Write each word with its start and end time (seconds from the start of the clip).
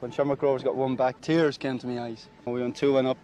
When 0.00 0.10
Shamrock 0.10 0.40
Rovers 0.40 0.62
got 0.62 0.76
one 0.76 0.96
back, 0.96 1.20
tears 1.20 1.58
came 1.58 1.78
to 1.78 1.86
my 1.86 2.00
eyes. 2.00 2.26
We 2.46 2.62
went 2.62 2.74
2 2.74 2.94
1 2.94 3.04
up, 3.04 3.18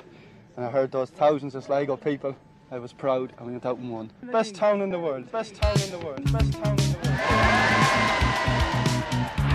and 0.57 0.67
I 0.67 0.71
heard 0.71 0.93
those 0.93 1.09
thousands 1.09 1.55
of 1.55 1.65
Sligo 1.65 1.97
people. 1.97 2.37
I 2.71 2.79
was 2.79 2.93
proud, 2.93 3.33
and 3.39 3.47
we 3.47 3.53
went 3.53 3.65
out 3.65 3.79
and 3.79 3.91
won. 3.91 4.11
Best 4.31 4.55
town 4.55 4.83
in 4.83 4.91
the 4.91 4.99
world, 5.01 5.33
best 5.33 5.55
town 5.55 5.81
in 5.81 5.91
the 5.91 5.99
world, 6.05 6.23
best 6.31 6.53
town 6.53 6.79
in 6.79 6.93
the 6.93 6.99
world. 7.01 7.17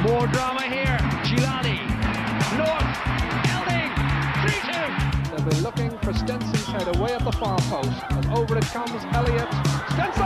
More 0.01 0.25
drama 0.33 0.63
here. 0.63 0.97
Gilani. 1.29 1.77
North. 2.57 2.97
Elding. 3.53 3.93
3 4.41 4.57
2. 4.73 4.81
They've 5.29 5.45
been 5.47 5.61
looking 5.61 5.91
for 5.99 6.13
Stenson's 6.13 6.65
head 6.65 6.87
away 6.95 7.13
at 7.13 7.23
the 7.23 7.33
far 7.33 7.59
post, 7.69 8.01
and 8.09 8.25
over 8.33 8.57
it 8.57 8.65
comes 8.65 9.03
Elliott. 9.13 9.47
Stenson! 9.93 10.25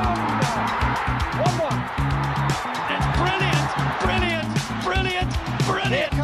1 1.43 1.59
1. 1.59 1.75
It's 2.87 3.07
brilliant. 3.19 3.67
Brilliant. 3.99 4.47
Brilliant. 4.85 5.31
Brilliant. 5.67 6.14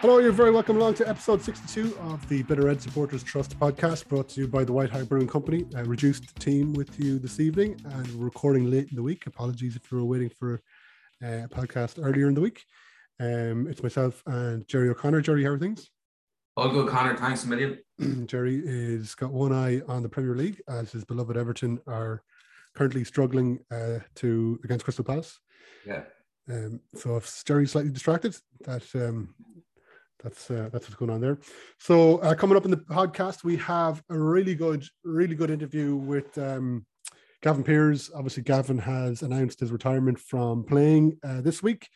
Hello, 0.00 0.18
you're 0.18 0.32
very 0.32 0.50
welcome 0.50 0.76
along 0.76 0.94
to 0.94 1.08
episode 1.08 1.42
62 1.42 1.96
of 2.02 2.28
the 2.28 2.42
Bit 2.44 2.60
O' 2.60 2.62
Red 2.62 2.80
Supporters 2.80 3.22
Trust 3.22 3.58
podcast, 3.58 4.06
brought 4.08 4.28
to 4.30 4.40
you 4.40 4.48
by 4.48 4.64
the 4.64 4.72
White 4.72 4.90
Hag 4.90 5.08
Brewing 5.08 5.26
Company. 5.26 5.66
A 5.74 5.84
reduced 5.84 6.34
team 6.36 6.72
with 6.72 6.98
you 7.00 7.18
this 7.18 7.40
evening, 7.40 7.80
and 7.84 8.06
we're 8.14 8.26
recording 8.26 8.70
late 8.70 8.88
in 8.90 8.96
the 8.96 9.02
week. 9.02 9.26
Apologies 9.26 9.76
if 9.76 9.90
you 9.90 9.98
were 9.98 10.04
waiting 10.04 10.30
for 10.30 10.62
uh, 11.22 11.44
a 11.44 11.48
podcast 11.48 11.98
earlier 12.02 12.28
in 12.28 12.34
the 12.34 12.40
week. 12.40 12.64
Um, 13.20 13.66
it's 13.68 13.82
myself 13.82 14.22
and 14.26 14.66
Gerry 14.68 14.88
O'Connor. 14.88 15.20
Gerry, 15.20 15.42
how 15.42 15.50
are 15.50 15.58
things? 15.58 15.90
All 16.56 16.70
good, 16.70 16.88
Conor. 16.88 17.16
Thanks 17.16 17.44
a 17.44 17.48
million. 17.48 17.78
Gerry 18.26 18.62
is 18.64 19.14
got 19.14 19.32
one 19.32 19.52
eye 19.52 19.80
on 19.88 20.02
the 20.02 20.08
Premier 20.08 20.34
League 20.34 20.60
as 20.68 20.90
his 20.90 21.04
beloved 21.04 21.36
Everton 21.36 21.78
are 21.86 22.22
currently 22.74 23.04
struggling 23.04 23.58
uh, 23.70 23.98
to 24.16 24.60
against 24.64 24.84
Crystal 24.84 25.04
Palace. 25.04 25.38
Yeah. 25.86 26.02
Um, 26.50 26.80
so 26.94 27.16
if 27.16 27.44
Gerry's 27.44 27.72
slightly 27.72 27.90
distracted, 27.90 28.36
that 28.64 28.84
um, 28.94 29.34
that's 30.22 30.50
uh, 30.50 30.68
that's 30.72 30.86
what's 30.86 30.94
going 30.94 31.10
on 31.10 31.20
there. 31.20 31.38
So 31.78 32.18
uh, 32.18 32.34
coming 32.34 32.56
up 32.56 32.64
in 32.64 32.70
the 32.70 32.78
podcast, 32.78 33.44
we 33.44 33.56
have 33.58 34.02
a 34.10 34.18
really 34.18 34.54
good, 34.54 34.84
really 35.04 35.34
good 35.34 35.50
interview 35.50 35.96
with 35.96 36.36
um, 36.38 36.86
Gavin 37.42 37.64
Peers. 37.64 38.10
Obviously, 38.14 38.42
Gavin 38.42 38.78
has 38.78 39.22
announced 39.22 39.60
his 39.60 39.72
retirement 39.72 40.18
from 40.18 40.64
playing 40.64 41.18
uh, 41.22 41.40
this 41.40 41.62
week, 41.62 41.88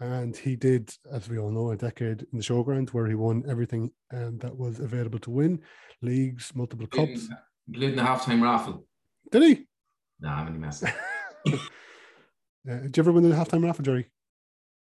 and 0.00 0.36
he 0.36 0.54
did, 0.54 0.92
as 1.10 1.28
we 1.28 1.38
all 1.38 1.50
know, 1.50 1.70
a 1.70 1.76
decade 1.76 2.26
in 2.32 2.38
the 2.38 2.44
showground 2.44 2.90
where 2.90 3.06
he 3.06 3.14
won 3.14 3.42
everything 3.48 3.90
um, 4.12 4.38
that 4.38 4.56
was 4.56 4.80
available 4.80 5.18
to 5.20 5.30
win: 5.30 5.60
leagues, 6.02 6.52
multiple 6.54 6.86
cups. 6.86 7.28
Including 7.66 7.96
the 7.96 8.02
halftime 8.02 8.42
raffle. 8.42 8.86
Did 9.32 9.42
he? 9.42 9.66
Nah, 10.20 10.40
I'm 10.40 10.48
only 10.48 10.58
messing. 10.58 10.92
Uh, 12.68 12.76
did 12.78 12.96
you 12.96 13.02
ever 13.02 13.12
win 13.12 13.28
the 13.28 13.34
halftime 13.36 13.62
raffle, 13.64 13.84
Gerry? 13.84 14.10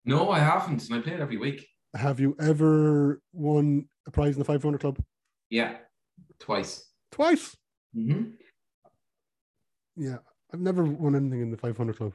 no, 0.05 0.29
I 0.31 0.39
haven't, 0.39 0.85
and 0.89 0.95
I 0.95 1.01
play 1.01 1.13
it 1.13 1.19
every 1.19 1.37
week. 1.37 1.67
Have 1.95 2.19
you 2.19 2.35
ever 2.39 3.21
won 3.33 3.87
a 4.07 4.11
prize 4.11 4.35
in 4.35 4.39
the 4.39 4.45
500 4.45 4.79
club? 4.79 4.99
Yeah, 5.49 5.77
twice. 6.39 6.85
Twice. 7.11 7.55
Mm-hmm. 7.95 8.31
Yeah, 9.95 10.17
I've 10.53 10.59
never 10.61 10.83
won 10.83 11.15
anything 11.15 11.41
in 11.41 11.51
the 11.51 11.57
500 11.57 11.97
club. 11.97 12.13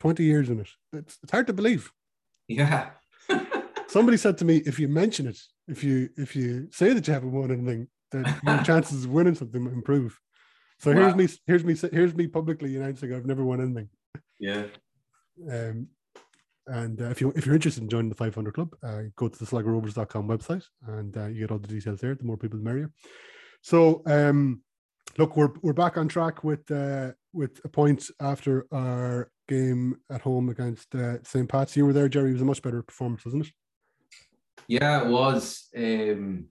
20 0.00 0.22
years 0.24 0.50
in 0.50 0.60
it. 0.60 0.68
It's, 0.92 1.18
it's 1.22 1.32
hard 1.32 1.46
to 1.46 1.52
believe. 1.52 1.90
Yeah. 2.48 2.90
Somebody 3.88 4.16
said 4.16 4.38
to 4.38 4.44
me, 4.44 4.58
if 4.66 4.78
you 4.78 4.88
mention 4.88 5.26
it, 5.26 5.38
if 5.68 5.84
you 5.84 6.08
if 6.16 6.34
you 6.34 6.68
say 6.72 6.92
that 6.92 7.06
you 7.06 7.12
haven't 7.14 7.32
won 7.32 7.50
anything, 7.52 7.88
then 8.10 8.24
your 8.44 8.58
chances 8.64 9.04
of 9.04 9.10
winning 9.10 9.34
something 9.34 9.64
improve. 9.66 10.18
So 10.80 10.92
here's 10.92 11.12
Wow. 11.12 11.18
me, 11.18 11.28
here's 11.46 11.64
me, 11.64 11.74
here's 11.92 12.14
me 12.14 12.26
publicly 12.26 12.76
announcing 12.76 13.12
I've 13.14 13.26
never 13.26 13.44
won 13.44 13.60
anything. 13.60 13.88
yeah. 14.40 14.64
Um, 15.50 15.88
and 16.66 17.02
uh, 17.02 17.06
if 17.06 17.20
you 17.20 17.32
if 17.34 17.44
you're 17.44 17.56
interested 17.56 17.82
in 17.82 17.88
joining 17.88 18.08
the 18.08 18.14
500 18.14 18.54
club, 18.54 18.74
uh, 18.82 19.02
go 19.16 19.28
to 19.28 19.38
the 19.38 19.44
sligorovers.com 19.44 20.28
website 20.28 20.64
and 20.86 21.16
uh, 21.16 21.26
you 21.26 21.40
get 21.40 21.50
all 21.50 21.58
the 21.58 21.66
details 21.66 22.00
there. 22.00 22.14
The 22.14 22.24
more 22.24 22.36
people, 22.36 22.58
the 22.58 22.64
merrier. 22.64 22.92
So, 23.62 24.02
um, 24.06 24.62
look, 25.18 25.36
we're 25.36 25.52
we're 25.62 25.72
back 25.72 25.96
on 25.96 26.06
track 26.08 26.44
with 26.44 26.70
uh, 26.70 27.12
with 27.32 27.60
a 27.64 27.68
point 27.68 28.08
after 28.20 28.66
our 28.72 29.30
game 29.48 29.96
at 30.10 30.20
home 30.20 30.50
against 30.50 30.94
uh, 30.94 31.22
St. 31.24 31.48
Pat's. 31.48 31.76
You 31.76 31.86
were 31.86 31.92
there, 31.92 32.08
Gerry. 32.08 32.30
It 32.30 32.34
was 32.34 32.42
a 32.42 32.46
much 32.46 32.62
better 32.62 32.82
performance, 32.82 33.24
wasn't 33.24 33.46
it? 33.46 33.52
Yeah, 34.68 35.02
it 35.02 35.08
was 35.08 35.68
um, 35.76 36.46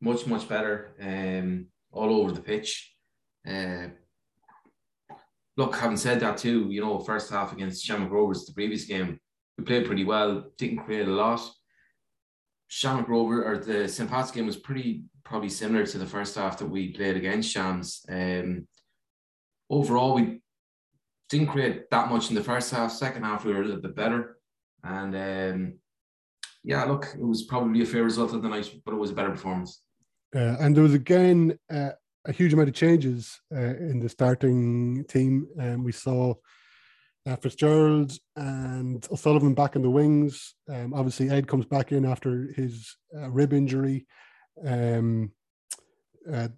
much, 0.00 0.26
much 0.26 0.48
better 0.48 0.92
um, 1.00 1.66
all 1.92 2.20
over 2.20 2.32
the 2.32 2.40
pitch. 2.40 2.94
Look, 5.60 5.76
having 5.76 5.98
said 5.98 6.20
that 6.20 6.38
too, 6.38 6.68
you 6.70 6.80
know, 6.80 6.98
first 7.00 7.30
half 7.30 7.52
against 7.52 7.84
Shamrock 7.84 8.10
Rovers, 8.10 8.46
the 8.46 8.54
previous 8.54 8.86
game, 8.86 9.20
we 9.58 9.64
played 9.64 9.84
pretty 9.84 10.04
well, 10.04 10.46
didn't 10.56 10.86
create 10.86 11.06
a 11.06 11.10
lot. 11.10 11.42
Shamrock 12.68 13.10
Rover 13.10 13.44
or 13.44 13.58
the 13.58 13.86
St. 13.86 14.08
Pat's 14.08 14.30
game 14.30 14.46
was 14.46 14.56
pretty 14.56 15.02
probably 15.22 15.50
similar 15.50 15.84
to 15.84 15.98
the 15.98 16.06
first 16.06 16.34
half 16.34 16.56
that 16.56 16.70
we 16.70 16.94
played 16.94 17.18
against 17.18 17.50
Shams. 17.50 18.06
Um, 18.08 18.68
overall, 19.68 20.14
we 20.14 20.40
didn't 21.28 21.48
create 21.48 21.90
that 21.90 22.08
much 22.08 22.30
in 22.30 22.36
the 22.36 22.42
first 22.42 22.70
half. 22.70 22.90
Second 22.90 23.24
half, 23.24 23.44
we 23.44 23.52
were 23.52 23.60
a 23.60 23.66
little 23.66 23.82
bit 23.82 23.94
better. 23.94 24.38
And 24.82 25.14
um, 25.14 25.74
yeah, 26.64 26.84
look, 26.84 27.08
it 27.12 27.22
was 27.22 27.42
probably 27.42 27.82
a 27.82 27.84
fair 27.84 28.04
result 28.04 28.32
of 28.32 28.40
the 28.40 28.48
night, 28.48 28.72
but 28.86 28.94
it 28.94 28.98
was 28.98 29.10
a 29.10 29.14
better 29.14 29.30
performance. 29.32 29.82
Uh, 30.34 30.56
and 30.58 30.74
there 30.74 30.84
was 30.84 30.94
again 30.94 31.58
uh, 31.70 31.90
a 32.26 32.32
huge 32.32 32.52
amount 32.52 32.68
of 32.68 32.74
changes 32.74 33.40
uh, 33.54 33.76
in 33.76 34.00
the 34.00 34.08
starting 34.08 35.04
team. 35.08 35.46
Um, 35.58 35.84
we 35.84 35.92
saw 35.92 36.34
uh, 37.26 37.36
Fitzgerald 37.36 38.12
and 38.36 39.06
O'Sullivan 39.10 39.54
back 39.54 39.76
in 39.76 39.82
the 39.82 39.90
wings. 39.90 40.54
Um, 40.68 40.94
obviously, 40.94 41.30
Ed 41.30 41.48
comes 41.48 41.66
back 41.66 41.92
in 41.92 42.04
after 42.04 42.52
his 42.54 42.96
uh, 43.16 43.30
rib 43.30 43.52
injury. 43.52 44.06
Um, 44.64 45.32
uh, 46.30 46.48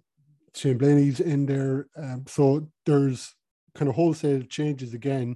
Shane 0.55 0.77
Blaney's 0.77 1.19
in 1.19 1.45
there. 1.45 1.87
Um, 1.97 2.25
so 2.27 2.67
there's 2.85 3.33
kind 3.75 3.89
of 3.89 3.95
wholesale 3.95 4.43
changes 4.43 4.93
again. 4.93 5.35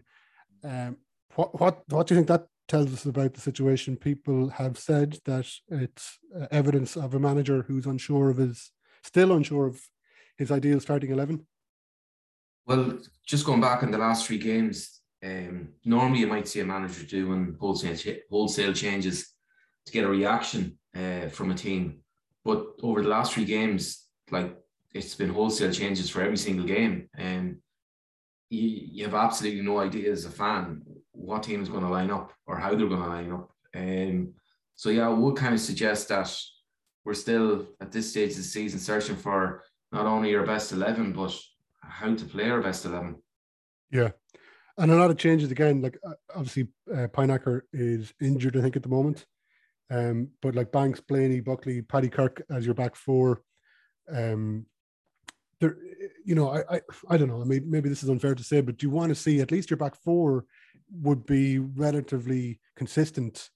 Um, 0.63 0.97
what, 1.35 1.59
what, 1.59 1.83
what 1.89 2.07
do 2.07 2.13
you 2.13 2.19
think 2.19 2.27
that 2.27 2.47
tells 2.67 2.93
us 2.93 3.05
about 3.05 3.33
the 3.33 3.41
situation? 3.41 3.95
People 3.95 4.49
have 4.49 4.77
said 4.77 5.17
that 5.25 5.49
it's 5.69 6.19
uh, 6.39 6.47
evidence 6.51 6.95
of 6.95 7.13
a 7.13 7.19
manager 7.19 7.63
who's 7.63 7.85
unsure 7.85 8.29
of 8.29 8.37
his, 8.37 8.71
still 9.03 9.31
unsure 9.31 9.67
of 9.67 9.81
his 10.37 10.51
ideal 10.51 10.79
starting 10.79 11.11
11. 11.11 11.45
Well, 12.65 12.99
just 13.25 13.45
going 13.45 13.61
back 13.61 13.83
in 13.83 13.91
the 13.91 13.97
last 13.97 14.27
three 14.27 14.37
games, 14.37 15.01
um, 15.23 15.69
normally 15.83 16.19
you 16.19 16.27
might 16.27 16.47
see 16.47 16.59
a 16.59 16.65
manager 16.65 17.03
doing 17.03 17.55
wholesale 17.59 17.97
wholesale 18.29 18.73
changes 18.73 19.33
to 19.85 19.91
get 19.91 20.03
a 20.03 20.09
reaction 20.09 20.77
uh, 20.95 21.27
from 21.29 21.51
a 21.51 21.55
team, 21.55 21.99
but 22.43 22.65
over 22.83 23.01
the 23.01 23.07
last 23.07 23.33
three 23.33 23.45
games, 23.45 24.05
like 24.31 24.55
it's 24.93 25.15
been 25.15 25.29
wholesale 25.29 25.71
changes 25.71 26.09
for 26.09 26.21
every 26.21 26.37
single 26.37 26.65
game, 26.65 27.09
and 27.15 27.57
you, 28.49 28.87
you 28.91 29.03
have 29.05 29.15
absolutely 29.15 29.61
no 29.61 29.79
idea 29.79 30.11
as 30.11 30.25
a 30.25 30.29
fan 30.29 30.81
what 31.11 31.43
team 31.43 31.61
is 31.61 31.69
going 31.69 31.83
to 31.83 31.89
line 31.89 32.11
up 32.11 32.31
or 32.45 32.57
how 32.57 32.69
they're 32.69 32.87
going 32.87 33.01
to 33.01 33.07
line 33.07 33.31
up. 33.31 33.51
Um, 33.75 34.33
so 34.75 34.89
yeah, 34.89 35.07
I 35.07 35.09
would 35.09 35.35
kind 35.35 35.53
of 35.53 35.59
suggest 35.59 36.09
that 36.09 36.33
we're 37.03 37.13
still 37.13 37.67
at 37.81 37.91
this 37.91 38.11
stage 38.11 38.31
of 38.31 38.37
the 38.37 38.43
season 38.43 38.79
searching 38.79 39.15
for 39.15 39.63
not 39.91 40.05
only 40.05 40.35
our 40.35 40.45
best 40.45 40.71
eleven, 40.71 41.13
but 41.13 41.33
how 41.81 42.13
to 42.13 42.25
play 42.25 42.49
our 42.49 42.61
best 42.61 42.85
eleven. 42.85 43.15
Yeah. 43.91 44.11
And 44.77 44.91
a 44.91 44.95
lot 44.95 45.09
of 45.09 45.17
changes 45.17 45.51
again. 45.51 45.81
Like 45.81 45.97
uh, 46.05 46.13
obviously, 46.35 46.67
uh, 46.93 47.07
Pineacker 47.07 47.61
is 47.73 48.13
injured, 48.21 48.57
I 48.57 48.61
think, 48.61 48.75
at 48.75 48.83
the 48.83 48.89
moment. 48.89 49.25
Um, 49.89 50.29
but 50.41 50.53
like 50.53 50.71
Banks, 50.71 50.99
Blaney, 50.99 51.39
Buckley, 51.39 51.81
Paddy 51.81 52.09
Kirk 52.09 52.43
as 52.51 52.65
your 52.65 52.75
back 52.75 52.95
four. 52.95 53.41
Um, 54.13 54.65
there, 55.59 55.77
you 56.23 56.35
know, 56.35 56.49
I, 56.49 56.75
I, 56.75 56.81
I 57.09 57.17
don't 57.17 57.29
know. 57.29 57.41
I 57.41 57.45
mean, 57.45 57.63
maybe 57.67 57.89
this 57.89 58.03
is 58.03 58.09
unfair 58.09 58.35
to 58.35 58.43
say, 58.43 58.61
but 58.61 58.77
do 58.77 58.85
you 58.85 58.91
want 58.91 59.09
to 59.09 59.15
see 59.15 59.39
at 59.39 59.51
least 59.51 59.69
your 59.69 59.77
back 59.77 59.95
four 59.95 60.45
would 60.91 61.25
be 61.25 61.59
relatively 61.59 62.59
consistent 62.75 63.49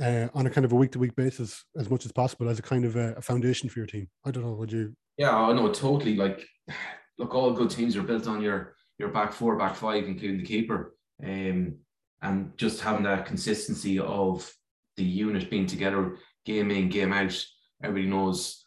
uh, 0.00 0.28
on 0.34 0.46
a 0.46 0.50
kind 0.50 0.64
of 0.64 0.72
a 0.72 0.76
week 0.76 0.92
to 0.92 0.98
week 0.98 1.14
basis 1.14 1.64
as 1.78 1.88
much 1.88 2.04
as 2.04 2.12
possible 2.12 2.48
as 2.48 2.58
a 2.58 2.62
kind 2.62 2.84
of 2.84 2.96
a, 2.96 3.14
a 3.14 3.22
foundation 3.22 3.68
for 3.68 3.78
your 3.78 3.86
team? 3.86 4.08
I 4.24 4.30
don't 4.30 4.44
know. 4.44 4.54
Would 4.54 4.72
you? 4.72 4.96
Yeah, 5.18 5.36
I 5.36 5.52
know 5.52 5.70
totally. 5.72 6.16
Like, 6.16 6.46
look, 7.18 7.34
all 7.34 7.52
good 7.52 7.70
teams 7.70 7.96
are 7.96 8.02
built 8.02 8.26
on 8.26 8.40
your 8.40 8.74
your 8.98 9.08
back 9.08 9.32
four, 9.32 9.56
back 9.56 9.76
five, 9.76 10.04
including 10.04 10.38
the 10.38 10.44
keeper, 10.44 10.94
um, 11.22 11.76
and 12.22 12.56
just 12.56 12.80
having 12.80 13.04
that 13.04 13.26
consistency 13.26 13.98
of 13.98 14.50
the 14.96 15.04
unit 15.04 15.50
being 15.50 15.66
together, 15.66 16.16
game 16.44 16.70
in, 16.70 16.88
game 16.88 17.12
out. 17.12 17.44
Everybody 17.82 18.08
knows 18.10 18.64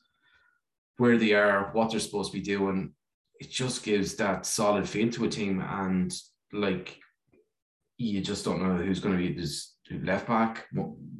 where 0.97 1.17
they 1.17 1.33
are, 1.33 1.71
what 1.73 1.91
they're 1.91 1.99
supposed 1.99 2.31
to 2.31 2.37
be 2.37 2.43
doing. 2.43 2.93
It 3.41 3.49
just 3.49 3.83
gives 3.83 4.15
that 4.15 4.45
solid 4.45 4.87
feel 4.87 5.09
to 5.11 5.25
a 5.25 5.29
team, 5.29 5.61
and 5.61 6.13
like 6.53 6.97
you 7.97 8.21
just 8.21 8.45
don't 8.45 8.61
know 8.61 8.75
who's 8.75 8.99
going 8.99 9.17
to 9.17 9.27
be 9.27 9.33
this 9.33 9.75
left 9.91 10.27
back, 10.27 10.67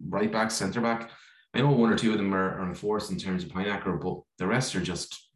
right 0.08 0.32
back, 0.32 0.52
centre 0.52 0.82
back. 0.82 1.10
I 1.54 1.60
know 1.60 1.72
one 1.72 1.92
or 1.92 1.98
two 1.98 2.12
of 2.12 2.18
them 2.18 2.34
are, 2.34 2.60
are 2.60 2.68
enforced 2.68 3.12
in 3.12 3.18
terms 3.18 3.44
of 3.44 3.52
Pinnacle, 3.52 3.98
but 3.98 4.22
the 4.38 4.48
rest 4.48 4.76
are 4.76 4.82
just, 4.82 5.30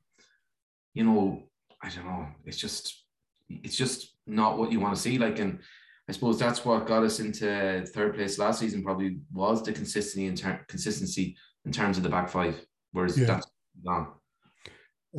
you 0.94 1.04
know, 1.04 1.44
I 1.84 1.90
don't 1.90 2.06
know. 2.06 2.28
It's 2.46 2.58
just, 2.58 3.04
it's 3.50 3.76
just 3.76 4.16
not 4.26 4.58
what 4.58 4.72
you 4.72 4.80
want 4.80 4.96
to 4.96 5.02
see. 5.02 5.18
Like, 5.18 5.40
and 5.40 5.60
I 6.08 6.14
suppose 6.14 6.40
that's 6.40 6.64
what 6.64 6.88
got 6.88 7.04
us 7.04 7.20
into 7.20 7.86
third 7.94 8.16
place 8.16 8.40
last 8.40 8.60
season. 8.60 8.84
Probably 8.84 9.20
was 9.34 9.62
the 9.62 9.74
consistency 9.74 10.26
in 10.28 10.36
ter- 10.36 10.64
consistency 10.70 11.36
in 11.66 11.72
terms 11.74 11.98
of 11.98 12.04
the 12.04 12.10
back 12.10 12.30
five. 12.30 12.66
Whereas 12.94 13.18
Yeah. 13.18 13.26
that's 13.26 13.48
gone. 13.86 14.14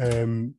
Um, 0.00 0.54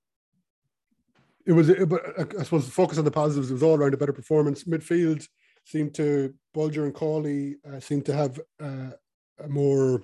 it 1.48 1.54
was, 1.54 1.72
but 1.88 2.04
I- 2.20 2.40
I 2.42 2.44
suppose 2.44 2.66
the 2.66 2.72
focus 2.72 3.00
on 3.00 3.06
the 3.06 3.12
positives 3.12 3.50
it 3.50 3.54
was 3.54 3.64
all 3.64 3.76
around 3.76 3.96
a 3.96 3.98
better 3.98 4.14
performance. 4.14 4.66
Midfield 4.66 5.28
seemed 5.66 5.96
to 5.96 6.34
Bolger 6.56 6.84
and 6.86 6.94
Cawley 6.94 7.56
uh, 7.68 7.80
seemed 7.80 8.06
to 8.06 8.14
have 8.14 8.40
uh, 8.62 8.92
a 9.40 9.48
more 9.48 10.04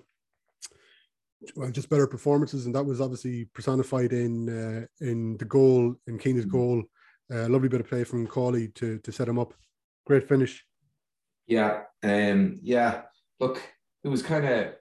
well, 1.55 1.71
just 1.71 1.89
better 1.89 2.07
performances, 2.07 2.65
and 2.65 2.75
that 2.75 2.83
was 2.83 3.01
obviously 3.01 3.45
personified 3.53 4.13
in 4.13 4.49
uh, 4.49 4.85
in 5.05 5.37
the 5.37 5.45
goal 5.45 5.95
in 6.07 6.17
Keena's 6.17 6.45
goal. 6.45 6.83
Uh, 7.33 7.47
lovely 7.49 7.69
bit 7.69 7.81
of 7.81 7.87
play 7.87 8.03
from 8.03 8.27
Cawley 8.27 8.69
to 8.69 8.99
to 8.99 9.11
set 9.11 9.27
him 9.27 9.39
up. 9.39 9.53
Great 10.05 10.27
finish. 10.27 10.65
Yeah, 11.47 11.83
um, 12.03 12.59
yeah. 12.61 13.03
Look, 13.39 13.61
it 14.03 14.07
was 14.07 14.21
kind 14.21 14.45
of, 14.45 14.51
it 14.51 14.77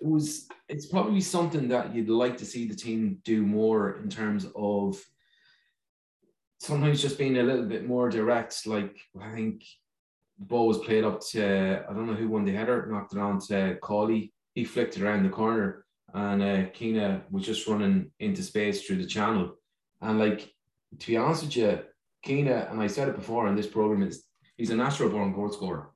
was. 0.00 0.48
It's 0.68 0.86
probably 0.86 1.20
something 1.20 1.68
that 1.68 1.94
you'd 1.94 2.08
like 2.08 2.36
to 2.38 2.46
see 2.46 2.66
the 2.66 2.74
team 2.74 3.18
do 3.24 3.42
more 3.42 3.98
in 3.98 4.08
terms 4.08 4.46
of 4.56 5.02
sometimes 6.60 7.02
just 7.02 7.18
being 7.18 7.38
a 7.38 7.42
little 7.42 7.66
bit 7.66 7.86
more 7.86 8.08
direct. 8.08 8.66
Like 8.66 8.98
I 9.20 9.32
think 9.32 9.64
ball 10.38 10.68
was 10.68 10.78
played 10.78 11.04
up 11.04 11.20
to 11.30 11.84
I 11.88 11.92
don't 11.92 12.06
know 12.06 12.14
who 12.14 12.28
won 12.28 12.44
the 12.44 12.52
header, 12.52 12.86
knocked 12.90 13.14
it 13.14 13.18
on 13.18 13.40
to 13.48 13.76
Cawley. 13.82 14.32
He 14.54 14.64
flicked 14.64 14.96
it 14.96 15.02
around 15.02 15.22
the 15.24 15.30
corner, 15.30 15.84
and 16.12 16.42
uh, 16.42 16.70
Keena 16.70 17.22
was 17.30 17.44
just 17.46 17.66
running 17.66 18.10
into 18.20 18.42
space 18.42 18.82
through 18.82 18.98
the 18.98 19.06
channel. 19.06 19.56
And 20.00 20.18
like 20.18 20.50
to 20.98 21.06
be 21.06 21.16
honest 21.16 21.44
with 21.44 21.56
you, 21.56 21.78
Keena, 22.22 22.68
and 22.70 22.80
I 22.80 22.86
said 22.86 23.08
it 23.08 23.16
before 23.16 23.46
on 23.46 23.56
this 23.56 23.66
program, 23.66 24.02
is 24.02 24.24
he's 24.56 24.70
a 24.70 24.76
natural 24.76 25.08
born 25.08 25.32
goal 25.32 25.50
scorer, 25.50 25.90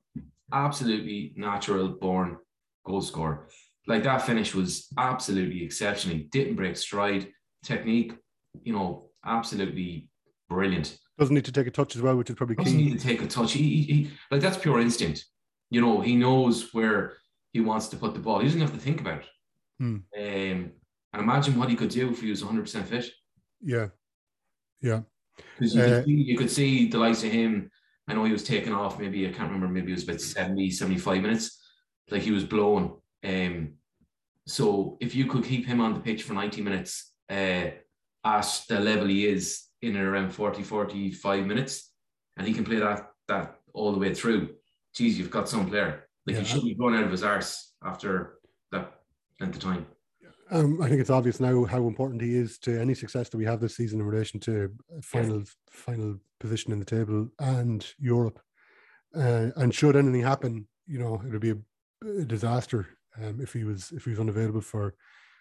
absolutely 0.51 1.33
natural 1.35 1.89
born 1.89 2.37
goal 2.85 3.01
scorer. 3.01 3.47
Like 3.85 4.03
that 4.03 4.23
finish 4.25 4.53
was 4.53 4.87
absolutely 4.97 5.63
exceptional. 5.63 6.19
Didn't 6.31 6.55
break 6.55 6.75
stride, 6.77 7.27
technique, 7.63 8.13
you 8.63 8.73
know, 8.73 9.09
absolutely 9.25 10.09
brilliant 10.49 10.97
Doesn't 11.17 11.35
need 11.35 11.45
to 11.45 11.51
take 11.51 11.67
a 11.67 11.71
touch 11.71 11.95
as 11.95 12.01
well, 12.01 12.15
which 12.15 12.29
is 12.29 12.35
probably 12.35 12.55
doesn't 12.55 12.77
key. 12.77 12.85
need 12.85 12.99
to 12.99 13.05
take 13.07 13.21
a 13.21 13.27
touch. 13.27 13.53
He, 13.53 13.63
he, 13.63 13.81
he 13.93 14.11
like 14.31 14.41
that's 14.41 14.57
pure 14.57 14.79
instinct. 14.79 15.25
You 15.69 15.81
know, 15.81 16.01
he 16.01 16.15
knows 16.15 16.73
where 16.73 17.13
he 17.57 17.61
wants 17.61 17.87
to 17.87 17.97
put 17.97 18.13
the 18.13 18.19
ball. 18.19 18.39
He 18.39 18.45
doesn't 18.45 18.61
have 18.61 18.73
to 18.73 18.79
think 18.79 19.01
about 19.01 19.21
it. 19.21 19.25
Hmm. 19.79 19.97
Um, 20.15 20.71
and 21.13 21.21
imagine 21.25 21.57
what 21.57 21.69
he 21.69 21.75
could 21.75 21.89
do 21.89 22.11
if 22.11 22.21
he 22.21 22.29
was 22.29 22.43
100 22.43 22.61
percent 22.61 22.87
fit. 22.87 23.05
Yeah, 23.61 23.87
yeah, 24.79 25.01
Because 25.57 25.73
you, 25.73 25.81
Uh, 25.81 25.87
could 25.87 26.05
see, 26.05 26.11
you 26.11 26.37
could 26.37 26.51
see 26.51 26.87
the 26.87 26.99
likes 26.99 27.23
of 27.23 27.31
him. 27.31 27.71
I 28.07 28.13
know 28.13 28.25
he 28.25 28.31
was 28.31 28.43
taken 28.43 28.73
off. 28.73 28.99
Maybe 28.99 29.27
I 29.27 29.31
can't 29.31 29.51
remember. 29.51 29.67
Maybe 29.67 29.91
it 29.91 29.95
was 29.95 30.03
about 30.03 30.21
70, 30.21 30.69
75 30.69 31.21
minutes. 31.21 31.45
Like 32.11 32.21
he 32.21 32.31
was 32.31 32.43
blown. 32.43 32.83
Um, 33.23 33.73
so 34.45 34.97
if 35.01 35.15
you 35.15 35.25
could 35.25 35.43
keep 35.43 35.65
him 35.65 35.81
on 35.81 35.93
the 35.95 35.99
pitch 35.99 36.23
for 36.23 36.33
90 36.33 36.61
minutes 36.61 37.13
uh, 37.29 37.71
at 38.23 38.63
the 38.69 38.79
level 38.79 39.07
he 39.07 39.27
is 39.27 39.63
in 39.81 39.95
and 39.95 40.05
around 40.05 40.29
40, 40.31 40.61
45 40.63 41.45
minutes, 41.45 41.91
and 42.37 42.47
he 42.47 42.53
can 42.53 42.63
play 42.63 42.77
that 42.79 43.09
that 43.27 43.55
all 43.73 43.91
the 43.91 43.99
way 43.99 44.13
through, 44.13 44.55
geez, 44.93 45.17
you've 45.17 45.31
got 45.37 45.49
some 45.49 45.67
player. 45.67 46.06
Like 46.27 46.35
Yeah. 46.35 46.41
he 46.41 46.45
shouldn't 46.45 46.65
be 46.65 46.75
run 46.77 46.93
out 46.93 47.05
of 47.05 47.11
his 47.11 47.23
arse 47.23 47.73
after 47.83 48.39
that 48.71 49.01
length 49.39 49.55
of 49.55 49.61
time. 49.61 49.87
Um, 50.49 50.81
I 50.81 50.87
think 50.87 51.01
it's 51.01 51.09
obvious 51.09 51.39
now 51.39 51.65
how 51.65 51.87
important 51.87 52.21
he 52.21 52.35
is 52.35 52.57
to 52.59 52.79
any 52.79 52.93
success 52.93 53.29
that 53.29 53.37
we 53.37 53.45
have 53.45 53.59
this 53.59 53.75
season 53.75 53.99
in 53.99 54.05
relation 54.05 54.39
to 54.41 54.71
final 55.01 55.43
final 55.69 56.19
position 56.39 56.71
in 56.71 56.79
the 56.79 56.85
table 56.85 57.29
and 57.39 57.85
Europe. 57.97 58.39
Uh, 59.15 59.47
and 59.57 59.73
should 59.73 59.95
anything 59.95 60.21
happen, 60.21 60.67
you 60.85 60.99
know, 60.99 61.21
it 61.25 61.31
would 61.31 61.41
be 61.41 61.51
a, 61.51 62.21
a 62.21 62.25
disaster 62.25 62.87
um, 63.21 63.41
if 63.41 63.51
he 63.53 63.63
was 63.63 63.91
if 63.91 64.05
he 64.05 64.11
was 64.11 64.19
unavailable 64.19 64.61
for, 64.61 64.95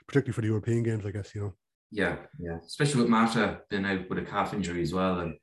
particularly 0.08 0.32
for 0.32 0.40
the 0.40 0.48
European 0.48 0.82
games. 0.82 1.04
I 1.06 1.10
guess 1.10 1.34
you 1.34 1.40
know. 1.40 1.54
Yeah, 1.92 2.16
yeah. 2.40 2.58
Especially 2.64 3.00
with 3.02 3.10
Mata 3.10 3.60
being 3.70 3.84
out 3.84 4.08
with 4.08 4.18
a 4.18 4.22
calf 4.22 4.54
injury 4.54 4.82
as 4.82 4.92
well. 4.92 5.20
And 5.20 5.34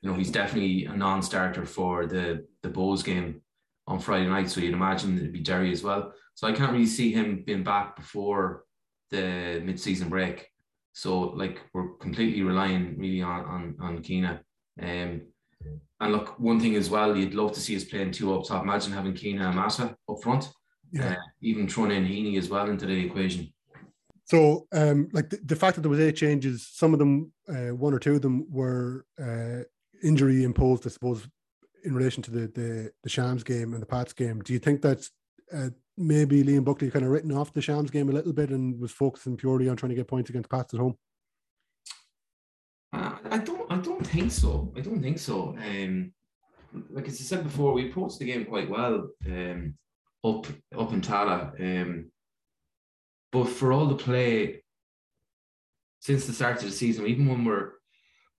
you 0.00 0.10
know, 0.10 0.16
he's 0.16 0.30
definitely 0.30 0.86
a 0.86 0.96
non-starter 0.96 1.66
for 1.66 2.06
the 2.06 2.46
the 2.62 2.70
Bohs 2.70 3.04
game 3.04 3.42
on 3.90 3.98
Friday 3.98 4.28
night. 4.28 4.48
So 4.48 4.60
you'd 4.60 4.72
imagine 4.72 5.18
it'd 5.18 5.32
be 5.32 5.40
Derry 5.40 5.72
as 5.72 5.82
well. 5.82 6.12
So 6.34 6.46
I 6.46 6.52
can't 6.52 6.72
really 6.72 6.86
see 6.86 7.12
him 7.12 7.42
being 7.46 7.64
back 7.64 7.96
before 7.96 8.64
the 9.10 9.60
mid-season 9.64 10.08
break. 10.08 10.46
So 10.92 11.20
like 11.42 11.60
we're 11.74 11.94
completely 11.96 12.42
relying 12.42 12.96
really 12.98 13.22
on 13.22 13.44
on, 13.44 13.76
on 13.80 14.02
Keena. 14.02 14.40
Um 14.80 15.22
and 16.02 16.12
look, 16.12 16.40
one 16.40 16.60
thing 16.60 16.76
as 16.76 16.88
well, 16.88 17.14
you'd 17.14 17.34
love 17.34 17.52
to 17.52 17.60
see 17.60 17.76
us 17.76 17.84
playing 17.84 18.12
two 18.12 18.32
up 18.34 18.46
top. 18.46 18.62
Imagine 18.62 18.92
having 18.92 19.12
Keena 19.12 19.48
and 19.48 19.56
Mata 19.56 19.96
up 20.08 20.22
front. 20.22 20.48
Yeah. 20.92 21.10
Uh, 21.10 21.16
even 21.42 21.68
throwing 21.68 21.92
in 21.92 22.06
Heaney 22.06 22.38
as 22.38 22.48
well 22.48 22.70
into 22.70 22.86
the 22.86 23.04
equation. 23.06 23.52
So, 24.24 24.66
um, 24.72 25.08
like 25.12 25.28
the, 25.28 25.38
the 25.44 25.56
fact 25.56 25.74
that 25.74 25.82
there 25.82 25.90
was 25.90 26.00
eight 26.00 26.16
changes, 26.16 26.68
some 26.72 26.92
of 26.94 26.98
them, 26.98 27.32
uh, 27.48 27.74
one 27.74 27.92
or 27.92 27.98
two 27.98 28.14
of 28.14 28.22
them 28.22 28.46
were 28.50 29.04
uh, 29.22 29.64
injury 30.02 30.44
imposed, 30.44 30.86
I 30.86 30.90
suppose, 30.90 31.26
in 31.84 31.94
relation 31.94 32.22
to 32.24 32.30
the 32.30 32.46
the, 32.48 32.92
the 33.02 33.08
Shams 33.08 33.42
game 33.42 33.72
and 33.72 33.82
the 33.82 33.86
Pats 33.86 34.12
game. 34.12 34.40
Do 34.40 34.52
you 34.52 34.58
think 34.58 34.82
that 34.82 35.08
uh, 35.52 35.70
maybe 35.96 36.42
Liam 36.42 36.64
Buckley 36.64 36.90
kind 36.90 37.04
of 37.04 37.10
written 37.10 37.32
off 37.32 37.52
the 37.52 37.62
Shams 37.62 37.90
game 37.90 38.08
a 38.08 38.12
little 38.12 38.32
bit 38.32 38.50
and 38.50 38.80
was 38.80 38.92
focusing 38.92 39.36
purely 39.36 39.68
on 39.68 39.76
trying 39.76 39.90
to 39.90 39.96
get 39.96 40.08
points 40.08 40.30
against 40.30 40.50
Pats 40.50 40.74
at 40.74 40.80
home? 40.80 40.96
Uh, 42.92 43.16
I 43.30 43.38
don't. 43.38 43.70
I 43.70 43.76
don't 43.76 44.06
think 44.06 44.32
so. 44.32 44.72
I 44.76 44.80
don't 44.80 45.02
think 45.02 45.18
so. 45.18 45.56
Um, 45.58 46.12
like 46.90 47.08
as 47.08 47.20
I 47.20 47.24
said 47.24 47.44
before, 47.44 47.72
we 47.72 47.88
approached 47.88 48.18
the 48.18 48.26
game 48.26 48.44
quite 48.44 48.68
well. 48.68 49.08
Um, 49.26 49.74
up 50.24 50.46
up 50.76 50.92
in 50.92 51.00
Tallaght. 51.00 51.60
Um, 51.60 52.10
but 53.32 53.44
for 53.44 53.72
all 53.72 53.86
the 53.86 53.94
play 53.94 54.62
since 56.00 56.26
the 56.26 56.32
start 56.32 56.56
of 56.58 56.64
the 56.64 56.70
season, 56.70 57.06
even 57.06 57.28
when 57.28 57.44
we're 57.44 57.72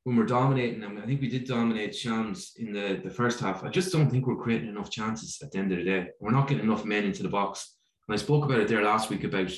when 0.04 0.16
we're 0.16 0.26
dominating 0.26 0.80
them, 0.80 1.00
I 1.02 1.06
think 1.06 1.22
we 1.22 1.30
did 1.30 1.46
dominate 1.46 1.96
Shams 1.96 2.54
in 2.58 2.74
the 2.74 3.00
the 3.04 3.10
first 3.10 3.40
half. 3.40 3.64
I 3.64 3.70
just 3.70 3.92
don't 3.92 4.10
think 4.10 4.26
we're 4.26 4.44
creating 4.44 4.70
enough 4.70 4.90
chances 4.90 5.40
at 5.42 5.52
the 5.52 5.60
end 5.60 5.72
of 5.72 5.78
the 5.78 5.84
day. 5.84 6.08
We're 6.20 6.32
not 6.32 6.48
getting 6.48 6.64
enough 6.64 6.86
men 6.86 7.04
into 7.04 7.24
the 7.24 7.30
box. 7.30 7.76
And 8.08 8.16
I 8.16 8.18
spoke 8.18 8.46
about 8.46 8.60
it 8.60 8.68
there 8.68 8.84
last 8.84 9.10
week 9.10 9.24
about, 9.24 9.52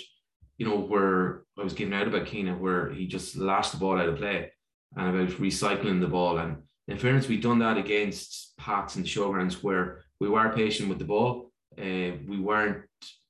you 0.58 0.68
know, 0.68 0.80
where 0.80 1.44
I 1.58 1.64
was 1.64 1.74
giving 1.74 1.94
out 1.94 2.08
about 2.08 2.26
Keena, 2.26 2.56
where 2.56 2.92
he 2.92 3.08
just 3.08 3.38
lashed 3.38 3.72
the 3.72 3.78
ball 3.78 3.98
out 4.00 4.10
of 4.10 4.18
play 4.18 4.52
and 4.96 5.16
about 5.16 5.38
recycling 5.40 6.02
the 6.02 6.08
ball. 6.08 6.38
And 6.38 6.58
in 6.88 6.98
fairness, 6.98 7.30
we've 7.30 7.42
done 7.42 7.60
that 7.60 7.78
against 7.78 8.56
Pats 8.58 8.96
and 8.98 9.06
showgrounds 9.06 9.64
where 9.64 10.04
we 10.20 10.30
were 10.30 10.50
patient 10.54 10.90
with 10.90 11.00
the 11.00 11.06
ball. 11.06 11.52
Uh, 11.78 12.20
we 12.28 12.40
weren't, 12.40 12.84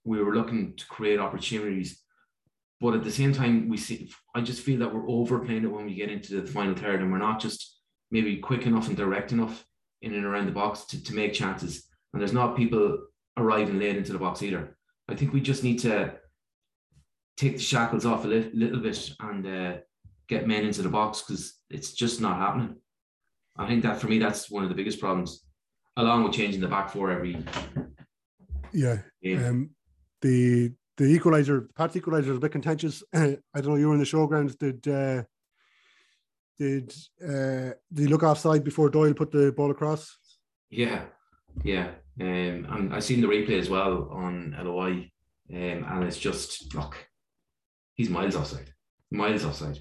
we 0.03 0.21
were 0.21 0.35
looking 0.35 0.75
to 0.75 0.85
create 0.87 1.19
opportunities. 1.19 2.02
But 2.83 2.95
at 2.95 3.05
the 3.05 3.11
same 3.13 3.31
time, 3.31 3.69
we 3.69 3.77
see, 3.77 4.11
I 4.35 4.41
just 4.41 4.61
feel 4.61 4.77
that 4.79 4.93
we're 4.93 5.09
overplaying 5.09 5.63
it 5.63 5.71
when 5.71 5.85
we 5.85 5.95
get 5.95 6.11
into 6.11 6.41
the 6.41 6.45
final 6.51 6.75
third 6.75 7.01
and 7.01 7.13
we're 7.13 7.17
not 7.17 7.39
just 7.39 7.79
maybe 8.11 8.35
quick 8.35 8.65
enough 8.65 8.89
and 8.89 8.97
direct 8.97 9.31
enough 9.31 9.65
in 10.01 10.13
and 10.13 10.25
around 10.25 10.47
the 10.47 10.51
box 10.51 10.83
to, 10.87 11.01
to 11.01 11.15
make 11.15 11.31
chances. 11.31 11.87
And 12.11 12.21
there's 12.21 12.33
not 12.33 12.57
people 12.57 12.97
arriving 13.37 13.79
late 13.79 13.95
into 13.95 14.11
the 14.11 14.19
box 14.19 14.43
either. 14.43 14.75
I 15.07 15.15
think 15.15 15.31
we 15.31 15.39
just 15.39 15.63
need 15.63 15.79
to 15.79 16.13
take 17.37 17.53
the 17.53 17.63
shackles 17.63 18.05
off 18.05 18.25
a 18.25 18.27
li- 18.27 18.51
little 18.53 18.81
bit 18.81 19.11
and 19.21 19.47
uh, 19.47 19.77
get 20.27 20.45
men 20.45 20.65
into 20.65 20.81
the 20.81 20.89
box 20.89 21.21
because 21.21 21.61
it's 21.69 21.93
just 21.93 22.19
not 22.19 22.35
happening. 22.35 22.75
I 23.55 23.65
think 23.65 23.83
that 23.83 24.01
for 24.01 24.07
me, 24.07 24.19
that's 24.19 24.51
one 24.51 24.63
of 24.63 24.69
the 24.69 24.75
biggest 24.75 24.99
problems, 24.99 25.45
along 25.95 26.25
with 26.25 26.33
changing 26.33 26.59
the 26.59 26.67
back 26.67 26.89
four 26.89 27.11
every 27.11 27.45
Yeah. 28.73 28.97
game. 29.21 29.41
Um, 29.45 29.69
the 30.21 30.73
the 30.97 31.05
equalizer, 31.05 31.69
Pat's 31.75 31.95
equalizer 31.95 32.31
is 32.31 32.37
a 32.37 32.41
bit 32.41 32.51
contentious. 32.51 33.03
I 33.13 33.37
don't 33.55 33.67
know. 33.67 33.75
You 33.75 33.87
were 33.87 33.93
in 33.93 33.99
the 33.99 34.05
showgrounds. 34.05 34.57
Did 34.57 34.87
uh, 34.87 35.23
did 36.57 36.93
uh, 37.21 37.73
did 37.91 38.03
he 38.03 38.07
look 38.07 38.23
offside 38.23 38.63
before 38.63 38.89
Doyle 38.89 39.13
put 39.13 39.31
the 39.31 39.51
ball 39.51 39.71
across? 39.71 40.17
Yeah, 40.69 41.05
yeah. 41.63 41.91
Um, 42.21 42.67
and 42.69 42.93
I've 42.93 43.03
seen 43.03 43.21
the 43.21 43.27
replay 43.27 43.59
as 43.59 43.69
well 43.69 44.07
on 44.11 44.55
LOI, 44.61 45.09
um, 45.51 45.85
and 45.89 46.03
it's 46.03 46.19
just 46.19 46.75
look, 46.75 46.95
he's 47.95 48.09
miles 48.09 48.35
offside, 48.35 48.71
miles 49.11 49.45
offside. 49.45 49.79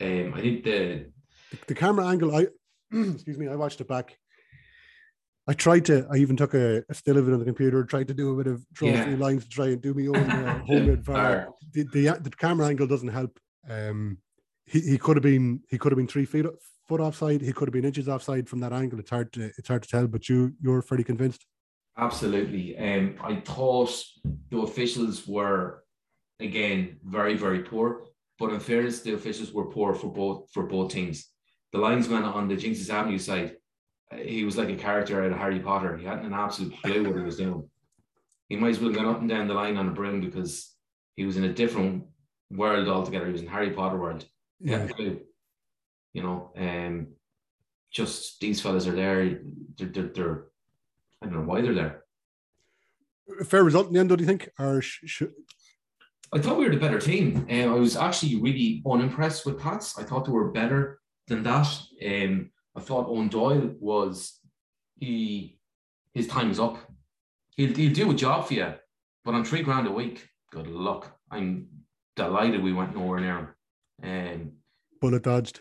Um, 0.00 0.34
I 0.34 0.40
think 0.40 0.64
the 0.64 1.12
the, 1.52 1.58
the 1.68 1.74
camera 1.74 2.06
angle 2.06 2.34
i 2.34 2.46
excuse 2.92 3.38
me 3.38 3.48
i 3.48 3.54
watched 3.54 3.80
it 3.80 3.88
back 3.88 4.18
i 5.48 5.52
tried 5.52 5.84
to 5.84 6.06
i 6.10 6.16
even 6.16 6.36
took 6.36 6.54
a, 6.54 6.82
a 6.88 6.94
still 6.94 7.18
of 7.18 7.28
it 7.28 7.32
on 7.32 7.38
the 7.38 7.44
computer 7.44 7.84
tried 7.84 8.08
to 8.08 8.14
do 8.14 8.32
a 8.32 8.42
bit 8.42 8.52
of 8.52 8.64
draw 8.72 8.88
a 8.88 9.04
few 9.04 9.16
lines 9.16 9.44
to 9.44 9.50
try 9.50 9.66
and 9.66 9.80
do 9.82 9.94
my 9.94 10.06
own 10.06 10.30
uh, 10.30 10.58
homemade. 10.66 11.04
Var. 11.04 11.48
the, 11.72 11.84
the 11.92 12.18
the 12.20 12.30
camera 12.30 12.66
angle 12.66 12.86
doesn't 12.86 13.08
help 13.08 13.38
um 13.68 14.18
he, 14.66 14.80
he 14.80 14.98
could 14.98 15.16
have 15.16 15.22
been 15.22 15.60
he 15.68 15.78
could 15.78 15.92
have 15.92 15.96
been 15.98 16.06
three 16.06 16.24
feet 16.24 16.46
foot 16.88 17.00
offside 17.00 17.40
he 17.40 17.52
could 17.52 17.68
have 17.68 17.72
been 17.72 17.84
inches 17.84 18.08
offside 18.08 18.48
from 18.48 18.60
that 18.60 18.72
angle 18.72 18.98
it's 18.98 19.10
hard 19.10 19.32
to 19.32 19.50
it's 19.58 19.68
hard 19.68 19.82
to 19.82 19.88
tell 19.88 20.06
but 20.06 20.28
you 20.28 20.52
you're 20.60 20.82
fairly 20.82 21.04
convinced 21.04 21.46
Absolutely. 21.96 22.76
Um, 22.78 23.16
I 23.22 23.36
thought 23.36 23.94
the 24.50 24.58
officials 24.58 25.26
were 25.26 25.84
again 26.40 26.96
very, 27.04 27.34
very 27.36 27.60
poor. 27.60 28.04
But 28.38 28.52
in 28.52 28.60
fairness, 28.60 29.00
the 29.00 29.14
officials 29.14 29.52
were 29.52 29.66
poor 29.66 29.94
for 29.94 30.10
both 30.12 30.50
for 30.52 30.64
both 30.64 30.92
teams. 30.92 31.28
The 31.72 31.78
linesman 31.78 32.24
on 32.24 32.48
the 32.48 32.56
Jinxes 32.56 32.90
Avenue 32.90 33.18
side, 33.18 33.56
he 34.18 34.44
was 34.44 34.56
like 34.56 34.68
a 34.68 34.76
character 34.76 35.22
out 35.22 35.32
of 35.32 35.38
Harry 35.38 35.60
Potter. 35.60 35.96
He 35.96 36.06
hadn't 36.06 36.26
an 36.26 36.32
absolute 36.32 36.74
clue 36.82 37.04
what 37.04 37.16
he 37.16 37.22
was 37.22 37.36
doing. 37.36 37.68
He 38.48 38.56
might 38.56 38.70
as 38.70 38.80
well 38.80 38.90
have 38.90 38.96
gone 38.96 39.06
up 39.06 39.20
and 39.20 39.28
down 39.28 39.48
the 39.48 39.54
line 39.54 39.76
on 39.76 39.88
a 39.88 39.92
broom 39.92 40.20
because 40.20 40.74
he 41.16 41.24
was 41.24 41.36
in 41.36 41.44
a 41.44 41.52
different 41.52 42.04
world 42.50 42.88
altogether. 42.88 43.26
He 43.26 43.32
was 43.32 43.42
in 43.42 43.48
Harry 43.48 43.70
Potter 43.70 43.98
world. 43.98 44.24
Yeah. 44.60 44.88
You 46.12 46.22
know, 46.22 46.52
um, 46.56 47.08
just 47.90 48.40
these 48.40 48.60
fellas 48.60 48.86
are 48.86 48.92
there. 48.92 49.40
They're, 49.76 49.88
they're, 49.88 50.08
they're 50.08 50.44
I 51.22 51.26
don't 51.26 51.34
know 51.34 51.40
why 51.42 51.60
they're 51.60 51.74
there. 51.74 52.04
Fair 53.44 53.64
result 53.64 53.86
in 53.86 53.94
the 53.94 54.00
end, 54.00 54.08
do 54.08 54.16
you 54.18 54.26
think? 54.26 54.50
Or 54.58 54.82
sh- 54.82 55.00
sh- 55.04 55.22
I 56.34 56.38
thought 56.38 56.58
we 56.58 56.64
were 56.64 56.74
the 56.74 56.80
better 56.80 56.98
team. 56.98 57.46
Um, 57.50 57.72
I 57.72 57.78
was 57.78 57.96
actually 57.96 58.36
really 58.40 58.82
unimpressed 58.86 59.46
with 59.46 59.60
Pats. 59.60 59.98
I 59.98 60.02
thought 60.02 60.24
they 60.24 60.32
were 60.32 60.50
better 60.50 61.00
than 61.28 61.42
that. 61.44 61.68
Um, 62.04 62.50
I 62.76 62.80
thought 62.80 63.08
Eoin 63.08 63.30
Doyle 63.30 63.74
was 63.78 64.38
he 64.98 65.58
his 66.14 66.26
time 66.26 66.50
is 66.50 66.60
up. 66.60 66.78
He'll, 67.50 67.74
he'll 67.74 67.92
do 67.92 68.10
a 68.10 68.14
job 68.14 68.46
for 68.46 68.54
you, 68.54 68.74
but 69.24 69.34
on 69.34 69.44
three 69.44 69.62
grand 69.62 69.86
a 69.86 69.90
week, 69.90 70.26
good 70.50 70.66
luck. 70.66 71.18
I'm 71.30 71.68
delighted 72.16 72.62
we 72.62 72.72
went 72.72 72.96
nowhere 72.96 73.20
near 73.20 73.38
him. 73.38 73.48
Um, 74.04 74.52
bullet 75.00 75.22
dodged. 75.22 75.60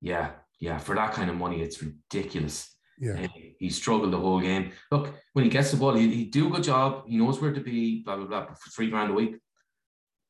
yeah, 0.00 0.30
yeah, 0.60 0.78
for 0.78 0.94
that 0.94 1.12
kind 1.12 1.30
of 1.30 1.36
money, 1.36 1.62
it's 1.62 1.82
ridiculous. 1.82 2.74
Yeah. 2.98 3.24
Uh, 3.24 3.28
he 3.58 3.68
struggled 3.68 4.12
the 4.12 4.18
whole 4.18 4.40
game. 4.40 4.72
Look, 4.90 5.14
when 5.34 5.44
he 5.44 5.50
gets 5.50 5.70
the 5.70 5.76
ball, 5.76 5.94
he, 5.94 6.08
he 6.08 6.24
do 6.24 6.48
a 6.48 6.50
good 6.50 6.64
job. 6.64 7.04
He 7.06 7.18
knows 7.18 7.40
where 7.40 7.52
to 7.52 7.60
be, 7.60 8.02
blah, 8.02 8.16
blah, 8.16 8.26
blah. 8.26 8.46
But 8.46 8.58
for 8.58 8.70
three 8.70 8.88
grand 8.88 9.10
a 9.10 9.14
week, 9.14 9.36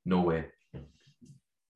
no 0.05 0.23
way. 0.23 0.47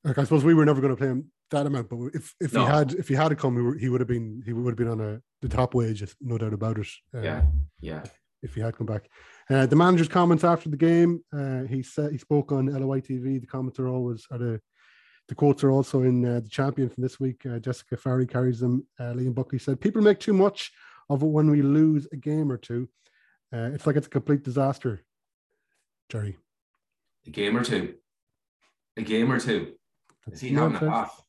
Like 0.02 0.18
I 0.18 0.24
suppose 0.24 0.44
we 0.44 0.54
were 0.54 0.64
never 0.64 0.80
going 0.80 0.92
to 0.92 0.96
play 0.96 1.08
him 1.08 1.30
that 1.50 1.66
amount, 1.66 1.88
but 1.88 1.98
if 2.14 2.34
if 2.40 2.52
No. 2.52 2.64
he 2.64 2.70
had 2.72 2.92
if 2.94 3.08
he 3.08 3.14
had 3.14 3.36
come, 3.38 3.76
he 3.78 3.88
would 3.88 4.00
have 4.00 4.08
been 4.08 4.42
he 4.44 4.52
would 4.52 4.70
have 4.70 4.76
been 4.76 4.88
on 4.88 5.00
a 5.00 5.20
the 5.42 5.48
top 5.48 5.74
wage, 5.74 6.02
no 6.20 6.38
doubt 6.38 6.52
about 6.52 6.78
it. 6.78 6.86
uh, 7.14 7.20
Yeah, 7.20 7.46
yeah. 7.80 8.02
if 8.42 8.54
he 8.54 8.60
had 8.60 8.76
come 8.76 8.86
back. 8.86 9.08
Uh, 9.48 9.66
the 9.66 9.76
manager's 9.76 10.08
comments 10.08 10.44
after 10.44 10.68
the 10.68 10.76
game, 10.76 11.22
uh, 11.32 11.62
he 11.64 11.82
said 11.82 12.12
he 12.12 12.18
spoke 12.18 12.52
on 12.52 12.66
LOI 12.66 13.00
TV. 13.00 13.40
The 13.40 13.46
comments 13.46 13.78
are 13.78 13.88
always 13.88 14.26
are 14.30 14.38
the 14.38 14.60
the 15.28 15.34
quotes 15.34 15.62
are 15.62 15.70
also 15.70 16.02
in 16.02 16.24
uh, 16.24 16.40
the 16.40 16.48
champion 16.48 16.88
from 16.88 17.02
this 17.02 17.20
week. 17.20 17.44
Uh, 17.46 17.58
Jessica 17.60 17.96
Farry 17.96 18.26
carries 18.26 18.58
them. 18.60 18.86
Uh, 18.98 19.12
Liam 19.14 19.34
Buckley 19.34 19.58
said, 19.60 19.80
"People 19.80 20.02
make 20.02 20.18
too 20.18 20.32
much 20.32 20.72
of 21.08 21.22
it 21.22 21.26
when 21.26 21.50
we 21.50 21.62
lose 21.62 22.06
a 22.12 22.16
game 22.16 22.50
or 22.50 22.56
two. 22.58 22.88
Uh, 23.52 23.70
it's 23.74 23.86
like 23.86 23.96
it's 23.96 24.06
a 24.06 24.10
complete 24.10 24.42
disaster." 24.42 25.04
Gerry, 26.08 26.36
A 27.26 27.30
game 27.30 27.56
or 27.56 27.62
two. 27.64 27.94
A 28.96 29.02
game 29.02 29.30
or 29.30 29.38
two. 29.38 29.74
Is 30.32 30.40
he 30.40 30.50
No 30.50 30.68
having 30.68 30.88
a 30.88 30.92
offense. 30.92 31.22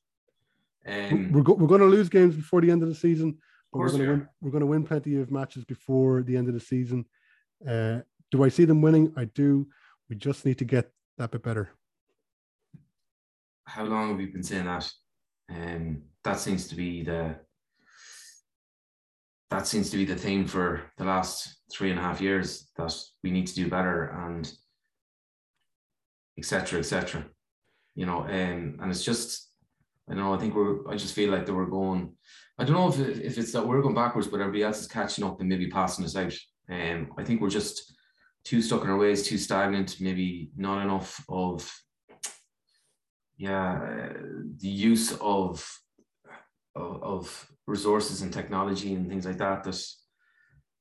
Um, 0.87 1.31
we're 1.31 1.43
go- 1.43 1.53
we're 1.53 1.67
going 1.67 1.81
to 1.81 1.87
lose 1.87 2.09
games 2.09 2.35
before 2.35 2.61
the 2.61 2.71
end 2.71 2.83
of 2.83 2.89
the 2.89 2.95
season. 2.95 3.37
But 3.71 3.79
we're 3.79 3.89
going 3.89 3.99
we 3.99 4.05
to 4.05 4.11
win. 4.11 4.27
We're 4.41 4.51
going 4.51 4.61
to 4.61 4.67
win 4.67 4.83
plenty 4.83 5.15
of 5.21 5.31
matches 5.31 5.63
before 5.63 6.23
the 6.23 6.35
end 6.37 6.47
of 6.47 6.53
the 6.53 6.59
season. 6.59 7.05
Uh, 7.67 7.99
do 8.31 8.43
I 8.43 8.49
see 8.49 8.65
them 8.65 8.81
winning? 8.81 9.13
I 9.15 9.25
do. 9.25 9.67
We 10.09 10.15
just 10.15 10.45
need 10.45 10.57
to 10.59 10.65
get 10.65 10.91
that 11.17 11.31
bit 11.31 11.43
better. 11.43 11.71
how 13.65 13.85
long 13.85 14.09
have 14.09 14.19
you 14.19 14.31
been 14.33 14.43
saying 14.43 14.65
that? 14.65 14.91
Um, 15.49 16.01
that 16.23 16.39
seems 16.39 16.67
to 16.67 16.75
be 16.75 17.03
the 17.03 17.35
that 19.49 19.67
seems 19.67 19.89
to 19.89 19.97
be 19.97 20.05
the 20.05 20.15
theme 20.15 20.47
for 20.47 20.81
the 20.97 21.03
last 21.03 21.57
three 21.71 21.89
and 21.91 21.99
a 21.99 22.01
half 22.01 22.21
years 22.21 22.69
that 22.77 22.93
we 23.21 23.31
need 23.31 23.47
to 23.47 23.53
do 23.55 23.69
better 23.69 24.05
and 24.25 24.51
etc 26.37 26.79
etc 26.79 27.25
you 27.95 28.05
know 28.05 28.19
um, 28.21 28.77
and 28.81 28.89
it's 28.89 29.03
just 29.03 29.50
I 30.11 30.15
don't 30.15 30.23
know 30.23 30.33
I 30.33 30.37
think 30.37 30.53
we're 30.53 30.87
I 30.89 30.95
just 30.95 31.15
feel 31.15 31.31
like 31.31 31.45
that 31.45 31.53
we're 31.53 31.65
going 31.65 32.13
I 32.59 32.63
don't 32.65 32.75
know 32.75 32.89
if, 32.89 33.19
if 33.19 33.37
it's 33.37 33.53
that 33.53 33.65
we're 33.65 33.81
going 33.81 33.95
backwards 33.95 34.27
but 34.27 34.41
everybody 34.41 34.63
else 34.63 34.81
is 34.81 34.87
catching 34.87 35.23
up 35.23 35.39
and 35.39 35.49
maybe 35.49 35.69
passing 35.69 36.05
us 36.05 36.15
out 36.15 36.33
um, 36.69 37.11
I 37.17 37.23
think 37.23 37.41
we're 37.41 37.49
just 37.49 37.97
too 38.43 38.61
stuck 38.61 38.83
in 38.83 38.89
our 38.89 38.97
ways 38.97 39.23
too 39.23 39.37
stagnant 39.37 39.97
maybe 39.99 40.51
not 40.55 40.83
enough 40.83 41.23
of 41.29 41.71
yeah, 43.41 44.13
the 44.59 44.67
use 44.67 45.13
of, 45.19 45.67
of 46.75 47.03
of 47.03 47.51
resources 47.65 48.21
and 48.21 48.31
technology 48.31 48.93
and 48.93 49.09
things 49.09 49.25
like 49.25 49.39
that 49.39 49.63
that 49.63 49.83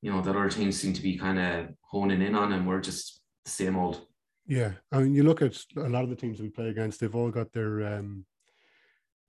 you 0.02 0.12
know 0.12 0.20
that 0.20 0.36
our 0.36 0.50
teams 0.50 0.78
seem 0.78 0.92
to 0.92 1.00
be 1.00 1.16
kind 1.16 1.38
of 1.38 1.68
honing 1.80 2.20
in 2.20 2.34
on, 2.34 2.52
and 2.52 2.68
we're 2.68 2.82
just 2.82 3.22
the 3.46 3.50
same 3.50 3.76
old. 3.76 4.06
Yeah, 4.46 4.72
I 4.92 4.98
mean, 4.98 5.14
you 5.14 5.22
look 5.22 5.40
at 5.40 5.56
a 5.78 5.88
lot 5.88 6.04
of 6.04 6.10
the 6.10 6.16
teams 6.16 6.38
we 6.38 6.50
play 6.50 6.68
against; 6.68 7.00
they've 7.00 7.14
all 7.14 7.30
got 7.30 7.50
their, 7.50 7.94
um, 7.94 8.26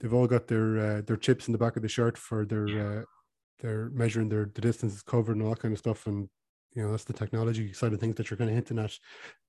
they've 0.01 0.13
all 0.13 0.27
got 0.27 0.47
their 0.47 0.77
uh, 0.79 1.01
their 1.01 1.17
chips 1.17 1.47
in 1.47 1.51
the 1.51 1.57
back 1.57 1.75
of 1.75 1.83
the 1.83 1.87
shirt 1.87 2.17
for 2.17 2.45
their, 2.45 2.65
uh, 2.65 3.03
their 3.59 3.89
measuring 3.91 4.29
their 4.29 4.49
the 4.53 4.61
distances 4.61 5.01
covered 5.03 5.35
and 5.35 5.43
all 5.43 5.51
that 5.51 5.59
kind 5.59 5.71
of 5.73 5.79
stuff. 5.79 6.07
And 6.07 6.27
you 6.73 6.83
know, 6.83 6.91
that's 6.91 7.03
the 7.03 7.13
technology 7.13 7.71
side 7.73 7.93
of 7.93 7.99
things 7.99 8.15
that 8.15 8.29
you're 8.29 8.37
kind 8.37 8.49
of 8.49 8.55
hinting 8.55 8.79
at. 8.79 8.97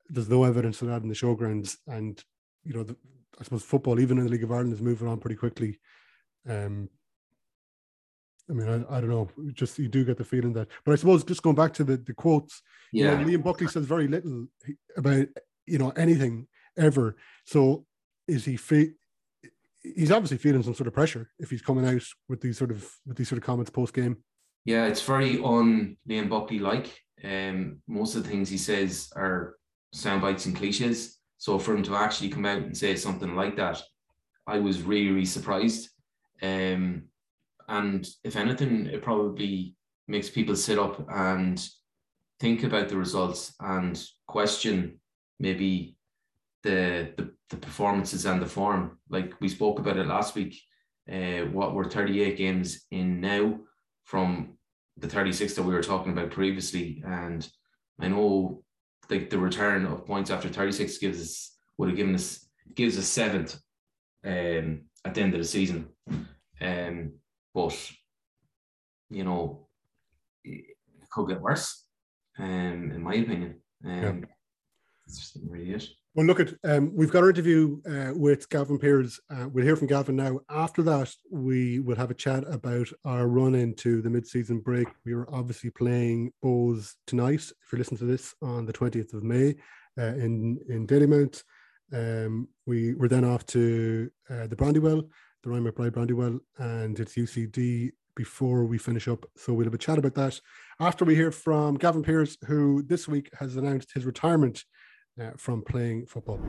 There's 0.09 0.29
no 0.29 0.45
evidence 0.45 0.83
of 0.83 0.89
that 0.89 1.03
in 1.03 1.09
the 1.09 1.15
showgrounds, 1.15 1.79
and 1.87 2.23
you 2.65 2.75
know, 2.75 2.83
the, 2.83 2.97
I 3.41 3.45
suppose 3.45 3.63
football, 3.63 3.99
even 3.99 4.19
in 4.19 4.25
the 4.25 4.31
League 4.31 4.45
of 4.45 4.53
Ireland, 4.53 4.73
is 4.75 4.83
moving 4.83 5.09
on 5.09 5.19
pretty 5.19 5.37
quickly. 5.37 5.79
Um, 6.49 6.89
I 8.51 8.55
mean, 8.55 8.69
I, 8.69 8.97
I 8.97 9.01
don't 9.01 9.09
know, 9.11 9.31
just 9.53 9.79
you 9.79 9.89
do 9.89 10.05
get 10.05 10.19
the 10.19 10.25
feeling 10.25 10.53
that, 10.55 10.69
but 10.85 10.93
I 10.93 10.97
suppose 10.97 11.25
just 11.25 11.43
going 11.43 11.57
back 11.57 11.73
to 11.75 11.85
the 11.85 11.97
the 11.97 12.13
quotes, 12.13 12.61
you 12.93 13.05
know, 13.05 13.13
Yeah, 13.17 13.25
Liam 13.25 13.45
Buckley 13.45 13.69
says 13.69 13.87
very 13.87 14.09
little 14.09 14.49
about 14.97 15.29
you 15.67 15.79
know 15.79 15.91
anything 15.91 16.49
ever. 16.77 17.17
So 17.47 17.87
is 18.27 18.45
he 18.45 18.57
fe- 18.57 18.95
he's 19.83 20.13
obviously 20.13 20.39
feeling 20.39 20.63
some 20.63 20.75
sort 20.75 20.87
of 20.87 20.95
pressure 20.95 21.29
if 21.39 21.51
he's 21.51 21.63
coming 21.63 21.87
out 21.87 22.03
with 22.29 22.41
these 22.41 22.59
sort 22.59 22.71
of 22.71 22.89
with 23.07 23.17
these 23.17 23.29
sort 23.29 23.39
of 23.39 23.45
comments 23.45 23.71
post 23.71 23.95
game. 23.95 24.17
yeah, 24.65 24.87
it's 24.87 25.03
very 25.03 25.39
on 25.39 25.97
Liam 26.09 26.29
Buckley 26.29 26.59
like. 26.59 26.99
Um, 27.25 27.81
most 27.87 28.17
of 28.17 28.25
the 28.25 28.29
things 28.29 28.49
he 28.49 28.59
says 28.59 29.11
are 29.15 29.57
sound 29.93 30.23
bites 30.23 30.47
and 30.47 30.57
cliches. 30.57 31.19
So 31.39 31.59
for 31.59 31.75
him 31.75 31.83
to 31.85 31.97
actually 31.97 32.31
come 32.31 32.47
out 32.47 32.63
and 32.63 32.77
say 32.77 32.97
something 32.97 33.35
like 33.35 33.57
that, 33.57 33.83
I 34.47 34.59
was 34.59 34.83
really, 34.83 35.11
really 35.11 35.25
surprised. 35.25 35.91
Um, 36.43 37.05
and 37.69 38.07
if 38.25 38.37
anything, 38.37 38.87
it 38.87 39.03
probably 39.03 39.77
makes 40.09 40.29
people 40.29 40.57
sit 40.57 40.79
up 40.79 41.05
and 41.13 41.65
think 42.41 42.65
about 42.65 42.89
the 42.89 42.97
results 42.97 43.55
and 43.61 44.03
question 44.27 45.01
maybe 45.39 45.97
the 46.63 47.13
the, 47.17 47.31
the 47.51 47.57
performances 47.57 48.27
and 48.27 48.41
the 48.41 48.47
form. 48.47 48.99
Like 49.09 49.35
we 49.41 49.49
spoke 49.49 49.79
about 49.79 49.97
it 49.97 50.07
last 50.07 50.35
week. 50.35 50.61
Uh, 51.13 51.47
what 51.51 51.75
we're 51.75 51.89
38 51.91 52.37
games 52.37 52.87
in 52.91 53.21
now 53.21 53.59
from 54.05 54.57
the 54.99 55.09
36 55.09 55.55
that 55.55 55.63
we 55.63 55.75
were 55.75 55.83
talking 55.83 56.13
about 56.13 56.31
previously. 56.31 57.03
And 57.05 57.47
I 58.01 58.09
know 58.09 58.63
like 59.11 59.31
the 59.31 59.39
return 59.39 59.85
of 59.87 60.07
points 60.07 60.31
after 60.31 60.49
36 60.49 60.99
gives 60.99 61.21
us 61.21 61.57
would 61.79 61.89
have 61.89 61.97
given 61.97 62.15
us 62.15 62.47
gives 62.75 62.97
us 62.99 63.07
seventh 63.07 63.59
um 64.25 64.83
at 65.05 65.15
the 65.15 65.21
end 65.21 65.35
of 65.35 65.41
the 65.41 65.47
season. 65.47 65.89
Um 66.61 67.15
but 67.55 67.93
you 69.11 69.25
know 69.25 69.69
it 70.45 70.77
could 71.11 71.29
get 71.29 71.41
worse, 71.41 71.85
um, 72.39 72.93
in 72.93 73.03
my 73.03 73.15
opinion. 73.15 73.61
Um 73.85 74.25
that's 75.05 75.19
just 75.19 75.39
really 75.49 75.73
it. 75.73 75.89
Well, 76.15 76.27
look 76.27 76.41
at 76.41 76.53
um, 76.65 76.95
we've 76.95 77.11
got 77.11 77.23
our 77.23 77.31
interview 77.31 77.81
uh, 77.89 78.13
with 78.15 78.47
Gavin 78.51 78.79
Peers. 78.79 79.19
Uh, 79.31 79.49
we'll 79.51 79.65
hear 79.65 79.77
from 79.77 79.87
Gavin 79.87 80.17
now. 80.17 80.41
After 80.51 80.83
that, 80.83 81.11
we 81.31 81.79
will 81.79 81.97
have 81.97 82.11
a 82.11 82.15
chat 82.15 82.45
about 82.53 82.89
our 83.07 83.27
run 83.29 83.55
into 83.55 84.03
the 84.03 84.11
mid-season 84.11 84.61
break. 84.61 84.89
We 85.07 85.15
are 85.15 85.27
obviously 85.33 85.71
playing 85.71 86.35
Bohs 86.45 86.97
tonight. 87.07 87.41
If 87.41 87.73
you're 87.73 87.79
listening 87.79 88.01
to 88.01 88.05
this 88.05 88.35
on 88.43 88.67
the 88.67 88.75
20th 88.75 89.15
of 89.15 89.23
May 89.23 89.55
uh, 89.99 90.15
in 90.17 90.59
in 90.69 90.87
Dalymount, 90.87 91.43
um, 91.95 92.47
we 92.67 92.93
we're 92.93 93.09
then 93.09 93.25
off 93.25 93.47
to 93.47 94.11
uh, 94.29 94.49
the 94.49 94.57
Brandywell, 94.57 95.09
the 95.43 95.49
Ryan 95.49 95.65
McBride 95.65 95.93
Brandywell, 95.93 96.41
and 96.59 97.01
it's 97.01 97.15
UCD 97.15 97.93
before 98.17 98.67
we 98.67 98.77
finish 98.77 99.09
up. 99.09 99.25
So 99.39 99.55
we'll 99.55 99.65
have 99.65 99.73
a 99.73 99.79
chat 99.79 99.97
about 99.97 100.15
that 100.17 100.39
after 100.79 101.07
we 101.07 101.15
hear 101.15 101.33
from 101.33 101.77
Gavin 101.77 102.03
Peers, 102.03 102.37
who 102.47 102.83
this 102.83 103.09
week 103.09 103.31
has 103.39 103.57
announced 103.57 103.95
his 103.95 104.05
retirement 104.05 104.63
uh, 105.21 105.31
from 105.37 105.63
playing 105.63 106.07
football. 106.07 106.41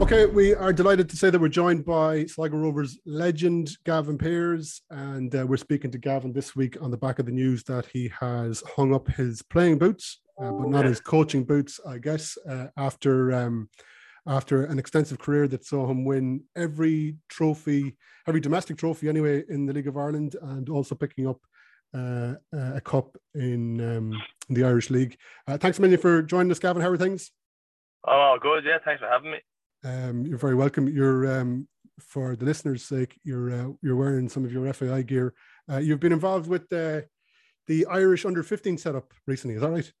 Okay, 0.00 0.26
we 0.26 0.54
are 0.54 0.72
delighted 0.72 1.08
to 1.10 1.16
say 1.16 1.28
that 1.28 1.40
we're 1.40 1.48
joined 1.48 1.84
by 1.84 2.24
Sligo 2.26 2.56
Rovers 2.56 2.98
legend 3.04 3.70
Gavin 3.84 4.16
Peers, 4.16 4.82
and 4.90 5.34
uh, 5.34 5.44
we're 5.46 5.56
speaking 5.56 5.90
to 5.90 5.98
Gavin 5.98 6.32
this 6.32 6.54
week 6.54 6.80
on 6.80 6.90
the 6.90 6.96
back 6.96 7.18
of 7.18 7.26
the 7.26 7.32
news 7.32 7.64
that 7.64 7.86
he 7.86 8.10
has 8.20 8.62
hung 8.76 8.94
up 8.94 9.08
his 9.08 9.42
playing 9.42 9.78
boots, 9.78 10.20
uh, 10.40 10.52
but 10.52 10.68
not 10.68 10.84
his 10.84 11.00
coaching 11.00 11.42
boots, 11.42 11.80
I 11.86 11.98
guess, 11.98 12.38
uh, 12.48 12.68
after 12.76 13.32
um, 13.32 13.68
after 14.26 14.66
an 14.66 14.78
extensive 14.78 15.18
career 15.18 15.48
that 15.48 15.64
saw 15.64 15.90
him 15.90 16.04
win 16.04 16.44
every 16.54 17.16
trophy, 17.28 17.96
every 18.28 18.40
domestic 18.40 18.76
trophy 18.76 19.08
anyway 19.08 19.42
in 19.48 19.66
the 19.66 19.72
League 19.72 19.88
of 19.88 19.96
Ireland, 19.96 20.36
and 20.42 20.68
also 20.68 20.94
picking 20.94 21.26
up 21.26 21.40
uh, 21.94 22.34
uh, 22.54 22.74
a 22.74 22.80
cup 22.82 23.16
in, 23.34 23.80
um, 23.80 24.12
in 24.50 24.54
the 24.54 24.64
Irish 24.64 24.90
League. 24.90 25.16
Thanks 25.48 25.80
million 25.80 25.98
for 25.98 26.22
joining 26.22 26.52
us, 26.52 26.58
Gavin. 26.58 26.82
How 26.82 26.90
are 26.90 26.98
things? 26.98 27.32
Oh, 28.06 28.36
good. 28.40 28.64
Yeah, 28.64 28.78
thanks 28.84 29.00
for 29.00 29.08
having 29.08 29.32
me. 29.32 29.38
Um, 29.84 30.26
you're 30.26 30.38
very 30.38 30.54
welcome. 30.54 30.88
You're 30.88 31.40
um, 31.40 31.68
for 32.00 32.36
the 32.36 32.44
listeners' 32.44 32.84
sake, 32.84 33.18
you're 33.24 33.50
uh, 33.50 33.68
you're 33.82 33.96
wearing 33.96 34.28
some 34.28 34.44
of 34.44 34.52
your 34.52 34.72
FAI 34.72 35.02
gear. 35.02 35.34
Uh, 35.70 35.78
you've 35.78 36.00
been 36.00 36.12
involved 36.12 36.48
with 36.48 36.72
uh, 36.72 37.02
the 37.66 37.86
Irish 37.86 38.24
under 38.24 38.42
15 38.42 38.78
setup 38.78 39.12
recently. 39.26 39.56
Is 39.56 39.62
that 39.62 39.70
right? 39.70 39.92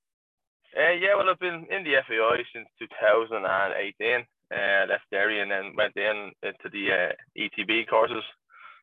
Uh, 0.76 0.92
yeah, 0.92 1.14
well, 1.16 1.28
I've 1.28 1.38
been 1.38 1.66
in 1.70 1.84
the 1.84 1.96
FAI 2.06 2.42
since 2.54 2.68
2018. 2.78 4.24
Uh, 4.50 4.86
left 4.88 5.04
Derry 5.10 5.42
and 5.42 5.50
then 5.50 5.74
went 5.76 5.96
in 5.96 6.32
into 6.42 6.68
the 6.72 6.88
uh, 6.90 7.12
ETB 7.36 7.86
courses. 7.88 8.24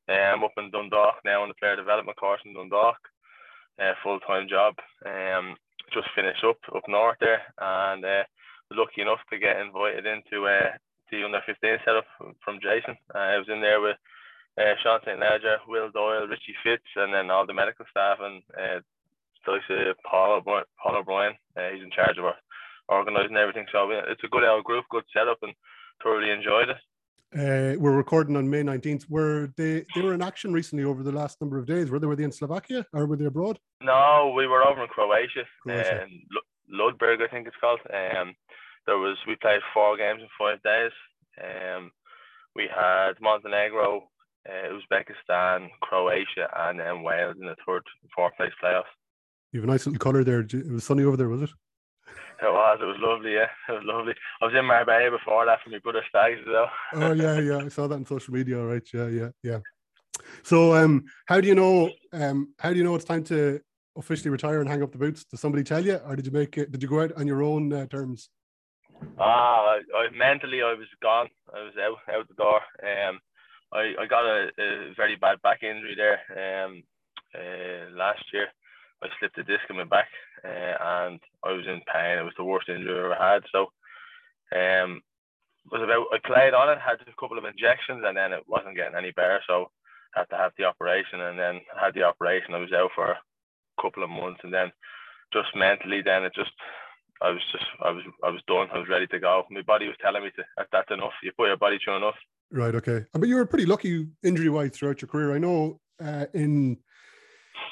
Uh, 0.08 0.14
I'm 0.14 0.44
up 0.44 0.54
in 0.58 0.70
Dundalk 0.70 1.16
now 1.26 1.42
on 1.42 1.48
the 1.48 1.56
player 1.56 1.76
development 1.76 2.18
course 2.18 2.42
in 2.46 2.54
Dundalk. 2.54 2.98
Uh, 3.82 3.94
full 4.04 4.20
time 4.20 4.48
job. 4.48 4.76
Um, 5.06 5.56
just 5.94 6.08
finished 6.16 6.44
up 6.44 6.58
up 6.76 6.84
north 6.88 7.18
there, 7.20 7.42
and 7.60 8.06
uh, 8.06 8.24
lucky 8.72 9.02
enough 9.02 9.22
to 9.30 9.38
get 9.38 9.58
invited 9.62 10.06
into 10.06 10.46
uh, 10.46 10.74
the 11.12 11.24
under 11.24 11.42
15 11.46 11.78
setup 11.86 12.06
from 12.44 12.60
Jason. 12.62 12.98
Uh, 13.14 13.36
I 13.36 13.38
was 13.38 13.50
in 13.50 13.62
there 13.62 13.82
with 13.82 13.98
uh, 14.58 14.74
Sean 14.82 15.00
St. 15.06 15.20
Ledger, 15.20 15.58
Will 15.68 15.92
Doyle, 15.92 16.28
Richie 16.28 16.56
Fitz, 16.64 16.88
and 16.96 17.14
then 17.14 17.30
all 17.30 17.46
the 17.46 17.54
medical 17.54 17.86
staff 17.90 18.18
and 18.22 18.42
uh, 18.58 18.80
Paul, 20.10 20.42
Paul 20.42 20.98
O'Brien. 20.98 21.34
Uh, 21.56 21.70
he's 21.74 21.84
in 21.84 21.92
charge 21.92 22.18
of 22.18 22.26
our 22.26 22.36
organising 22.90 23.38
everything. 23.38 23.66
So 23.72 23.90
it's 23.92 24.24
a 24.24 24.30
good 24.30 24.44
old 24.44 24.64
group, 24.64 24.86
good 24.90 25.04
setup, 25.14 25.38
and 25.42 25.54
thoroughly 26.02 26.32
enjoyed 26.32 26.70
it. 26.70 26.78
Uh, 27.36 27.78
we're 27.80 27.92
recording 27.92 28.38
on 28.38 28.50
May 28.50 28.62
19th. 28.62 29.10
Were 29.10 29.52
they 29.58 29.86
they 29.94 30.02
were 30.02 30.14
in 30.14 30.22
action 30.22 30.54
recently 30.54 30.86
over 30.86 31.04
the 31.04 31.12
last 31.12 31.42
number 31.42 31.58
of 31.58 31.66
days? 31.66 31.92
Were 31.92 32.00
they 32.00 32.08
were 32.08 32.16
they 32.16 32.24
in 32.24 32.32
Slovakia 32.32 32.86
or 32.94 33.06
were 33.06 33.18
they 33.18 33.26
abroad? 33.26 33.60
No, 33.82 34.34
we 34.36 34.48
were 34.48 34.66
over 34.66 34.84
in 34.84 34.88
Croatia, 34.88 35.44
Croatia. 35.62 36.08
Ludbreg, 36.72 37.22
I 37.22 37.28
think 37.28 37.48
it's 37.48 37.56
called. 37.60 37.80
Um, 37.94 38.36
there 38.86 38.98
was 38.98 39.18
we 39.28 39.36
played 39.36 39.62
four 39.74 39.98
games 39.98 40.22
in 40.22 40.28
five 40.38 40.62
days. 40.64 40.92
Um, 41.42 41.92
we 42.56 42.68
had 42.74 43.14
Montenegro, 43.22 44.08
uh, 44.48 44.78
Uzbekistan, 44.78 45.70
Croatia, 45.82 46.50
and 46.56 46.80
then 46.80 47.04
Wales 47.04 47.36
in 47.40 47.48
the 47.48 47.56
third, 47.66 47.84
fourth 48.16 48.36
place 48.38 48.52
playoffs. 48.64 48.84
You 49.52 49.62
have 49.62 49.70
a 49.70 49.72
nice 49.72 49.86
little 49.86 50.00
colour 50.00 50.24
there. 50.24 50.42
It 50.42 50.72
was 50.72 50.84
sunny 50.84 51.04
over 51.04 51.18
there, 51.18 51.30
was 51.30 51.44
it? 51.44 51.50
It 52.42 52.52
was. 52.52 52.80
It 52.82 52.86
was 52.86 52.98
lovely. 53.00 53.34
Yeah, 53.34 53.48
it 53.70 53.72
was 53.72 53.84
lovely. 53.86 54.14
I 54.42 54.46
was 54.46 54.54
in 54.54 54.66
Marbella 54.66 55.10
before 55.10 55.46
that 55.46 55.60
for 55.64 55.70
my 55.70 55.80
brother's 55.80 56.04
as 56.14 56.46
well. 56.46 56.70
oh 56.94 57.14
yeah, 57.14 57.40
yeah. 57.40 57.58
I 57.58 57.70
saw 57.70 57.88
that 57.88 57.96
on 57.96 58.06
social 58.06 58.34
media. 58.34 58.60
All 58.60 58.66
right. 58.66 58.84
Yeah, 58.94 59.08
yeah, 59.08 59.30
yeah. 59.42 59.60
So, 60.44 60.76
um, 60.76 61.06
how 61.28 61.40
do 61.40 61.48
you 61.48 61.56
know? 61.56 61.92
Um, 62.12 62.54
how 62.60 62.72
do 62.72 62.78
you 62.78 62.84
know 62.84 62.96
it's 62.96 63.06
time 63.06 63.24
to 63.26 63.60
officially 63.96 64.30
retire 64.30 64.60
and 64.60 64.70
hang 64.70 64.84
up 64.84 64.92
the 64.92 64.98
boots? 64.98 65.26
Did 65.26 65.40
somebody 65.40 65.64
tell 65.64 65.84
you, 65.84 65.96
or 66.08 66.16
did 66.16 66.26
you 66.26 66.32
make 66.32 66.58
it? 66.58 66.72
Did 66.72 66.82
you 66.82 66.90
go 66.90 67.02
out 67.02 67.14
on 67.14 67.28
your 67.28 67.44
own 67.44 67.72
uh, 67.72 67.88
terms? 67.88 68.30
Ah, 69.20 69.76
I, 69.76 69.80
I, 69.96 70.10
mentally 70.16 70.62
I 70.62 70.74
was 70.74 70.88
gone. 71.02 71.28
I 71.54 71.64
was 71.64 71.74
out 71.82 72.16
out 72.16 72.28
the 72.28 72.34
door. 72.36 72.62
Um, 72.84 73.20
I, 73.74 73.94
I 74.00 74.06
got 74.08 74.26
a, 74.26 74.50
a 74.60 74.94
very 74.96 75.16
bad 75.16 75.42
back 75.42 75.64
injury 75.64 75.96
there. 75.96 76.20
Um, 76.66 76.84
uh, 77.36 77.92
last 77.96 78.24
year. 78.34 78.48
I 79.04 79.08
slipped 79.20 79.38
a 79.38 79.44
disc 79.44 79.64
in 79.70 79.78
my 79.78 79.84
back 79.84 80.08
uh, 80.44 80.76
and 81.08 81.20
I 81.44 81.52
was 81.52 81.66
in 81.68 81.82
pain. 81.92 82.18
It 82.18 82.24
was 82.24 82.38
the 82.38 82.44
worst 82.44 82.70
injury 82.70 82.96
I 82.96 83.06
ever 83.06 83.16
had. 83.16 83.44
So 83.52 83.68
um, 84.56 85.02
was 85.72 85.84
about 85.84 86.08
I 86.14 86.20
played 86.26 86.54
on 86.54 86.70
it, 86.70 86.80
had 86.80 87.02
a 87.02 87.20
couple 87.20 87.38
of 87.38 87.46
injections, 87.46 88.04
and 88.06 88.16
then 88.16 88.32
it 88.32 88.44
wasn't 88.48 88.76
getting 88.76 88.96
any 88.96 89.12
better. 89.12 89.42
So 89.48 89.72
had 90.14 90.30
to 90.30 90.38
have 90.38 90.54
the 90.58 90.64
operation, 90.64 91.20
and 91.22 91.38
then 91.38 91.62
had 91.80 91.94
the 91.94 92.04
operation. 92.04 92.54
I 92.54 92.60
was 92.60 92.72
out 92.72 92.92
for 92.96 93.18
couple 93.82 94.04
of 94.04 94.10
months, 94.10 94.42
and 94.44 94.54
then 94.54 94.72
just 95.34 95.50
mentally, 95.56 96.02
then 96.04 96.24
it 96.24 96.34
just 96.36 96.52
I 97.22 97.30
was 97.30 97.42
just 97.52 97.66
I 97.82 97.92
was 97.92 98.04
I 98.24 98.30
was 98.30 98.42
done. 98.48 98.68
I 98.74 98.80
was 98.80 98.90
ready 98.90 99.08
to 99.08 99.20
go. 99.20 99.44
My 99.50 99.62
body 99.62 99.88
was 99.88 99.96
telling 100.02 100.24
me 100.24 100.32
to 100.36 100.44
that's 100.72 100.92
enough. 100.92 101.14
You 101.24 101.32
put 101.38 101.48
your 101.48 101.58
body 101.58 101.80
through 101.84 101.98
enough. 101.98 102.16
Right. 102.52 102.76
Okay. 102.76 103.06
But 103.14 103.28
you 103.28 103.36
were 103.36 103.46
pretty 103.46 103.66
lucky 103.66 104.08
injury 104.24 104.50
wise 104.50 104.72
throughout 104.72 105.02
your 105.02 105.10
career. 105.10 105.34
I 105.34 105.40
know 105.40 105.80
uh, 106.04 106.26
in 106.34 106.78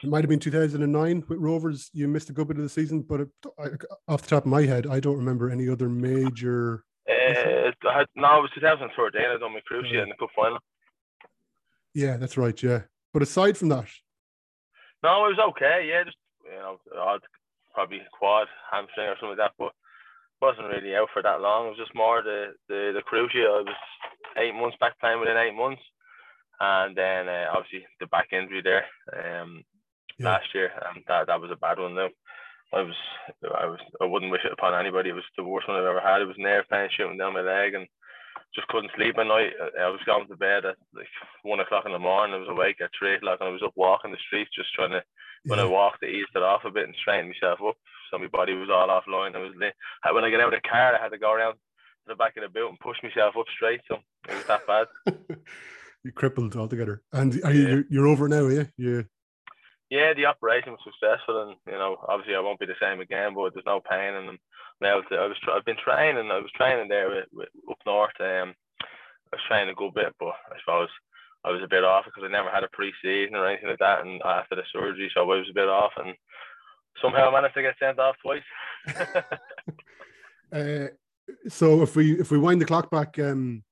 it 0.02 0.10
might 0.10 0.24
have 0.24 0.30
been 0.30 0.40
2009 0.40 1.24
with 1.28 1.40
Rovers. 1.40 1.90
You 1.94 2.08
missed 2.08 2.30
a 2.30 2.34
good 2.34 2.48
bit 2.48 2.58
of 2.58 2.64
the 2.64 2.70
season, 2.70 3.02
but 3.02 3.22
it, 3.22 3.30
I, 3.60 3.68
off 4.08 4.22
the 4.22 4.30
top 4.30 4.44
of 4.44 4.50
my 4.50 4.64
head, 4.64 4.88
I 4.88 5.00
don't 5.00 5.18
remember 5.18 5.50
any 5.50 5.70
other 5.70 5.90
major. 5.90 6.84
Uh, 7.10 7.72
had, 7.94 8.08
no, 8.16 8.40
it 8.40 8.42
was 8.42 8.52
2013. 8.56 9.22
I 9.22 9.38
done 9.38 9.54
my 9.54 9.60
cruciate 9.70 9.94
yeah. 9.94 10.04
in 10.04 10.10
the 10.10 10.16
cup 10.16 10.30
final. 10.36 10.60
Yeah, 11.94 12.18
that's 12.18 12.38
right. 12.38 12.62
Yeah, 12.62 12.82
but 13.14 13.22
aside 13.22 13.58
from 13.58 13.70
that, 13.70 13.88
no, 15.04 15.26
it 15.26 15.36
was 15.36 15.54
okay. 15.56 15.88
Yeah, 15.90 16.04
just 16.04 16.18
you 16.46 16.58
know, 16.58 16.80
odd, 16.98 17.22
probably 17.74 18.02
quad, 18.18 18.48
hamstring 18.72 19.08
or 19.08 19.16
something 19.20 19.38
like 19.38 19.52
that, 19.52 19.58
but 19.58 19.74
wasn't 20.42 20.68
really 20.68 20.96
out 20.96 21.08
for 21.14 21.22
that 21.22 21.42
long. 21.42 21.68
It 21.68 21.70
was 21.70 21.80
just 21.80 21.96
more 21.96 22.22
the 22.22 22.54
the 22.68 22.92
the 22.94 23.02
cruciate. 23.02 23.48
I 23.48 23.62
was 23.62 23.76
eight 24.38 24.56
months 24.56 24.78
back 24.80 25.00
playing 25.00 25.20
within 25.20 25.38
eight 25.38 25.56
months, 25.56 25.82
and 26.60 26.96
then 26.96 27.30
uh, 27.30 27.48
obviously 27.56 27.86
the 28.00 28.08
back 28.08 28.28
injury 28.32 28.62
there. 28.64 28.86
Um, 29.14 29.64
yeah. 30.20 30.26
last 30.30 30.48
year, 30.54 30.72
and 30.94 31.04
that 31.08 31.28
that 31.28 31.42
was 31.42 31.52
a 31.52 31.56
bad 31.56 31.80
one. 31.80 31.96
Though 31.96 32.10
I 32.74 32.82
was 32.82 32.96
I 33.44 33.66
was 33.66 33.80
I 34.02 34.06
wouldn't 34.06 34.32
wish 34.32 34.46
it 34.46 34.54
upon 34.54 34.74
anybody. 34.74 35.10
It 35.10 35.14
was 35.16 35.24
the 35.38 35.44
worst 35.44 35.68
one 35.68 35.78
I've 35.78 35.86
ever 35.86 36.02
had. 36.02 36.22
It 36.22 36.28
was 36.28 36.38
nerve 36.38 36.66
pain 36.70 36.90
shooting 36.92 37.18
down 37.18 37.34
my 37.34 37.42
leg, 37.42 37.74
and 37.74 37.88
just 38.56 38.68
couldn't 38.68 38.92
sleep 38.96 39.18
at 39.18 39.28
night. 39.28 39.54
Uh, 39.60 39.82
I 39.82 39.90
was 39.90 40.00
going 40.06 40.28
to 40.28 40.36
bed 40.36 40.66
at 40.66 40.78
like 40.94 41.08
one 41.44 41.60
o'clock 41.60 41.86
in 41.86 41.92
the 41.92 42.00
morning. 42.00 42.36
I 42.36 42.40
was 42.40 42.50
awake 42.50 42.78
at 42.82 42.92
three 42.98 43.16
o'clock, 43.16 43.40
and 43.40 43.50
I 43.50 43.52
was 43.52 43.64
up 43.64 43.74
walking 43.76 44.12
the 44.12 44.18
streets 44.28 44.52
just 44.56 44.74
trying 44.74 44.92
to. 44.92 45.04
When 45.46 45.60
I 45.60 45.66
walked, 45.66 46.00
to 46.00 46.08
ease 46.08 46.26
it 46.34 46.42
off 46.42 46.64
a 46.64 46.72
bit 46.72 46.86
and 46.86 46.96
straighten 47.02 47.28
myself 47.28 47.60
up. 47.68 47.76
So 48.10 48.18
my 48.18 48.28
body 48.28 48.54
was 48.54 48.70
all 48.70 48.88
offline. 48.88 49.36
I 49.36 49.40
was 49.40 49.52
when 49.58 50.24
I 50.24 50.30
get 50.30 50.40
out 50.40 50.54
of 50.54 50.62
the 50.62 50.70
car, 50.70 50.96
I 50.96 51.02
had 51.02 51.10
to 51.10 51.18
go 51.18 51.34
around 51.34 51.56
to 51.56 51.60
the 52.08 52.16
back 52.16 52.38
of 52.38 52.44
the 52.44 52.50
boot 52.50 52.70
and 52.70 52.80
push 52.80 52.96
myself 53.04 53.36
up 53.38 53.46
straight. 53.54 53.82
So 53.90 53.98
it 54.30 54.36
was 54.36 54.46
that 54.46 54.66
bad. 54.66 54.88
you 56.04 56.14
crippled 56.14 56.56
altogether. 56.56 57.02
And 57.12 57.42
are 57.44 57.54
you 57.54 57.68
yeah. 57.68 57.82
you're 57.90 58.08
over 58.08 58.30
now, 58.30 58.46
are 58.46 58.70
you? 58.78 59.06
Yeah, 59.94 60.18
the 60.18 60.26
operation 60.26 60.74
was 60.74 60.82
successful, 60.82 61.44
and 61.44 61.54
you 61.70 61.78
know, 61.78 61.98
obviously 62.10 62.34
I 62.34 62.40
won't 62.40 62.58
be 62.58 62.66
the 62.66 62.82
same 62.82 63.00
again, 63.00 63.36
but 63.36 63.54
there's 63.54 63.70
no 63.70 63.80
pain, 63.80 64.18
and 64.18 64.40
to. 64.82 65.16
I 65.16 65.28
was 65.30 65.38
I've 65.54 65.66
been 65.66 65.78
training. 65.86 66.32
I 66.32 66.42
was 66.42 66.50
training 66.58 66.90
there 66.90 67.10
with, 67.10 67.30
with, 67.32 67.50
up 67.70 67.78
north. 67.86 68.18
Um, 68.20 68.56
I 68.82 69.38
was 69.38 69.46
training 69.48 69.70
a 69.70 69.76
good 69.78 69.94
bit, 69.94 70.16
but 70.20 70.34
I 70.50 70.58
suppose 70.66 70.90
I 71.46 71.52
was 71.52 71.62
a 71.64 71.70
bit 71.70 71.84
off 71.84 72.06
because 72.06 72.24
I 72.26 72.32
never 72.32 72.50
had 72.50 72.64
a 72.64 72.74
pre-season 72.74 73.36
or 73.36 73.46
anything 73.46 73.70
like 73.70 73.78
that, 73.86 74.02
and 74.02 74.20
after 74.26 74.56
the 74.56 74.64
surgery, 74.74 75.12
so 75.14 75.22
I 75.22 75.26
was 75.26 75.46
a 75.52 75.54
bit 75.54 75.70
off, 75.70 75.92
and 75.98 76.16
somehow 77.00 77.30
I 77.30 77.32
managed 77.32 77.54
to 77.54 77.62
get 77.62 77.76
sent 77.80 78.00
off 78.00 78.16
twice. 78.24 78.42
uh, 80.52 80.88
so 81.48 81.84
if 81.84 81.96
we 81.96 82.20
if 82.20 82.32
we 82.32 82.40
wind 82.40 82.60
the 82.60 82.66
clock 82.66 82.90
back, 82.90 83.20
um, 83.20 83.64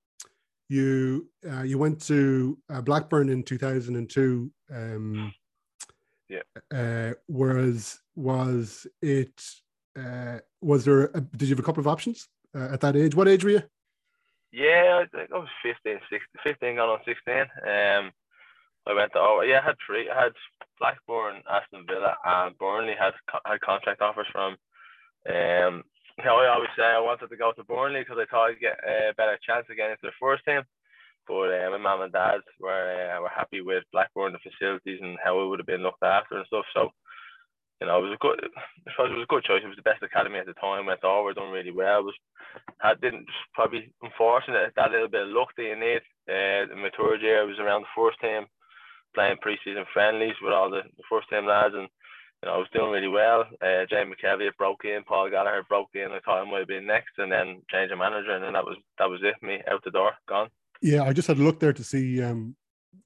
you 0.70 1.28
uh, 1.52 1.64
you 1.64 1.80
went 1.80 2.00
to 2.04 2.60
uh, 2.70 2.82
Blackburn 2.82 3.30
in 3.30 3.42
two 3.42 3.58
thousand 3.58 3.96
and 3.96 4.08
two. 4.08 4.52
Um, 4.72 5.34
yeah. 6.32 6.42
Uh, 6.74 7.14
whereas 7.28 8.00
was 8.16 8.88
it 9.02 9.42
uh, 10.00 10.40
was 10.62 10.86
there 10.86 11.06
a, 11.14 11.22
did 11.22 11.50
you 11.50 11.56
have 11.56 11.60
a 11.60 11.64
couple 11.64 11.82
of 11.82 11.88
options 11.88 12.28
uh, 12.56 12.70
at 12.72 12.80
that 12.82 12.96
age? 12.96 13.16
What 13.16 13.28
age 13.28 13.44
were 13.44 13.52
you? 13.52 13.64
Yeah, 14.54 15.04
I 15.04 15.18
think 15.18 15.32
I 15.32 15.38
was 15.38 15.48
15, 15.64 16.00
16, 16.10 16.20
15 16.44 16.76
going 16.76 16.90
on 16.90 17.00
16. 17.06 17.36
Um, 17.42 18.12
I 18.88 18.94
went 18.94 19.12
to 19.14 19.20
oh 19.20 19.42
yeah, 19.42 19.60
I 19.62 19.66
had 19.66 19.76
three. 19.86 20.10
I 20.10 20.24
had 20.24 20.34
Blackburn, 20.80 21.44
Aston 21.50 21.86
Villa, 21.88 22.16
and 22.26 22.58
Burnley 22.58 22.96
had 22.98 23.14
had 23.46 23.62
contract 23.62 24.02
offers 24.02 24.28
from. 24.32 24.56
Um, 25.30 25.84
you 26.18 26.26
know, 26.26 26.38
I 26.38 26.50
always 26.50 26.70
say 26.76 26.84
I 26.84 27.00
wanted 27.00 27.30
to 27.30 27.38
go 27.38 27.52
to 27.52 27.64
Burnley 27.64 28.02
because 28.02 28.18
I 28.20 28.26
thought 28.26 28.50
I'd 28.50 28.60
get 28.60 28.80
a 28.84 29.14
better 29.16 29.38
chance 29.46 29.68
of 29.70 29.78
getting 29.78 29.92
into 29.92 30.10
the 30.10 30.20
first 30.20 30.44
team. 30.46 30.62
But 31.32 31.48
uh, 31.48 31.72
my 31.72 31.78
mum 31.78 32.02
and 32.02 32.12
dad 32.12 32.44
were 32.60 32.92
uh, 32.92 33.22
were 33.22 33.32
happy 33.32 33.62
with 33.62 33.88
Blackburn, 33.94 34.36
the 34.36 34.44
facilities, 34.44 35.00
and 35.02 35.16
how 35.24 35.40
it 35.40 35.48
would 35.48 35.60
have 35.60 35.66
been 35.66 35.82
looked 35.82 36.04
after 36.04 36.36
and 36.36 36.46
stuff. 36.46 36.66
So, 36.74 36.92
you 37.80 37.88
know, 37.88 38.04
it 38.04 38.12
was 38.12 38.20
a 38.20 38.20
good. 38.20 38.36
I 38.86 38.92
suppose 38.92 39.12
it 39.12 39.16
was 39.16 39.24
a 39.24 39.34
good 39.34 39.48
choice. 39.48 39.64
It 39.64 39.72
was 39.72 39.80
the 39.80 39.88
best 39.88 40.04
academy 40.04 40.40
at 40.40 40.46
the 40.46 40.60
time. 40.60 40.86
Went 40.86 41.08
over, 41.08 41.32
done 41.32 41.56
really 41.56 41.72
well. 41.72 42.04
Was 42.04 42.20
had 42.84 43.00
didn't 43.00 43.32
probably 43.54 43.94
unfortunate 44.04 44.76
that 44.76 44.92
little 44.92 45.08
bit 45.08 45.24
of 45.24 45.32
luck 45.32 45.56
you 45.58 45.72
need. 45.80 46.04
Uh, 46.28 46.68
in 46.68 46.84
my 46.84 46.92
third 46.92 47.24
year, 47.24 47.40
I 47.40 47.48
was 47.48 47.60
around 47.64 47.88
the 47.88 47.96
first 47.96 48.20
team, 48.20 48.44
playing 49.16 49.40
preseason 49.40 49.88
friendlies 49.94 50.36
with 50.44 50.52
all 50.52 50.70
the, 50.70 50.84
the 51.00 51.08
first 51.10 51.30
team 51.30 51.48
lads, 51.48 51.80
and 51.80 51.88
you 52.44 52.52
know, 52.52 52.56
I 52.56 52.58
was 52.60 52.68
doing 52.76 52.92
really 52.92 53.08
well. 53.08 53.48
Uh, 53.64 53.88
Jay 53.88 54.04
McEveley 54.04 54.52
broke 54.58 54.84
in, 54.84 55.08
Paul 55.08 55.30
Gallagher 55.32 55.64
broke 55.64 55.96
in. 55.96 56.12
I 56.12 56.20
thought 56.20 56.44
I 56.44 56.52
might 56.52 56.68
have 56.68 56.76
been 56.76 56.92
next, 56.92 57.16
and 57.20 57.32
then 57.32 57.64
change 57.72 57.90
of 57.90 58.04
manager, 58.04 58.36
and 58.36 58.44
then 58.44 58.52
that 58.52 58.68
was 58.68 58.76
that 59.00 59.10
was 59.10 59.24
it. 59.24 59.40
Me 59.42 59.64
out 59.72 59.80
the 59.86 59.92
door, 59.92 60.12
gone. 60.28 60.52
Yeah, 60.82 61.04
I 61.04 61.14
just 61.14 61.28
had 61.28 61.38
a 61.38 61.44
look 61.44 61.60
there 61.60 61.74
to 61.74 61.84
see 61.84 62.22
um, 62.22 62.56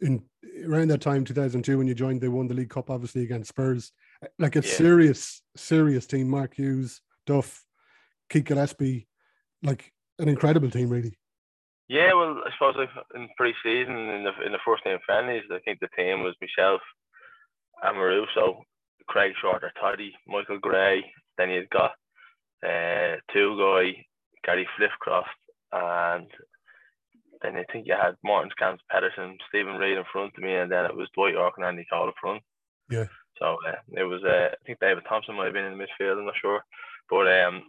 in 0.02 0.24
around 0.66 0.90
that 0.90 1.02
time, 1.02 1.24
2002, 1.26 1.78
when 1.78 1.88
you 1.88 1.94
joined, 1.94 2.22
they 2.22 2.28
won 2.28 2.48
the 2.48 2.54
League 2.54 2.70
Cup, 2.70 2.90
obviously 2.90 3.24
against 3.24 3.50
Spurs. 3.50 3.92
Like 4.40 4.56
a 4.56 4.62
yeah. 4.62 4.72
serious, 4.72 5.42
serious 5.56 6.08
team. 6.08 6.30
Mark 6.30 6.56
Hughes, 6.56 7.02
Duff, 7.26 7.66
Keith 8.30 8.46
Gillespie, 8.46 9.08
like 9.64 9.92
an 10.20 10.30
incredible 10.30 10.70
team, 10.70 10.90
really. 10.90 11.18
Yeah, 11.88 12.14
well, 12.14 12.42
I 12.46 12.50
suppose 12.54 12.88
in 13.14 13.30
pre-season 13.38 13.96
in 13.96 14.24
the 14.24 14.46
in 14.46 14.52
the 14.52 14.60
first 14.66 14.84
team 14.84 14.98
friendlies, 15.06 15.44
I 15.52 15.60
think 15.60 15.80
the 15.80 15.90
team 15.96 16.24
was 16.24 16.34
myself, 16.42 16.82
Amoruso, 17.84 18.62
Craig 19.08 19.34
Shorter, 19.40 19.72
Toddy, 19.80 20.14
Michael 20.28 20.58
Gray. 20.60 21.04
Then 21.38 21.52
you've 21.52 21.70
got 21.70 21.92
uh, 22.64 23.18
Tugay, 23.32 24.04
Gary 24.44 24.68
Flitcroft, 24.80 25.26
and 25.72 26.28
then 27.46 27.58
I 27.58 27.72
think 27.72 27.88
you 27.88 27.94
had 27.94 28.16
Martin 28.24 28.52
Gamst 28.58 28.84
Pedersen, 28.90 29.38
Stephen 29.50 29.76
Reid 29.76 29.98
in 29.98 30.04
front 30.12 30.34
of 30.36 30.44
me, 30.44 30.56
and 30.56 30.72
then 30.72 30.86
it 30.86 30.96
was 30.96 31.08
Dwight 31.14 31.34
Yorke 31.34 31.56
and 31.58 31.66
Andy 31.66 31.86
Cole 31.92 32.10
up 32.10 32.16
front. 32.20 32.42
Yeah. 32.90 33.06
So 33.40 33.58
uh, 33.68 33.76
it 33.94 34.04
was, 34.04 34.24
uh, 34.24 34.50
I 34.54 34.66
think 34.66 34.80
David 34.80 35.04
Thompson 35.08 35.36
might 35.36 35.46
have 35.46 35.54
been 35.54 35.66
in 35.66 35.78
the 35.78 35.84
midfield. 35.84 36.18
I'm 36.20 36.26
not 36.26 36.36
sure, 36.42 36.64
but 37.10 37.28
um, 37.28 37.64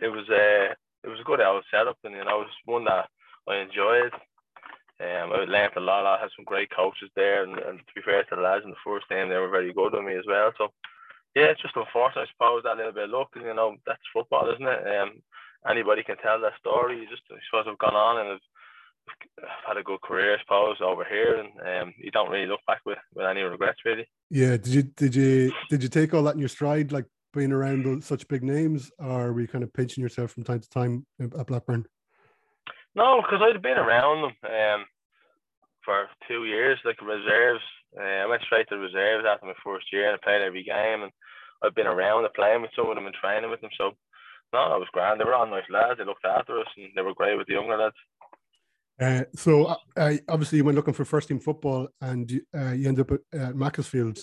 it 0.00 0.08
was 0.08 0.28
uh, 0.28 0.74
it 1.04 1.08
was 1.08 1.20
a 1.20 1.24
good 1.24 1.40
old 1.40 1.64
setup, 1.70 1.98
and 2.04 2.14
you 2.14 2.24
know, 2.24 2.42
it 2.42 2.46
was 2.46 2.64
one 2.64 2.84
that 2.84 3.08
I 3.48 3.56
enjoyed. 3.58 4.12
Um, 5.00 5.32
I 5.32 5.44
learned 5.46 5.76
a 5.76 5.80
lot. 5.80 6.06
I 6.06 6.20
had 6.20 6.30
some 6.36 6.44
great 6.44 6.70
coaches 6.70 7.10
there, 7.16 7.42
and, 7.42 7.58
and 7.58 7.78
to 7.78 7.94
be 7.94 8.02
fair 8.02 8.22
to 8.22 8.36
the 8.36 8.42
lads 8.42 8.64
in 8.64 8.70
the 8.70 8.84
first 8.84 9.06
team, 9.08 9.28
they 9.28 9.36
were 9.36 9.50
very 9.50 9.72
good 9.72 9.92
with 9.92 10.04
me 10.04 10.14
as 10.14 10.26
well. 10.26 10.52
So 10.58 10.68
yeah, 11.34 11.50
it's 11.50 11.62
just 11.62 11.76
unfortunate, 11.76 12.28
I 12.28 12.32
suppose, 12.32 12.62
that 12.64 12.76
little 12.76 12.92
bit 12.92 13.04
of 13.04 13.10
luck. 13.10 13.30
You 13.34 13.54
know, 13.54 13.76
that's 13.86 14.02
football, 14.12 14.50
isn't 14.52 14.66
it? 14.66 14.82
Um, 14.98 15.22
anybody 15.68 16.02
can 16.02 16.18
tell 16.18 16.40
that 16.40 16.58
story. 16.58 17.00
You 17.00 17.08
just, 17.08 17.22
I 17.30 17.38
suppose, 17.48 17.66
have 17.66 17.78
gone 17.78 17.96
on 17.96 18.20
and 18.20 18.28
have 18.30 18.44
had 19.66 19.76
a 19.76 19.82
good 19.82 20.00
career, 20.02 20.34
I 20.34 20.40
suppose, 20.42 20.76
over 20.80 21.04
here, 21.04 21.36
and 21.36 21.82
um, 21.82 21.94
you 21.98 22.10
don't 22.10 22.30
really 22.30 22.46
look 22.46 22.60
back 22.66 22.80
with, 22.84 22.98
with 23.14 23.26
any 23.26 23.42
regrets, 23.42 23.80
really. 23.84 24.06
Yeah. 24.30 24.56
Did 24.56 24.68
you 24.68 24.82
did 24.82 25.14
you 25.14 25.52
did 25.68 25.82
you 25.82 25.88
take 25.88 26.14
all 26.14 26.22
that 26.24 26.34
in 26.34 26.40
your 26.40 26.48
stride, 26.48 26.92
like 26.92 27.06
being 27.32 27.52
around 27.52 27.84
those, 27.84 28.04
such 28.04 28.28
big 28.28 28.42
names, 28.42 28.90
or 28.98 29.32
were 29.32 29.40
you 29.40 29.48
kind 29.48 29.64
of 29.64 29.72
pinching 29.72 30.02
yourself 30.02 30.32
from 30.32 30.44
time 30.44 30.60
to 30.60 30.68
time 30.68 31.06
at 31.20 31.46
Blackburn? 31.46 31.86
No, 32.94 33.22
because 33.22 33.40
I'd 33.42 33.62
been 33.62 33.78
around 33.78 34.22
them 34.22 34.50
um, 34.52 34.84
for 35.84 36.08
two 36.28 36.44
years, 36.44 36.78
like 36.84 37.00
reserves. 37.00 37.62
Uh, 37.98 38.24
I 38.24 38.26
went 38.26 38.42
straight 38.42 38.68
to 38.68 38.76
reserves 38.76 39.26
after 39.28 39.46
my 39.46 39.54
first 39.64 39.86
year 39.92 40.08
and 40.08 40.18
I 40.18 40.24
played 40.24 40.42
every 40.42 40.62
game. 40.62 41.02
And 41.02 41.12
I've 41.62 41.74
been 41.74 41.86
around 41.86 42.24
and 42.24 42.34
playing 42.34 42.62
with 42.62 42.70
some 42.76 42.88
of 42.88 42.96
them 42.96 43.06
and 43.06 43.14
training 43.14 43.50
with 43.50 43.60
them. 43.60 43.70
So, 43.78 43.92
no, 44.52 44.68
that 44.68 44.80
was 44.80 44.88
grand. 44.92 45.20
They 45.20 45.24
were 45.24 45.34
all 45.34 45.46
nice 45.46 45.68
lads. 45.70 45.98
They 45.98 46.04
looked 46.04 46.24
after 46.24 46.58
us 46.60 46.66
and 46.76 46.92
they 46.94 47.02
were 47.02 47.14
great 47.14 47.38
with 47.38 47.46
the 47.46 47.54
younger 47.54 47.76
lads. 47.76 47.96
Uh, 49.00 49.22
so 49.34 49.64
uh, 49.64 49.76
uh 49.96 50.12
obviously 50.28 50.58
you 50.58 50.64
went 50.64 50.76
looking 50.76 50.94
for 50.94 51.04
first 51.04 51.28
team 51.28 51.40
football 51.40 51.88
and 52.00 52.30
you, 52.30 52.40
uh, 52.56 52.72
you 52.72 52.88
ended 52.88 53.10
up 53.10 53.18
at 53.32 53.40
uh, 53.40 53.52
Macclesfield. 53.52 54.18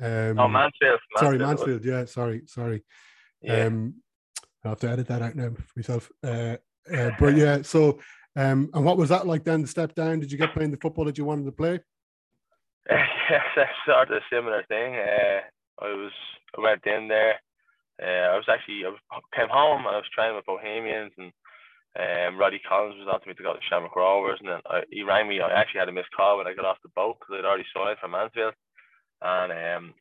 Um, 0.00 0.38
oh, 0.38 0.48
Mansfield, 0.48 0.50
Mansfield. 0.50 1.00
Sorry, 1.18 1.38
Mansfield. 1.38 1.84
Yeah, 1.84 2.04
sorry, 2.04 2.42
sorry. 2.46 2.84
Yeah. 3.42 3.64
Um, 3.64 3.94
I 4.64 4.68
have 4.70 4.80
to 4.80 4.90
edit 4.90 5.08
that 5.08 5.22
out 5.22 5.34
now 5.34 5.50
for 5.50 5.78
myself. 5.78 6.10
Uh, 6.22 6.56
uh, 6.92 7.10
but 7.18 7.36
yeah, 7.36 7.62
so 7.62 7.98
um, 8.36 8.68
and 8.74 8.84
what 8.84 8.98
was 8.98 9.08
that 9.08 9.26
like 9.26 9.44
then? 9.44 9.62
The 9.62 9.68
step 9.68 9.94
down? 9.94 10.20
Did 10.20 10.30
you 10.30 10.38
get 10.38 10.52
playing 10.52 10.70
the 10.70 10.76
football 10.76 11.06
that 11.06 11.16
you 11.16 11.24
wanted 11.24 11.46
to 11.46 11.52
play? 11.52 11.80
yes, 12.90 13.42
I 13.56 13.64
started 13.84 14.18
a 14.18 14.20
similar 14.30 14.64
thing. 14.68 14.94
Uh, 14.94 15.40
I 15.80 15.88
was 15.94 16.12
I 16.56 16.60
went 16.60 16.86
in 16.86 17.08
there. 17.08 17.40
Uh, 18.02 18.34
I 18.34 18.36
was 18.36 18.44
actually 18.48 18.84
I 18.84 18.88
was, 18.88 18.98
came 19.34 19.48
home 19.48 19.86
and 19.86 19.94
I 19.94 19.98
was 19.98 20.08
training 20.14 20.36
with 20.36 20.44
Bohemians 20.44 21.12
and 21.16 21.32
um, 21.96 22.38
Roddy 22.38 22.60
Collins 22.60 22.96
was 22.98 23.08
to 23.22 23.28
me 23.28 23.34
to 23.34 23.42
go 23.42 23.54
to 23.54 23.66
Shamrock 23.68 23.96
Rovers 23.96 24.38
and 24.40 24.48
then 24.48 24.60
I, 24.68 24.82
he 24.90 25.02
rang 25.02 25.28
me. 25.28 25.40
I 25.40 25.50
actually 25.50 25.80
had 25.80 25.88
a 25.88 25.92
missed 25.92 26.12
call 26.16 26.38
when 26.38 26.46
I 26.46 26.54
got 26.54 26.64
off 26.64 26.82
the 26.82 26.92
boat 26.94 27.16
because 27.18 27.36
I'd 27.38 27.48
already 27.48 27.64
signed 27.72 27.98
for 28.00 28.08
Mansfield 28.08 28.54
and 29.22 29.50
um, 29.52 29.94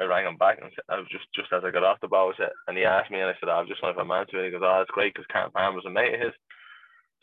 I 0.00 0.04
rang 0.04 0.26
him 0.26 0.36
back 0.36 0.58
and 0.60 0.72
I 0.88 0.98
was 0.98 1.08
just 1.10 1.28
just 1.34 1.52
as 1.52 1.62
I 1.64 1.70
got 1.70 1.84
off 1.84 2.00
the 2.00 2.08
boat 2.08 2.34
I 2.40 2.48
said, 2.48 2.52
and 2.68 2.76
he 2.76 2.84
asked 2.84 3.10
me 3.10 3.20
and 3.20 3.28
I 3.28 3.36
said 3.38 3.48
oh, 3.48 3.60
I've 3.60 3.68
just 3.68 3.80
signed 3.80 3.96
for 3.96 4.04
Mansfield. 4.04 4.44
He 4.44 4.50
goes 4.50 4.64
oh 4.64 4.78
that's 4.78 4.96
great 4.96 5.12
because 5.12 5.28
Carlton 5.30 5.52
Palmer 5.52 5.76
was 5.76 5.86
a 5.86 5.90
mate 5.90 6.14
of 6.14 6.20
his. 6.20 6.36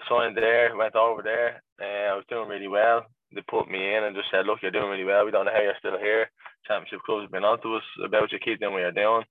Signed 0.10 0.36
there, 0.36 0.76
went 0.76 0.96
over 0.96 1.22
there. 1.22 1.62
Uh, 1.78 2.14
I 2.14 2.16
was 2.18 2.26
doing 2.28 2.50
really 2.50 2.68
well 2.68 3.06
they 3.34 3.42
put 3.48 3.70
me 3.70 3.80
in 3.96 4.04
and 4.04 4.16
just 4.16 4.28
said, 4.30 4.46
look, 4.46 4.60
you're 4.62 4.72
doing 4.72 4.90
really 4.90 5.04
well. 5.04 5.26
We 5.26 5.32
don't 5.32 5.46
know 5.46 5.56
how 5.56 5.62
you're 5.62 5.80
still 5.80 5.98
here. 5.98 6.30
Championship 6.68 7.00
clubs 7.06 7.24
have 7.24 7.32
been 7.32 7.48
on 7.48 7.62
to 7.62 7.76
us 7.76 7.88
about 8.04 8.32
you. 8.32 8.40
Keep 8.44 8.60
doing 8.60 8.74
what 8.74 8.84
you're 8.84 8.92
doing. 8.92 9.24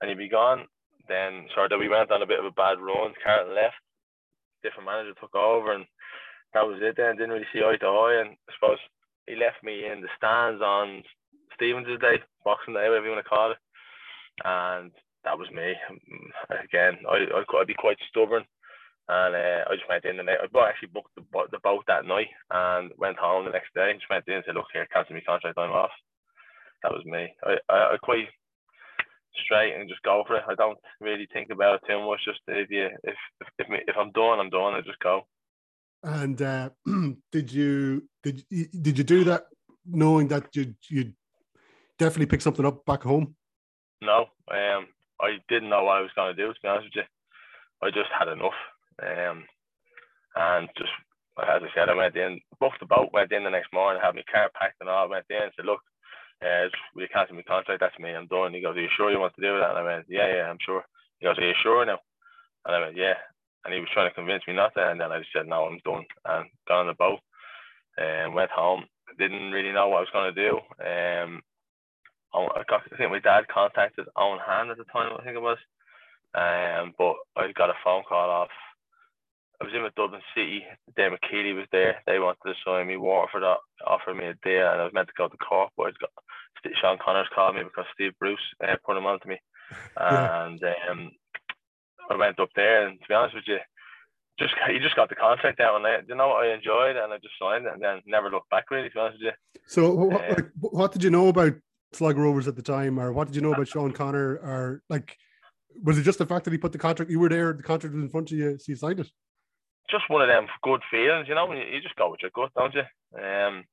And 0.00 0.10
you'd 0.10 0.18
be 0.18 0.28
gone. 0.28 0.66
Then 1.08 1.46
sort 1.54 1.72
of 1.72 1.78
we 1.78 1.88
went 1.88 2.10
on 2.10 2.22
a 2.22 2.26
bit 2.26 2.38
of 2.38 2.44
a 2.46 2.50
bad 2.50 2.80
run. 2.80 3.14
Carlton 3.22 3.54
left. 3.54 3.78
Different 4.64 4.88
manager 4.88 5.12
took 5.20 5.36
over 5.36 5.76
and 5.76 5.84
that 6.56 6.64
was 6.64 6.80
it 6.80 6.96
then. 6.96 7.16
Didn't 7.16 7.36
really 7.36 7.52
see 7.52 7.60
eye 7.60 7.76
to 7.76 7.86
eye. 7.86 8.24
And 8.24 8.34
I 8.48 8.50
suppose 8.56 8.80
he 9.28 9.36
left 9.36 9.62
me 9.62 9.84
in 9.84 10.00
the 10.00 10.08
stands 10.16 10.62
on 10.62 11.04
Stevens' 11.54 12.00
Day, 12.00 12.24
Boxing 12.44 12.74
Day, 12.74 12.88
whatever 12.88 13.06
you 13.06 13.12
want 13.12 13.22
to 13.24 13.28
call 13.28 13.52
it. 13.52 13.60
And 14.44 14.90
that 15.22 15.38
was 15.38 15.50
me. 15.52 15.76
Again, 16.64 17.04
I, 17.04 17.28
I, 17.30 17.44
I'd 17.44 17.68
be 17.68 17.76
quite 17.76 17.98
stubborn 18.08 18.44
and 19.08 19.34
uh, 19.34 19.68
I 19.68 19.76
just 19.76 19.88
went 19.88 20.04
in 20.04 20.16
the 20.16 20.22
night. 20.22 20.40
I 20.40 20.68
actually 20.68 20.88
booked 20.88 21.14
the, 21.14 21.24
the 21.52 21.60
boat 21.60 21.84
that 21.86 22.06
night 22.06 22.32
and 22.50 22.90
went 22.96 23.18
home 23.18 23.44
the 23.44 23.52
next 23.52 23.74
day. 23.74 23.90
And 23.90 24.00
Just 24.00 24.08
went 24.08 24.24
in 24.28 24.40
and 24.40 24.44
said, 24.46 24.54
"Look 24.54 24.72
here, 24.72 24.88
cancel 24.92 25.14
my 25.14 25.20
contract. 25.20 25.58
I'm 25.58 25.72
off." 25.72 25.92
That 26.82 26.92
was 26.92 27.04
me. 27.04 27.28
I, 27.44 27.56
I, 27.68 27.76
I 27.94 27.96
quite 28.02 28.28
straight 29.44 29.74
and 29.74 29.88
just 29.88 30.02
go 30.02 30.24
for 30.26 30.36
it. 30.36 30.44
I 30.48 30.54
don't 30.54 30.78
really 31.00 31.28
think 31.32 31.50
about 31.50 31.76
it 31.76 31.82
too 31.88 32.04
much. 32.04 32.20
Just 32.24 32.40
if 32.48 32.70
you 32.70 32.88
if 33.04 33.14
if 33.58 33.66
if, 33.88 33.96
I'm 33.98 34.12
done, 34.12 34.40
I'm 34.40 34.50
done. 34.50 34.74
I 34.74 34.80
just 34.80 34.98
go. 35.00 35.26
And 36.02 36.40
uh, 36.40 36.70
did 37.32 37.52
you 37.52 38.08
did 38.22 38.44
did 38.50 38.98
you 38.98 39.04
do 39.04 39.24
that 39.24 39.46
knowing 39.86 40.28
that 40.28 40.54
you 40.54 40.74
you 40.88 41.12
definitely 41.98 42.26
pick 42.26 42.42
something 42.42 42.66
up 42.66 42.84
back 42.84 43.02
home? 43.02 43.34
No, 44.02 44.26
um, 44.50 44.86
I 45.20 45.38
didn't 45.48 45.70
know 45.70 45.84
what 45.84 45.98
I 45.98 46.00
was 46.00 46.10
going 46.14 46.34
to 46.34 46.42
do. 46.42 46.52
To 46.52 46.60
be 46.62 46.68
honest 46.68 46.86
with 46.86 47.04
you, 47.04 47.86
I 47.86 47.90
just 47.90 48.10
had 48.18 48.28
enough. 48.28 48.58
Um, 49.02 49.44
and 50.36 50.68
just 50.76 50.90
as 51.38 51.62
I 51.62 51.70
said, 51.74 51.88
I 51.88 51.94
went 51.94 52.16
in, 52.16 52.40
booked 52.60 52.80
the 52.80 52.86
boat, 52.86 53.10
went 53.12 53.32
in 53.32 53.42
the 53.42 53.50
next 53.50 53.72
morning, 53.72 54.00
had 54.02 54.14
my 54.14 54.22
car 54.30 54.50
packed 54.54 54.78
and 54.80 54.88
all, 54.88 55.08
went 55.08 55.26
in 55.30 55.42
and 55.42 55.52
said, 55.56 55.66
look, 55.66 55.80
uh, 56.44 56.68
will 56.94 57.02
you 57.02 57.08
cancel 57.12 57.36
my 57.36 57.42
contract? 57.42 57.80
That's 57.80 57.98
me, 57.98 58.10
I'm 58.10 58.26
done. 58.26 58.54
He 58.54 58.60
goes, 58.60 58.76
are 58.76 58.80
you 58.82 58.88
sure 58.96 59.10
you 59.10 59.18
want 59.18 59.34
to 59.36 59.40
do 59.40 59.58
that? 59.58 59.70
And 59.70 59.78
I 59.78 59.82
went, 59.82 60.06
yeah, 60.08 60.28
yeah, 60.28 60.50
I'm 60.50 60.58
sure. 60.64 60.84
He 61.18 61.26
goes, 61.26 61.38
are 61.38 61.46
you 61.46 61.54
sure 61.62 61.84
now? 61.84 61.98
And 62.66 62.76
I 62.76 62.80
went, 62.80 62.96
yeah. 62.96 63.14
And 63.64 63.72
he 63.72 63.80
was 63.80 63.88
trying 63.92 64.10
to 64.10 64.14
convince 64.14 64.42
me 64.46 64.54
not 64.54 64.74
to, 64.74 64.90
and 64.90 65.00
then 65.00 65.10
I 65.10 65.18
just 65.18 65.30
said, 65.32 65.48
no, 65.48 65.64
I'm 65.64 65.80
done. 65.84 66.04
And 66.26 66.46
got 66.68 66.80
on 66.80 66.86
the 66.86 66.94
boat 66.94 67.20
and 67.96 68.34
went 68.34 68.50
home. 68.50 68.84
Didn't 69.18 69.52
really 69.52 69.72
know 69.72 69.88
what 69.88 69.98
I 69.98 70.00
was 70.00 70.12
going 70.12 70.34
to 70.34 70.42
do. 70.48 70.56
Um, 70.84 71.42
I, 72.34 72.62
got, 72.68 72.82
I 72.92 72.96
think 72.96 73.10
my 73.10 73.20
dad 73.20 73.48
contacted 73.48 74.06
Eoin 74.18 74.44
Hand 74.44 74.70
at 74.70 74.76
the 74.76 74.84
time, 74.92 75.12
I 75.18 75.22
think 75.24 75.36
it 75.36 75.42
was. 75.42 75.58
Um, 76.34 76.92
but 76.98 77.14
I 77.36 77.52
got 77.52 77.70
a 77.70 77.74
phone 77.84 78.02
call 78.08 78.28
off 78.28 78.50
I 79.60 79.64
was 79.64 79.74
in 79.74 79.82
with 79.82 79.94
Dublin 79.94 80.20
City. 80.34 80.62
Dermot 80.96 81.20
Keely 81.30 81.52
was 81.52 81.66
there. 81.70 82.02
They 82.06 82.18
wanted 82.18 82.42
to 82.44 82.54
sign 82.64 82.88
me. 82.88 82.96
Waterford 82.96 83.44
offered 83.86 84.14
me 84.14 84.26
a 84.26 84.34
deal, 84.42 84.68
and 84.68 84.80
I 84.80 84.84
was 84.84 84.92
meant 84.92 85.08
to 85.08 85.14
go 85.16 85.28
to 85.28 85.36
Cork, 85.36 85.70
but 85.76 85.84
I 85.84 85.90
got, 86.00 86.10
Sean 86.80 86.98
Connors 87.04 87.28
called 87.34 87.56
me 87.56 87.62
because 87.62 87.84
Steve 87.94 88.12
Bruce 88.18 88.38
uh, 88.62 88.76
put 88.84 88.96
him 88.96 89.06
on 89.06 89.20
to 89.20 89.28
me, 89.28 89.36
yeah. 89.98 90.46
and 90.46 90.62
um, 90.90 91.10
I 92.10 92.16
went 92.16 92.40
up 92.40 92.50
there. 92.56 92.86
And 92.86 93.00
to 93.00 93.08
be 93.08 93.14
honest 93.14 93.34
with 93.34 93.44
you, 93.46 93.58
just 94.38 94.54
you 94.70 94.80
just 94.80 94.96
got 94.96 95.08
the 95.08 95.14
contract 95.14 95.60
out, 95.60 95.76
and 95.76 95.86
I, 95.86 95.98
you 96.06 96.14
know 96.14 96.28
what 96.28 96.46
I 96.46 96.54
enjoyed, 96.54 96.96
and 96.96 97.12
I 97.12 97.16
just 97.18 97.34
signed 97.40 97.66
it, 97.66 97.72
and 97.72 97.82
then 97.82 98.00
never 98.06 98.30
looked 98.30 98.50
back. 98.50 98.70
Really, 98.70 98.88
to 98.88 98.94
be 98.94 99.00
honest 99.00 99.18
with 99.18 99.32
you. 99.32 99.60
So, 99.66 99.92
what, 99.92 100.38
um, 100.38 100.52
what 100.56 100.92
did 100.92 101.04
you 101.04 101.10
know 101.10 101.28
about 101.28 101.54
Sligo 101.92 102.20
Rovers 102.20 102.48
at 102.48 102.56
the 102.56 102.62
time, 102.62 102.98
or 102.98 103.12
what 103.12 103.26
did 103.26 103.36
you 103.36 103.42
know 103.42 103.52
about 103.52 103.68
Sean 103.68 103.92
Connor, 103.92 104.34
or 104.36 104.82
like? 104.88 105.16
Was 105.82 105.98
it 105.98 106.02
just 106.02 106.18
the 106.18 106.26
fact 106.26 106.44
that 106.44 106.52
he 106.52 106.58
put 106.58 106.70
the 106.70 106.78
contract? 106.78 107.10
You 107.10 107.18
were 107.18 107.28
there. 107.28 107.52
The 107.52 107.62
contract 107.64 107.96
was 107.96 108.04
in 108.04 108.08
front 108.08 108.30
of 108.30 108.38
you. 108.38 108.56
So 108.58 108.64
you 108.68 108.76
signed 108.76 109.00
it 109.00 109.10
just 109.90 110.08
one 110.08 110.22
of 110.22 110.28
them 110.28 110.46
good 110.62 110.80
feelings, 110.90 111.28
you 111.28 111.34
know, 111.34 111.50
you, 111.52 111.62
you 111.62 111.80
just 111.80 111.96
go 111.96 112.10
with 112.10 112.20
your 112.22 112.30
gut, 112.34 112.50
don't 112.56 112.74
you? 112.74 112.82
Um, 113.20 113.64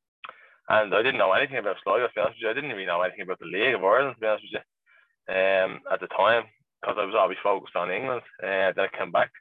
and 0.69 0.93
I 0.93 1.02
didn't 1.02 1.17
know 1.17 1.34
anything 1.34 1.58
about 1.58 1.78
Sligo, 1.84 2.08
to 2.08 2.13
be 2.13 2.21
honest 2.21 2.38
with 2.38 2.43
you. 2.43 2.50
I 2.50 2.54
didn't 2.54 2.71
even 2.71 2.86
know 2.86 3.02
anything 3.02 3.21
about 3.21 3.39
the 3.39 3.45
League 3.45 3.76
of 3.76 3.84
Ireland, 3.84 4.15
to 4.15 4.21
be 4.21 4.28
honest 4.28 4.45
with 4.45 4.62
you, 4.62 5.34
um, 5.34 5.82
at 5.91 6.00
the 6.00 6.08
time, 6.08 6.43
because 6.82 6.97
I 7.00 7.06
was 7.06 7.15
always 7.17 7.38
focused 7.43 7.76
on 7.76 7.91
England. 7.91 8.21
Uh, 8.41 8.71
then 8.76 8.88
I 8.88 8.97
came 8.97 9.12
back, 9.12 9.32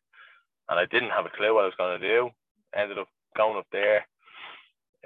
and 0.69 0.79
I 0.79 0.87
didn't 0.87 1.11
have 1.11 1.27
a 1.27 1.37
clue 1.37 1.55
what 1.55 1.65
I 1.65 1.73
was 1.73 1.79
going 1.79 2.01
to 2.01 2.07
do. 2.07 2.31
Ended 2.75 2.99
up 2.99 3.09
going 3.37 3.59
up 3.59 3.67
there, 3.73 4.07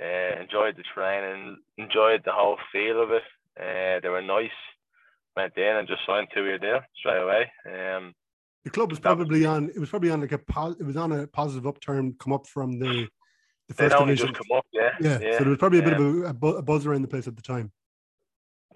uh, 0.01 0.41
enjoyed 0.41 0.77
the 0.77 0.85
training, 0.95 1.57
enjoyed 1.79 2.23
the 2.25 2.33
whole 2.33 2.59
feel 2.73 3.03
of 3.03 3.11
it. 3.11 3.23
Uh, 3.59 4.01
they 4.01 4.09
were 4.09 4.23
nice. 4.23 4.51
Went 5.37 5.57
in 5.57 5.77
and 5.77 5.89
just 5.89 6.07
signed 6.07 6.29
two 6.33 6.45
year 6.45 6.59
deal 6.59 6.81
straight 6.97 7.23
away. 7.23 7.51
Um, 7.67 8.15
the 8.65 8.71
club 8.71 8.91
was 8.91 9.01
probably 9.01 9.45
on. 9.45 9.71
It 9.71 9.79
was 9.79 9.91
probably 9.91 10.11
on 10.11 10.21
like 10.21 10.33
a. 10.33 10.41
It 10.79 10.87
was 10.87 10.97
on 10.97 11.13
a 11.13 11.27
positive 11.27 11.67
upturn. 11.67 12.15
Come 12.19 12.33
up 12.33 12.47
from 12.47 12.79
the 12.79 13.09
the 13.69 13.75
first 13.75 13.97
division. 13.97 14.29
Just 14.29 14.39
come 14.39 14.57
up, 14.57 14.67
yeah, 14.73 14.91
yeah. 15.01 15.19
yeah. 15.21 15.39
So 15.39 15.45
there 15.45 15.51
was 15.51 15.59
probably 15.59 15.79
a 15.79 15.83
bit 15.83 15.95
of 15.95 16.01
a, 16.01 16.25
a, 16.27 16.63
buzz 16.63 16.87
around 16.87 17.03
the 17.03 17.09
place 17.09 17.27
at 17.27 17.37
the 17.37 17.43
time. 17.43 17.73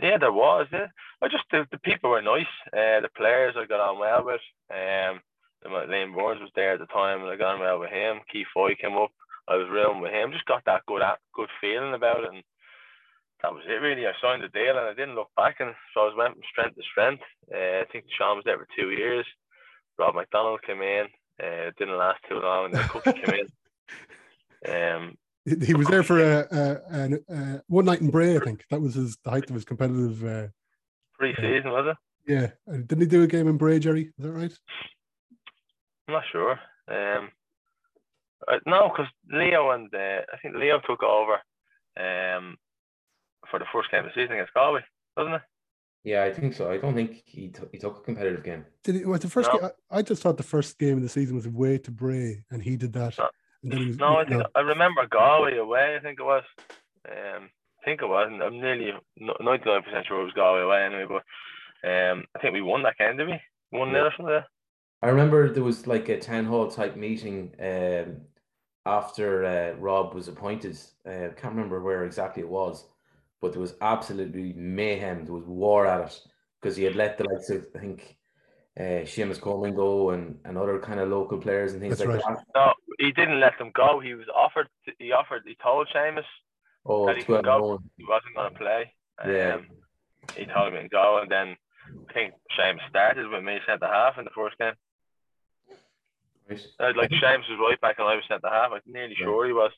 Yeah, 0.01 0.19
there 0.19 0.33
was. 0.33 0.67
Yeah, 0.73 0.87
I 1.21 1.29
just 1.29 1.45
the, 1.51 1.67
the 1.71 1.79
people 1.79 2.11
were 2.11 2.23
nice. 2.23 2.47
Uh, 2.73 3.01
the 3.01 3.11
players 3.17 3.55
I 3.59 3.67
got 3.67 3.81
on 3.81 3.99
well 3.99 4.25
with. 4.25 4.41
Um, 4.71 5.21
Liam 5.67 6.15
Burns 6.15 6.41
was 6.41 6.51
there 6.55 6.75
at 6.75 6.79
the 6.79 6.87
time, 6.87 7.21
and 7.21 7.31
I 7.31 7.37
got 7.37 7.55
on 7.55 7.61
well 7.61 7.81
with 7.81 7.91
him. 7.91 8.21
Keith 8.33 8.47
Foy 8.55 8.75
came 8.75 8.97
up. 8.97 9.11
I 9.49 9.57
was 9.57 9.69
reeling 9.71 10.01
with 10.01 10.13
him. 10.13 10.33
Just 10.33 10.45
got 10.45 10.65
that 10.67 10.87
good 10.87 11.03
good 11.35 11.49
feeling 11.61 11.95
about 11.95 12.25
it, 12.25 12.31
and 12.33 12.43
that 13.43 13.53
was 13.53 13.65
it 13.67 13.83
really. 13.83 14.07
I 14.07 14.13
signed 14.21 14.43
the 14.43 14.49
deal, 14.49 14.79
and 14.79 14.87
I 14.87 14.95
didn't 14.95 15.17
look 15.17 15.31
back, 15.37 15.57
and 15.61 15.75
so 15.95 16.03
I 16.03 16.05
was 16.05 16.15
went 16.17 16.35
from 16.35 16.43
strength 16.51 16.77
to 16.77 16.83
strength. 16.83 17.23
Uh, 17.53 17.83
I 17.83 17.85
think 17.91 18.05
Sean 18.17 18.37
was 18.37 18.45
there 18.45 18.59
for 18.59 18.69
two 18.77 18.91
years. 18.91 19.27
Rob 19.99 20.15
McDonald 20.15 20.63
came 20.63 20.83
in. 20.83 21.07
Uh, 21.43 21.69
it 21.69 21.77
didn't 21.77 21.99
last 21.99 22.21
too 22.29 22.41
long, 22.41 22.67
and 22.67 22.75
then 22.75 22.89
Cookie 22.89 23.13
came 23.13 23.35
in. 23.35 23.49
Um, 24.67 25.17
he 25.65 25.75
was 25.75 25.87
there 25.89 26.03
for 26.03 26.19
a, 26.23 26.47
a, 26.51 26.81
a, 26.93 27.35
a 27.35 27.63
one 27.69 27.85
night 27.87 28.01
in 28.01 28.11
Bray. 28.11 28.37
I 28.37 28.41
think 28.41 28.65
that 28.71 28.81
was 28.81 28.95
his 28.95 29.17
the 29.25 29.31
height 29.31 29.49
of 29.49 29.55
his 29.55 29.65
competitive. 29.65 30.25
Uh, 30.25 30.49
Pre-season 31.19 31.71
was 31.71 31.87
it? 31.89 32.33
yeah, 32.33 32.49
Uh, 32.73 32.77
didn't 32.79 33.01
he 33.01 33.07
do 33.07 33.23
a 33.23 33.27
game 33.27 33.49
in 33.49 33.57
Bray, 33.57 33.79
Gerry? 33.79 34.13
Is 34.19 34.25
that 34.25 34.33
right? 34.33 34.53
I'm 36.07 36.15
not 36.15 36.25
sure. 36.31 36.53
Um, 36.89 37.31
uh, 38.47 38.59
no, 38.67 38.89
because 38.91 39.11
Leo 39.31 39.71
and 39.71 39.93
uh, 39.95 40.21
I 40.33 40.37
think 40.43 40.55
Leo 40.57 40.81
took 40.87 41.03
over 41.03 41.35
um, 41.99 42.57
for 43.51 43.59
the 43.59 43.67
first 43.73 43.91
game 43.91 44.05
of 44.05 44.07
the 44.07 44.21
season 44.21 44.35
against 44.35 44.55
Galway, 44.55 44.81
wasn't 45.17 45.37
it? 45.37 45.43
Yeah, 46.05 46.23
I 46.23 46.33
think 46.33 46.55
so. 46.55 46.71
I 46.71 46.79
don't 46.79 46.95
think 46.95 47.23
he 47.27 47.49
t- 47.49 47.63
he 47.73 47.79
took 47.79 47.99
a 47.99 48.01
competitive 48.01 48.45
game. 48.45 48.65
Did 48.85 48.97
it 48.97 49.07
was 49.07 49.21
the 49.21 49.29
first? 49.29 49.51
No. 49.53 49.59
Game, 49.59 49.71
I, 49.91 49.99
I 49.99 50.03
just 50.03 50.23
thought 50.23 50.37
the 50.37 50.43
first 50.45 50.79
game 50.79 50.97
of 50.97 51.03
the 51.03 51.09
season 51.09 51.35
was 51.35 51.47
away 51.47 51.79
to 51.79 51.91
Bray, 51.91 52.45
and 52.51 52.63
he 52.63 52.77
did 52.77 52.93
that. 52.93 53.19
No. 53.19 53.29
And 53.63 53.73
then 53.73 53.81
he 53.81 53.87
was, 53.89 53.97
No, 53.99 54.17
I 54.17 54.25
think 54.25 54.43
I 54.55 54.61
remember 54.61 55.07
Galway 55.07 55.57
away. 55.57 55.97
I 55.97 56.03
think 56.03 56.21
it 56.21 56.25
was. 56.25 56.45
Um, 57.09 57.51
I 57.81 57.85
think 57.85 58.03
it 58.03 58.09
was. 58.09 58.29
I'm 58.31 58.61
nearly 58.61 58.93
ninety 59.19 59.71
nine 59.71 59.83
percent 59.83 60.07
sure 60.07 60.21
it 60.21 60.25
was 60.25 60.33
Galway 60.35 60.63
away 60.63 60.85
anyway. 60.85 61.07
But 61.09 61.89
um, 61.89 62.25
I 62.35 62.39
think 62.41 62.55
we 62.55 62.63
won 62.63 62.83
that 62.83 62.99
game, 62.99 63.17
did 63.17 63.29
we? 63.29 63.41
One 63.71 63.93
nil 63.93 64.07
or 64.07 64.13
something. 64.17 64.43
I 65.03 65.09
remember 65.09 65.53
there 65.53 65.63
was 65.63 65.87
like 65.87 66.09
a 66.09 66.19
town 66.19 66.45
hall 66.45 66.69
type 66.69 66.97
meeting 66.97 67.55
um, 67.61 68.23
after 68.85 69.45
uh, 69.45 69.79
Rob 69.79 70.15
was 70.15 70.29
appointed. 70.29 70.77
Uh, 71.07 71.31
can't 71.37 71.55
remember 71.55 71.81
where 71.81 72.05
exactly 72.05 72.43
it 72.43 72.49
was, 72.49 72.85
but 73.41 73.53
there 73.53 73.61
was 73.61 73.75
absolutely 73.81 74.55
mayhem. 74.55 75.25
There 75.25 75.35
was 75.35 75.45
war 75.45 75.87
at 75.87 76.09
it 76.09 76.21
because 76.61 76.77
he 76.77 76.85
had 76.85 76.97
let 76.97 77.17
the 77.17 77.25
likes 77.25 77.51
of 77.51 77.67
I 77.77 77.79
think 77.79 78.17
uh, 78.79 79.05
Seamus 79.05 79.41
Coleman 79.41 79.75
go 79.75 80.11
and, 80.11 80.39
and 80.45 80.59
other 80.59 80.79
kind 80.79 81.01
of 81.01 81.09
local 81.09 81.39
players 81.39 81.73
and 81.73 81.81
things 81.81 81.99
That's 81.99 82.09
like 82.09 82.25
right. 82.27 82.37
that. 82.37 82.45
No, 82.55 82.73
he 82.99 83.13
didn't 83.13 83.41
let 83.41 83.57
them 83.59 83.71
go. 83.75 84.01
He 84.01 84.15
was 84.15 84.27
offered. 84.35 84.69
To, 84.87 84.93
he 84.99 85.13
offered. 85.13 85.43
He 85.47 85.57
told 85.63 85.89
Seamus 85.95 86.25
Oh, 86.87 87.07
that 87.07 87.17
he 87.17 87.23
could 87.25 87.45
go. 87.45 87.55
unknown. 87.57 87.91
He 87.97 88.05
wasn't 88.05 88.35
going 88.37 88.53
to 88.53 88.59
play. 88.59 88.93
Yeah. 89.27 89.55
Um, 89.57 89.67
he 90.37 90.45
told 90.47 90.73
me 90.75 90.83
to 90.83 90.89
go, 90.89 91.19
and 91.23 91.31
then 91.31 91.57
I 92.09 92.13
think 92.13 92.35
Seamus 92.59 92.89
started 92.89 93.29
with 93.29 93.43
me 93.45 93.59
centre 93.67 93.87
half 93.87 94.19
in 94.19 94.25
the 94.25 94.31
first 94.35 94.57
game. 94.59 94.75
Right. 96.49 96.67
Uh, 96.81 96.93
like 96.97 97.11
Seamus 97.11 97.49
was 97.51 97.59
right 97.61 97.81
back, 97.81 97.97
and 97.99 98.09
I 98.09 98.15
was 98.17 98.25
centre 98.29 98.49
half. 98.49 98.73
I'm 98.73 98.81
nearly 98.87 99.15
Yeah. 99.19 99.27
sure 99.27 99.47
he 99.47 99.53
was. 99.53 99.73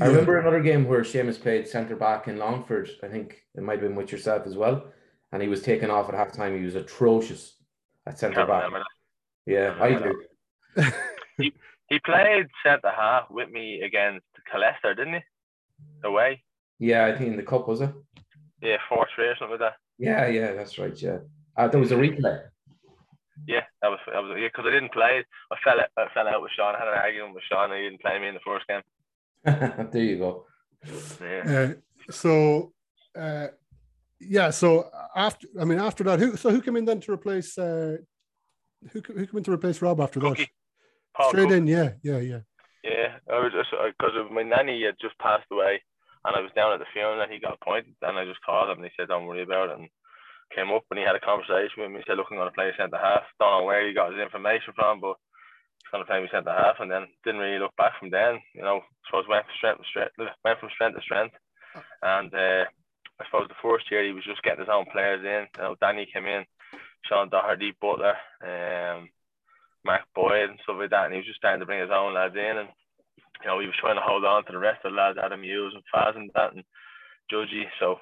I 0.00 0.06
remember 0.06 0.38
another 0.38 0.60
game 0.60 0.86
where 0.86 1.00
Seamus 1.02 1.40
played 1.40 1.66
centre 1.66 1.96
back 1.96 2.28
in 2.28 2.36
Longford. 2.36 2.90
I 3.02 3.08
think 3.08 3.42
it 3.54 3.62
might 3.62 3.80
have 3.80 3.80
been 3.80 3.94
with 3.96 4.12
yourself 4.12 4.46
as 4.46 4.54
well. 4.56 4.92
And 5.32 5.40
he 5.42 5.48
was 5.48 5.62
taken 5.62 5.90
off 5.90 6.08
at 6.10 6.14
half 6.14 6.32
time. 6.32 6.56
He 6.56 6.64
was 6.64 6.74
atrocious 6.74 7.56
at 8.06 8.18
centre 8.18 8.44
back. 8.46 8.64
remember 8.64 8.80
that. 8.80 9.52
Yeah, 9.52 9.76
I 9.80 9.94
do. 9.94 11.52
He 11.88 11.98
played 12.00 12.46
centre 12.64 12.90
half 12.90 13.30
with 13.30 13.50
me 13.50 13.80
against 13.82 14.26
Colester, 14.50 14.94
didn't 14.94 15.14
he? 15.14 15.20
Away. 16.04 16.42
Yeah, 16.78 17.06
I 17.06 17.16
think 17.16 17.30
in 17.30 17.36
the 17.36 17.42
cup 17.42 17.68
was 17.68 17.80
it? 17.80 17.92
Yeah, 18.60 18.78
four 18.88 19.06
three 19.14 19.26
or 19.26 19.36
something 19.38 19.58
like 19.60 19.60
that. 19.60 19.76
Yeah, 19.98 20.26
yeah, 20.26 20.52
that's 20.52 20.78
right. 20.78 21.00
Yeah, 21.00 21.18
uh, 21.56 21.68
there 21.68 21.80
was 21.80 21.92
a 21.92 21.96
replay. 21.96 22.42
Yeah, 23.46 23.62
that 23.82 23.88
was 23.88 23.98
that 24.06 24.22
was 24.22 24.36
yeah. 24.38 24.48
Because 24.48 24.64
I 24.66 24.70
didn't 24.72 24.92
play. 24.92 25.24
I 25.52 25.56
fell 25.62 25.78
out, 25.80 25.90
I 25.96 26.12
fell 26.12 26.26
out 26.26 26.42
with 26.42 26.52
Sean. 26.56 26.74
I 26.74 26.78
had 26.78 26.88
an 26.88 26.94
argument 26.94 27.34
with 27.34 27.44
Sean. 27.48 27.70
and 27.70 27.80
He 27.82 27.88
didn't 27.88 28.00
play 28.00 28.18
me 28.18 28.28
in 28.28 28.34
the 28.34 28.40
first 28.44 28.66
game. 28.66 28.82
there 29.92 30.02
you 30.02 30.18
go. 30.18 30.46
Yeah. 31.20 31.74
Uh, 31.76 32.10
so, 32.10 32.72
uh, 33.16 33.48
yeah. 34.20 34.50
So 34.50 34.90
after, 35.14 35.46
I 35.60 35.64
mean, 35.64 35.78
after 35.78 36.02
that, 36.04 36.18
who? 36.18 36.36
So 36.36 36.50
who 36.50 36.60
came 36.62 36.76
in 36.76 36.84
then 36.84 37.00
to 37.00 37.12
replace? 37.12 37.56
Uh, 37.56 37.98
who 38.90 39.00
who 39.00 39.26
came 39.26 39.38
in 39.38 39.44
to 39.44 39.52
replace 39.52 39.80
Rob 39.82 40.00
after 40.00 40.20
that? 40.20 40.46
Cookie. 41.16 41.22
Paul 41.22 41.30
Straight 41.30 41.48
Cook. 41.48 41.56
in, 41.58 41.66
yeah, 41.66 41.90
yeah, 42.02 42.18
yeah. 42.18 42.40
Yeah, 42.84 43.18
I 43.26 43.42
was 43.42 43.52
just 43.52 43.70
because 43.72 44.14
of 44.14 44.30
my 44.30 44.42
nanny 44.42 44.84
had 44.84 44.94
just 45.00 45.18
passed 45.18 45.50
away, 45.50 45.82
and 46.24 46.36
I 46.36 46.40
was 46.40 46.54
down 46.54 46.72
at 46.72 46.78
the 46.78 46.86
funeral, 46.92 47.20
and 47.20 47.32
he 47.32 47.40
got 47.40 47.58
appointed, 47.60 47.98
and 48.02 48.18
I 48.18 48.24
just 48.24 48.42
called 48.46 48.70
him, 48.70 48.78
and 48.78 48.86
he 48.86 48.94
said, 48.94 49.08
"Don't 49.08 49.26
worry 49.26 49.42
about 49.42 49.70
it." 49.70 49.78
And 49.78 49.88
came 50.54 50.70
up, 50.70 50.86
and 50.90 50.98
he 50.98 51.04
had 51.04 51.18
a 51.18 51.26
conversation 51.26 51.82
with 51.82 51.90
me. 51.90 51.98
He 51.98 52.06
said, 52.06 52.16
"Look, 52.16 52.30
I'm 52.30 52.38
going 52.38 52.46
to 52.46 52.54
play 52.54 52.70
centre 52.78 53.00
half. 53.00 53.26
Don't 53.40 53.62
know 53.62 53.64
where 53.66 53.82
he 53.82 53.92
got 53.92 54.12
his 54.14 54.22
information 54.22 54.70
from, 54.78 55.00
but 55.00 55.18
he's 55.82 55.90
going 55.90 56.04
to 56.04 56.06
play 56.06 56.22
me 56.22 56.28
centre 56.30 56.54
half." 56.54 56.78
And 56.78 56.90
then 56.90 57.10
didn't 57.24 57.42
really 57.42 57.58
look 57.58 57.74
back 57.74 57.98
from 57.98 58.10
then. 58.10 58.38
You 58.54 58.62
know, 58.62 58.86
so 59.10 59.18
I 59.18 59.26
suppose 59.26 59.28
went 59.28 59.46
from 59.50 59.58
strength 59.58 59.80
to 59.82 59.88
strength, 59.90 60.14
went 60.44 60.60
from 60.60 60.70
strength 60.70 60.94
to 60.94 61.02
strength, 61.02 61.34
and 62.06 62.30
uh, 62.30 62.64
I 63.18 63.24
suppose 63.26 63.50
the 63.50 63.62
first 63.62 63.90
year 63.90 64.06
he 64.06 64.14
was 64.14 64.24
just 64.24 64.42
getting 64.46 64.62
his 64.62 64.70
own 64.70 64.86
players 64.92 65.24
in. 65.26 65.50
You 65.58 65.62
know, 65.62 65.74
Danny 65.80 66.06
came 66.06 66.26
in, 66.26 66.46
Sean 67.02 67.28
Doherty, 67.28 67.74
Butler, 67.80 68.14
um, 68.46 69.08
Mark 69.86 70.02
Boyd 70.14 70.50
and 70.50 70.58
stuff 70.62 70.76
like 70.78 70.90
that, 70.90 71.06
and 71.06 71.14
he 71.14 71.22
was 71.22 71.30
just 71.30 71.38
starting 71.38 71.60
to 71.60 71.66
bring 71.66 71.80
his 71.80 71.94
own 71.94 72.14
lads 72.14 72.34
in, 72.34 72.58
and 72.58 72.68
you 73.42 73.46
know 73.46 73.62
he 73.62 73.70
was 73.70 73.78
trying 73.78 73.96
to 73.96 74.04
hold 74.04 74.24
on 74.26 74.44
to 74.44 74.52
the 74.52 74.58
rest 74.58 74.82
of 74.84 74.92
the 74.92 74.98
lads, 74.98 75.18
Adam 75.22 75.42
Hughes 75.42 75.74
and 75.74 75.86
Faz 75.88 76.16
and 76.18 76.30
that, 76.34 76.52
and 76.52 76.64
Judgy. 77.30 77.64
So, 77.78 77.96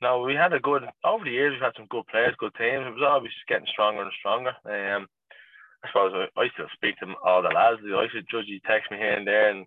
no, 0.00 0.24
we 0.24 0.34
had 0.34 0.52
a 0.52 0.60
good 0.60 0.82
over 1.04 1.24
the 1.24 1.30
years. 1.30 1.52
We've 1.52 1.62
had 1.62 1.76
some 1.76 1.92
good 1.92 2.06
players, 2.08 2.34
good 2.40 2.56
teams. 2.56 2.88
It 2.88 2.96
was 2.96 3.04
always 3.04 3.32
just 3.36 3.46
getting 3.46 3.68
stronger 3.68 4.02
and 4.02 4.12
stronger. 4.18 4.56
Um, 4.64 5.06
I 5.84 5.88
suppose 5.92 6.12
I, 6.16 6.26
I 6.40 6.48
still 6.56 6.72
speak 6.74 6.96
to 6.98 7.12
all 7.22 7.42
the 7.42 7.52
lads. 7.52 7.84
I 7.84 8.08
used 8.08 8.16
to 8.16 8.24
Judgy 8.26 8.64
text 8.64 8.90
me 8.90 8.96
here 8.98 9.14
and 9.14 9.26
there, 9.26 9.50
and 9.50 9.66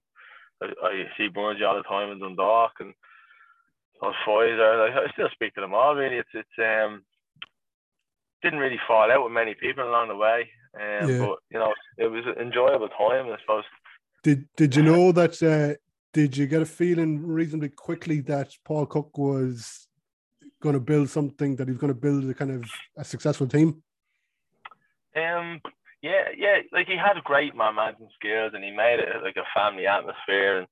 I, 0.61 0.65
I 0.81 0.91
see 1.17 1.29
Burnsy 1.29 1.63
all 1.63 1.77
the 1.77 1.87
time 1.87 2.11
in 2.11 2.19
Dundalk 2.19 2.73
and 2.79 2.93
those 4.01 4.17
Pfizer. 4.27 4.89
I, 4.89 5.05
I 5.05 5.11
still 5.13 5.29
speak 5.31 5.53
to 5.55 5.61
them 5.61 5.73
all. 5.73 5.95
Really, 5.95 6.17
it's 6.17 6.33
it's 6.33 6.57
um 6.59 7.03
didn't 8.41 8.59
really 8.59 8.79
fall 8.87 9.11
out 9.11 9.23
with 9.23 9.31
many 9.31 9.53
people 9.53 9.83
along 9.83 10.09
the 10.09 10.15
way. 10.15 10.49
Um, 10.73 11.09
Yeah. 11.09 11.19
But 11.19 11.39
you 11.49 11.59
know, 11.59 11.73
it 11.97 12.07
was 12.07 12.23
an 12.25 12.41
enjoyable 12.41 12.89
time. 12.89 13.27
I 13.31 13.37
suppose. 13.41 13.63
Did 14.23 14.47
Did 14.55 14.75
you 14.75 14.83
know 14.83 15.11
that? 15.11 15.41
Uh, 15.41 15.75
did 16.13 16.35
you 16.35 16.45
get 16.45 16.61
a 16.61 16.65
feeling 16.65 17.25
reasonably 17.25 17.69
quickly 17.69 18.19
that 18.21 18.49
Paul 18.65 18.85
Cook 18.85 19.17
was 19.17 19.87
going 20.61 20.73
to 20.73 20.79
build 20.79 21.09
something 21.09 21.55
that 21.55 21.67
he 21.67 21.71
was 21.71 21.79
going 21.79 21.93
to 21.93 21.99
build 21.99 22.29
a 22.29 22.33
kind 22.33 22.51
of 22.51 22.69
a 22.97 23.03
successful 23.03 23.47
team? 23.47 23.81
Um, 25.15 25.61
yeah, 26.01 26.29
yeah, 26.35 26.57
like 26.71 26.87
he 26.87 26.97
had 26.97 27.21
great 27.23 27.55
man 27.55 27.75
management 27.75 28.11
skills, 28.15 28.51
and 28.53 28.63
he 28.63 28.71
made 28.71 28.99
it 28.99 29.23
like 29.23 29.37
a 29.37 29.59
family 29.59 29.87
atmosphere. 29.87 30.59
And 30.59 30.67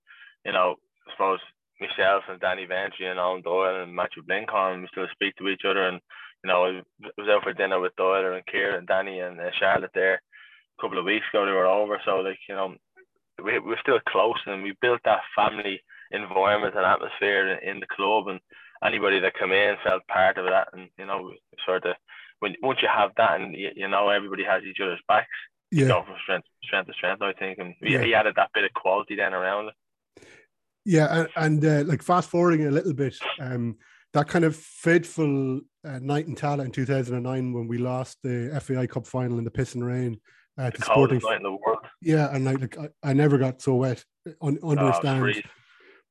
you 0.45 0.53
know, 0.53 0.75
I 1.07 1.11
suppose 1.11 1.39
myself 1.79 2.23
and 2.27 2.39
Danny 2.39 2.65
Ventre 2.65 3.09
and 3.09 3.19
Eoin 3.19 3.43
Doyle 3.43 3.83
and 3.83 3.95
Matthew 3.95 4.23
Blinkhorn, 4.23 4.81
we 4.81 4.87
still 4.91 5.07
speak 5.11 5.35
to 5.37 5.47
each 5.47 5.61
other. 5.67 5.87
And 5.87 6.01
you 6.43 6.47
know, 6.49 6.65
I 6.65 6.81
was 7.17 7.27
out 7.29 7.43
for 7.43 7.53
dinner 7.53 7.79
with 7.79 7.95
Doyle 7.95 8.33
and 8.33 8.45
Kieran 8.45 8.77
and 8.79 8.87
Danny 8.87 9.19
and 9.19 9.39
uh, 9.39 9.51
Charlotte 9.59 9.91
there 9.93 10.15
a 10.77 10.81
couple 10.81 10.97
of 10.97 11.05
weeks 11.05 11.25
ago. 11.33 11.45
They 11.45 11.51
were 11.51 11.65
over, 11.65 11.99
so 12.05 12.17
like 12.17 12.39
you 12.47 12.55
know, 12.55 12.75
we 13.43 13.59
we're 13.59 13.79
still 13.81 13.99
close, 14.07 14.37
and 14.45 14.63
we 14.63 14.73
built 14.81 15.01
that 15.05 15.21
family 15.35 15.81
environment 16.11 16.75
and 16.75 16.85
atmosphere 16.85 17.57
in, 17.61 17.69
in 17.69 17.79
the 17.79 17.85
club, 17.87 18.27
and 18.27 18.39
anybody 18.83 19.19
that 19.19 19.33
come 19.37 19.51
in 19.51 19.75
felt 19.83 20.07
part 20.07 20.37
of 20.37 20.45
that, 20.45 20.69
and 20.73 20.89
you 20.97 21.05
know, 21.05 21.31
sort 21.65 21.85
of 21.85 21.95
when 22.39 22.55
once 22.61 22.79
you 22.81 22.87
have 22.93 23.11
that, 23.17 23.39
and 23.41 23.53
you, 23.55 23.69
you 23.75 23.87
know 23.87 24.09
everybody 24.09 24.43
has 24.43 24.63
each 24.63 24.79
other's 24.81 25.01
backs, 25.07 25.27
you 25.71 25.83
Yeah, 25.83 25.89
go 25.89 26.03
from 26.03 26.15
strength 26.23 26.47
strength 26.63 26.87
to 26.87 26.93
strength. 26.93 27.21
I 27.21 27.33
think, 27.33 27.59
and 27.59 27.75
he, 27.81 27.93
Yeah. 27.93 28.01
he 28.03 28.13
added 28.13 28.35
that 28.37 28.51
bit 28.53 28.63
of 28.63 28.73
quality 28.73 29.15
then 29.15 29.33
around 29.33 29.69
it. 29.69 30.25
yeah, 30.85 31.27
and, 31.35 31.61
and 31.63 31.65
uh, 31.65 31.83
like 31.89 32.01
fast 32.01 32.29
forwarding 32.29 32.65
a 32.65 32.71
little 32.71 32.93
bit, 32.93 33.17
um, 33.41 33.77
that 34.13 34.27
kind 34.27 34.45
of 34.45 34.55
fateful 34.55 35.61
uh, 35.85 35.99
night 35.99 36.27
in 36.27 36.35
Tallaght 36.35 36.65
in 36.65 36.71
two 36.71 36.85
thousand 36.85 37.15
and 37.15 37.23
nine 37.23 37.53
when 37.53 37.67
we 37.67 37.77
lost 37.77 38.17
the 38.23 38.59
FAI 38.63 38.87
Cup 38.87 39.05
final 39.07 39.37
in 39.37 39.43
the 39.43 39.51
piss 39.51 39.75
and 39.75 39.85
rain 39.85 40.19
uh, 40.57 40.71
to 40.71 40.77
The 40.79 40.85
Sporting. 40.85 41.21
night 41.23 41.37
in 41.37 41.43
the 41.43 41.51
world. 41.51 41.79
Yeah, 42.01 42.33
and 42.33 42.45
like, 42.45 42.59
like 42.59 42.91
I, 43.03 43.09
I 43.11 43.13
never 43.13 43.37
got 43.37 43.61
so 43.61 43.75
wet 43.75 44.03
on, 44.41 44.57
under 44.63 44.85
a 44.85 44.95
Oh, 44.95 44.99
stand. 44.99 45.43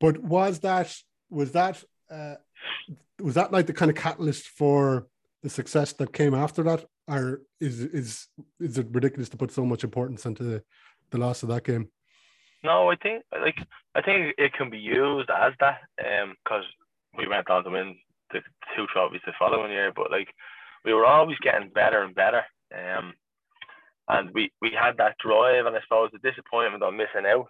But 0.01 0.19
was 0.23 0.61
that 0.61 0.95
was 1.31 1.53
that 1.53 1.83
uh, 2.11 2.35
was 3.21 3.35
that 3.35 3.53
like 3.53 3.67
the 3.67 3.73
kind 3.73 3.91
of 3.91 3.97
catalyst 3.97 4.47
for 4.49 5.07
the 5.43 5.51
success 5.51 5.93
that 5.95 6.13
came 6.13 6.35
after 6.35 6.63
that, 6.65 6.85
or 7.09 7.43
is 7.61 7.81
is 7.81 8.29
is 8.61 8.79
it 8.79 8.87
ridiculous 8.91 9.29
to 9.31 9.37
put 9.37 9.51
so 9.51 9.65
much 9.67 9.83
importance 9.85 10.25
into 10.25 10.45
the, 10.45 10.63
the 11.11 11.19
loss 11.19 11.43
of 11.43 11.49
that 11.49 11.65
game? 11.65 11.89
No, 12.63 12.91
I 12.91 12.97
think 12.97 13.25
like 13.33 13.57
I 13.95 14.03
think 14.03 14.35
it 14.39 14.53
can 14.53 14.71
be 14.71 14.79
used 14.79 15.31
as 15.31 15.53
that, 15.61 15.81
um, 16.05 16.35
because 16.45 16.65
we 17.19 17.27
went 17.29 17.51
on 17.51 17.65
to 17.65 17.71
win 17.71 17.97
the 18.33 18.41
two 18.77 18.87
trophies 18.93 19.21
the 19.27 19.33
following 19.39 19.73
year, 19.73 19.93
but 19.95 20.11
like 20.11 20.29
we 20.85 20.95
were 20.95 21.05
always 21.05 21.37
getting 21.43 21.71
better 21.71 22.03
and 22.03 22.15
better, 22.15 22.43
um, 22.73 23.13
and 24.09 24.31
we 24.33 24.51
we 24.63 24.71
had 24.71 24.97
that 24.99 25.17
drive, 25.19 25.67
and 25.67 25.77
I 25.77 25.81
suppose 25.83 26.11
the 26.13 26.31
disappointment 26.31 26.83
of 26.83 26.95
missing 26.95 27.27
out, 27.27 27.49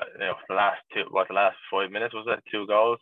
uh, 0.00 0.04
you 0.14 0.20
know, 0.20 0.34
the 0.48 0.54
last 0.54 0.80
two, 0.94 1.04
what 1.10 1.28
the 1.28 1.34
last 1.34 1.56
five 1.70 1.90
minutes 1.90 2.14
was 2.14 2.26
it 2.28 2.42
two 2.50 2.66
goals, 2.66 2.98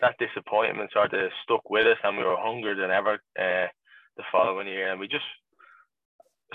that 0.00 0.16
disappointment 0.18 0.90
sort 0.92 1.14
of 1.14 1.30
stuck 1.44 1.68
with 1.70 1.86
us, 1.86 1.98
and 2.02 2.18
we 2.18 2.24
were 2.24 2.36
hungrier 2.36 2.74
than 2.74 2.90
ever 2.90 3.14
uh, 3.38 3.68
the 4.16 4.24
following 4.32 4.66
year, 4.66 4.90
and 4.90 5.00
we 5.00 5.08
just. 5.08 5.24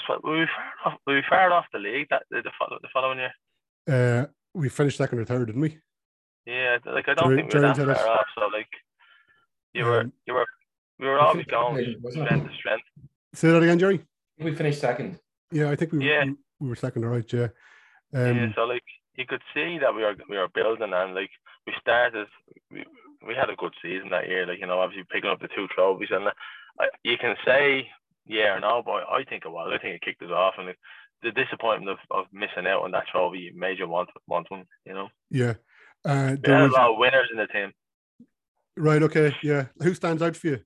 So 0.08 0.20
we 0.24 0.32
were 0.32 0.48
off. 0.86 0.94
We 1.06 1.22
far 1.30 1.52
off 1.52 1.66
the 1.74 1.80
league 1.80 2.08
that 2.12 2.24
the, 2.32 2.42
the, 2.42 2.52
the 2.82 2.88
following 2.94 3.20
year. 3.20 3.34
Uh, 3.88 4.28
we 4.54 4.70
finished 4.70 4.98
second 4.98 5.20
or 5.20 5.26
third, 5.26 5.48
didn't 5.48 5.62
we? 5.62 5.80
Yeah, 6.46 6.78
like 6.86 7.08
I 7.08 7.14
don't 7.14 7.30
Gerry- 7.30 7.36
think 7.38 7.54
we 7.54 7.60
were 7.60 7.68
that 7.68 7.76
Gerry 7.76 7.96
said 7.96 8.04
far 8.04 8.16
it. 8.16 8.20
off. 8.20 8.26
So 8.36 8.48
like, 8.48 8.70
you 9.74 9.86
were, 9.86 10.02
Um, 10.02 10.14
you 10.26 10.34
were, 10.34 10.46
we 11.00 11.08
were 11.08 11.20
I 11.20 11.26
always 11.28 11.46
going 11.46 11.76
we 11.76 11.86
did, 11.86 12.04
wasn't 12.04 12.26
strength 12.28 12.48
to 12.50 12.56
strength. 12.56 12.84
Say 13.34 13.52
that 13.52 13.64
again, 13.64 13.80
Gerry. 13.80 14.02
We 14.40 14.56
finished 14.56 14.80
second. 14.82 15.20
Yeah, 15.52 15.70
I 15.70 15.76
think 15.76 15.92
we 15.92 16.00
were, 16.00 16.04
Yeah. 16.04 16.26
we, 16.26 16.36
we 16.60 16.70
were 16.70 16.76
second, 16.76 17.04
all 17.06 17.12
right. 17.12 17.32
Yeah. 17.34 17.50
Um, 18.14 18.36
yeah, 18.38 18.54
so 18.56 18.64
like, 18.66 18.84
you 19.16 19.26
could 19.26 19.42
see 19.54 19.78
that 19.80 19.94
we 19.94 20.02
were 20.02 20.16
we 20.30 20.38
were 20.38 20.48
building 20.50 20.92
and 20.94 21.14
like 21.14 21.30
we 21.68 21.74
started 21.80 22.28
we, 22.72 22.84
we 23.28 23.36
had 23.36 23.50
a 23.50 23.56
good 23.56 23.74
season 23.82 24.10
that 24.10 24.28
year. 24.28 24.46
Like 24.48 24.60
you 24.60 24.66
know, 24.68 24.80
obviously 24.80 25.06
picking 25.12 25.30
up 25.30 25.40
the 25.42 25.48
two 25.50 25.68
trophies 25.68 26.10
and 26.12 26.28
uh, 26.28 26.86
you 27.04 27.18
can 27.18 27.36
say 27.46 27.88
yeah 28.26 28.56
or 28.56 28.60
no, 28.60 28.82
but 28.84 29.04
I 29.12 29.24
think 29.26 29.46
it 29.46 29.52
was. 29.52 29.72
I 29.74 29.78
think 29.82 29.96
it 29.96 30.02
kicked 30.02 30.24
us 30.24 30.32
off 30.32 30.56
and 30.58 30.68
like, 30.68 30.80
the 31.24 31.32
disappointment 31.32 31.92
of, 31.92 31.98
of 32.10 32.26
missing 32.34 32.66
out 32.68 32.82
on 32.84 32.92
that 32.92 33.08
trophy 33.08 33.52
made 33.56 33.78
you 33.80 33.88
want 33.88 34.10
want 34.28 34.50
one. 34.50 34.66
You 34.86 34.94
know, 34.94 35.10
Yeah. 35.30 35.54
Uh, 36.04 36.36
there 36.42 36.64
was, 36.64 36.72
a 36.72 36.74
lot 36.74 36.92
of 36.92 36.98
winners 36.98 37.28
in 37.32 37.38
the 37.38 37.48
team. 37.48 37.72
right. 38.78 39.04
Okay. 39.04 39.36
Yeah. 39.44 39.66
Who 39.82 39.94
stands 39.94 40.22
out 40.22 40.36
for 40.36 40.48
you? 40.48 40.60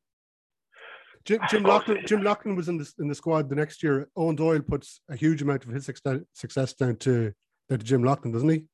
Jim, 1.26 1.42
Jim 1.50 1.66
Oh, 1.66 1.82
yeah. 1.88 2.02
Jim 2.06 2.22
Loughlin 2.22 2.56
was 2.56 2.70
in 2.70 2.78
the 2.78 2.92
in 3.00 3.08
the 3.08 3.16
squad 3.16 3.50
the 3.50 3.56
next 3.56 3.82
year. 3.82 4.08
Eoin 4.16 4.38
Doyle 4.38 4.62
puts 4.62 5.02
a 5.10 5.16
huge 5.16 5.42
amount 5.42 5.66
of 5.66 5.72
his 5.72 5.86
success 5.86 6.74
down 6.74 6.96
to 6.98 7.34
down 7.68 7.80
to 7.80 7.86
Jim 7.86 8.04
Loughlin, 8.04 8.32
doesn't 8.32 8.50
he? 8.50 8.66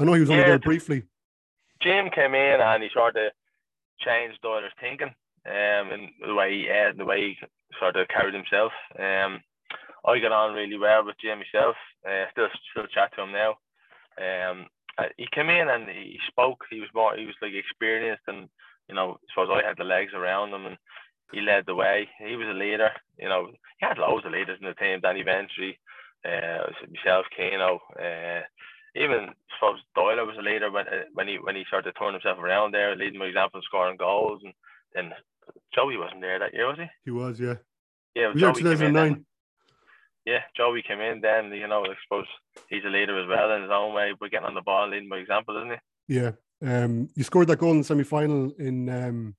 I 0.00 0.04
know 0.04 0.14
he 0.14 0.20
was 0.20 0.30
only 0.30 0.42
Yeah, 0.42 0.48
there 0.48 0.58
briefly. 0.58 1.04
Jim 1.80 2.10
came 2.10 2.34
in 2.34 2.60
and 2.60 2.82
he 2.82 2.88
sort 2.92 3.16
of 3.16 3.30
changed 4.00 4.40
Doyle's 4.42 4.72
thinking, 4.80 5.14
um, 5.46 5.92
and 5.92 6.10
the 6.26 6.34
way 6.34 6.52
he 6.52 6.68
ate, 6.68 6.98
the 6.98 7.04
way 7.04 7.20
he 7.20 7.38
sort 7.78 7.96
of 7.96 8.08
carried 8.08 8.34
himself. 8.34 8.72
Um, 8.98 9.40
I 10.06 10.18
got 10.18 10.32
on 10.32 10.54
really 10.54 10.76
well 10.76 11.04
with 11.04 11.16
Jim 11.22 11.38
myself. 11.38 11.76
Uh, 12.06 12.24
still, 12.32 12.48
still 12.72 12.86
chat 12.88 13.12
to 13.14 13.22
him 13.22 13.32
now. 13.32 13.50
Um, 14.18 14.62
uh, 14.62 14.83
he 15.16 15.26
came 15.32 15.50
in 15.50 15.68
and 15.68 15.88
he 15.88 16.18
spoke. 16.28 16.64
He 16.70 16.80
was 16.80 16.88
more, 16.94 17.16
he 17.16 17.26
was 17.26 17.34
like 17.42 17.52
experienced, 17.54 18.24
and 18.26 18.48
you 18.88 18.94
know, 18.94 19.12
I 19.12 19.26
suppose 19.32 19.48
I 19.52 19.66
had 19.66 19.76
the 19.78 19.84
legs 19.84 20.12
around 20.14 20.52
him, 20.52 20.66
and 20.66 20.76
he 21.32 21.40
led 21.40 21.64
the 21.66 21.74
way. 21.74 22.08
He 22.18 22.36
was 22.36 22.48
a 22.48 22.52
leader. 22.52 22.90
You 23.18 23.28
know, 23.28 23.48
he 23.78 23.86
had 23.86 23.98
loads 23.98 24.26
of 24.26 24.32
leaders 24.32 24.58
in 24.60 24.66
the 24.68 24.74
team. 24.74 25.00
Danny 25.00 25.22
Ventre, 25.22 25.72
uh, 26.24 26.70
myself, 26.92 27.26
Keno. 27.36 27.80
Uh, 27.98 28.42
even 28.96 29.30
I 29.30 29.34
suppose 29.58 29.80
Doyle 29.96 30.26
was 30.26 30.36
a 30.38 30.42
leader 30.42 30.70
when 30.70 30.86
uh, 30.86 31.04
when 31.14 31.28
he 31.28 31.36
when 31.36 31.56
he 31.56 31.64
started 31.66 31.92
to 31.92 31.98
turn 31.98 32.12
himself 32.12 32.38
around 32.38 32.72
there, 32.72 32.94
leading 32.94 33.18
by 33.18 33.26
example, 33.26 33.60
scoring 33.64 33.96
goals, 33.96 34.42
and 34.44 34.54
then 34.94 35.12
Joey 35.74 35.96
wasn't 35.96 36.20
there 36.20 36.38
that 36.38 36.54
year, 36.54 36.68
was 36.68 36.78
he? 36.78 36.86
He 37.04 37.10
was. 37.10 37.40
Yeah. 37.40 37.54
Yeah, 38.14 38.32
He 38.32 38.44
was 38.44 38.54
Joey 38.54 38.62
came 38.62 38.78
2009. 38.78 39.26
Yeah, 40.24 40.40
Joey 40.56 40.82
came 40.82 41.00
in. 41.00 41.20
Then 41.20 41.52
you 41.52 41.66
know, 41.68 41.84
I 41.84 41.94
suppose 42.04 42.26
he's 42.68 42.84
a 42.84 42.88
leader 42.88 43.20
as 43.20 43.28
well 43.28 43.52
in 43.52 43.62
his 43.62 43.70
own 43.70 43.94
way, 43.94 44.12
but 44.18 44.30
getting 44.30 44.46
on 44.46 44.54
the 44.54 44.62
ball, 44.62 44.88
leading 44.88 45.08
by 45.08 45.18
example, 45.18 45.56
isn't 45.58 45.78
he? 46.08 46.14
Yeah. 46.16 46.32
Um, 46.64 47.08
you 47.14 47.24
scored 47.24 47.48
that 47.48 47.58
goal 47.58 47.72
in 47.72 47.78
the 47.78 47.84
semi 47.84 48.04
final 48.04 48.52
in 48.58 48.88
um 48.88 49.34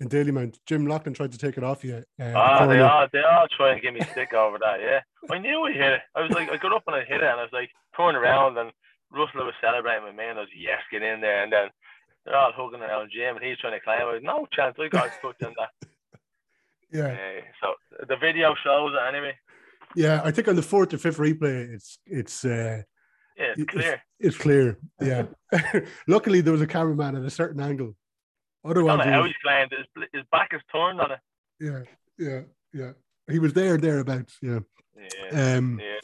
in 0.00 0.08
Dalymount. 0.08 0.58
Jim 0.64 0.86
Loughlin 0.86 1.14
tried 1.14 1.32
to 1.32 1.38
take 1.38 1.58
it 1.58 1.64
off 1.64 1.82
you. 1.84 2.04
Uh, 2.20 2.32
Ah, 2.36 2.66
they 2.66 2.78
all 2.78 3.06
they 3.12 3.22
all 3.22 3.48
try 3.56 3.72
and 3.72 3.82
give 3.82 3.94
me 3.94 4.00
stick 4.12 4.32
over 4.32 4.58
that. 4.58 4.80
Yeah, 4.80 5.00
I 5.30 5.38
knew 5.38 5.66
he 5.66 5.74
hit 5.74 5.92
it. 5.94 6.00
I 6.14 6.20
was 6.22 6.30
like, 6.30 6.50
I 6.50 6.56
got 6.56 6.72
up 6.74 6.84
and 6.86 6.94
I 6.96 7.00
hit 7.04 7.20
it, 7.22 7.24
and 7.24 7.40
I 7.40 7.42
was 7.42 7.52
like, 7.52 7.70
turned 7.96 8.16
around, 8.16 8.56
and 8.58 8.70
Russell 9.10 9.44
was 9.44 9.54
celebrating 9.60 10.04
with 10.04 10.14
me, 10.14 10.24
and 10.26 10.38
I 10.38 10.42
was 10.42 10.50
yes, 10.56 10.78
get 10.92 11.02
in 11.02 11.20
there, 11.20 11.42
and 11.42 11.52
then 11.52 11.68
they're 12.24 12.36
all 12.36 12.52
hugging 12.54 12.82
around 12.82 13.10
Jim, 13.12 13.34
and 13.36 13.44
he's 13.44 13.58
trying 13.58 13.72
to 13.72 13.80
climb. 13.80 14.02
I 14.02 14.12
was 14.12 14.22
no 14.22 14.46
chance. 14.52 14.76
I 14.78 14.86
got 14.88 15.06
a 15.06 15.10
touch 15.20 15.42
on 15.44 15.54
that. 15.58 15.70
Yeah. 16.90 17.08
Uh, 17.08 17.42
so 17.60 17.74
the 18.08 18.16
video 18.16 18.54
shows 18.64 18.94
it 18.94 19.14
anyway. 19.14 19.36
Yeah. 19.96 20.20
I 20.24 20.30
think 20.30 20.48
on 20.48 20.56
the 20.56 20.62
fourth 20.62 20.92
or 20.94 20.98
fifth 20.98 21.18
replay, 21.18 21.72
it's 21.74 21.98
it's 22.06 22.44
uh 22.44 22.82
Yeah, 23.36 23.52
it's 23.56 23.60
It's- 23.62 23.66
clear. 23.74 24.02
it's 24.20 24.36
clear. 24.44 24.78
Yeah. 25.00 25.26
Luckily, 26.06 26.40
there 26.40 26.52
was 26.52 26.62
a 26.62 26.66
cameraman 26.66 27.16
at 27.16 27.22
a 27.22 27.30
certain 27.30 27.60
angle. 27.60 27.94
I 28.64 28.70
Otherwise, 28.70 29.04
how 29.04 29.22
was- 29.22 29.32
climbed. 29.42 29.72
His, 29.72 30.04
his 30.12 30.24
back 30.32 30.50
is 30.52 30.60
turned 30.72 31.00
on 31.00 31.12
it. 31.12 31.18
yeah, 31.60 31.82
yeah, 32.18 32.40
yeah. 32.72 32.92
He 33.30 33.38
was 33.38 33.52
there, 33.52 33.76
thereabouts. 33.76 34.36
Yeah. 34.42 34.60
Yeah, 35.30 35.56
Um, 35.56 35.78
yeah. 35.80 36.00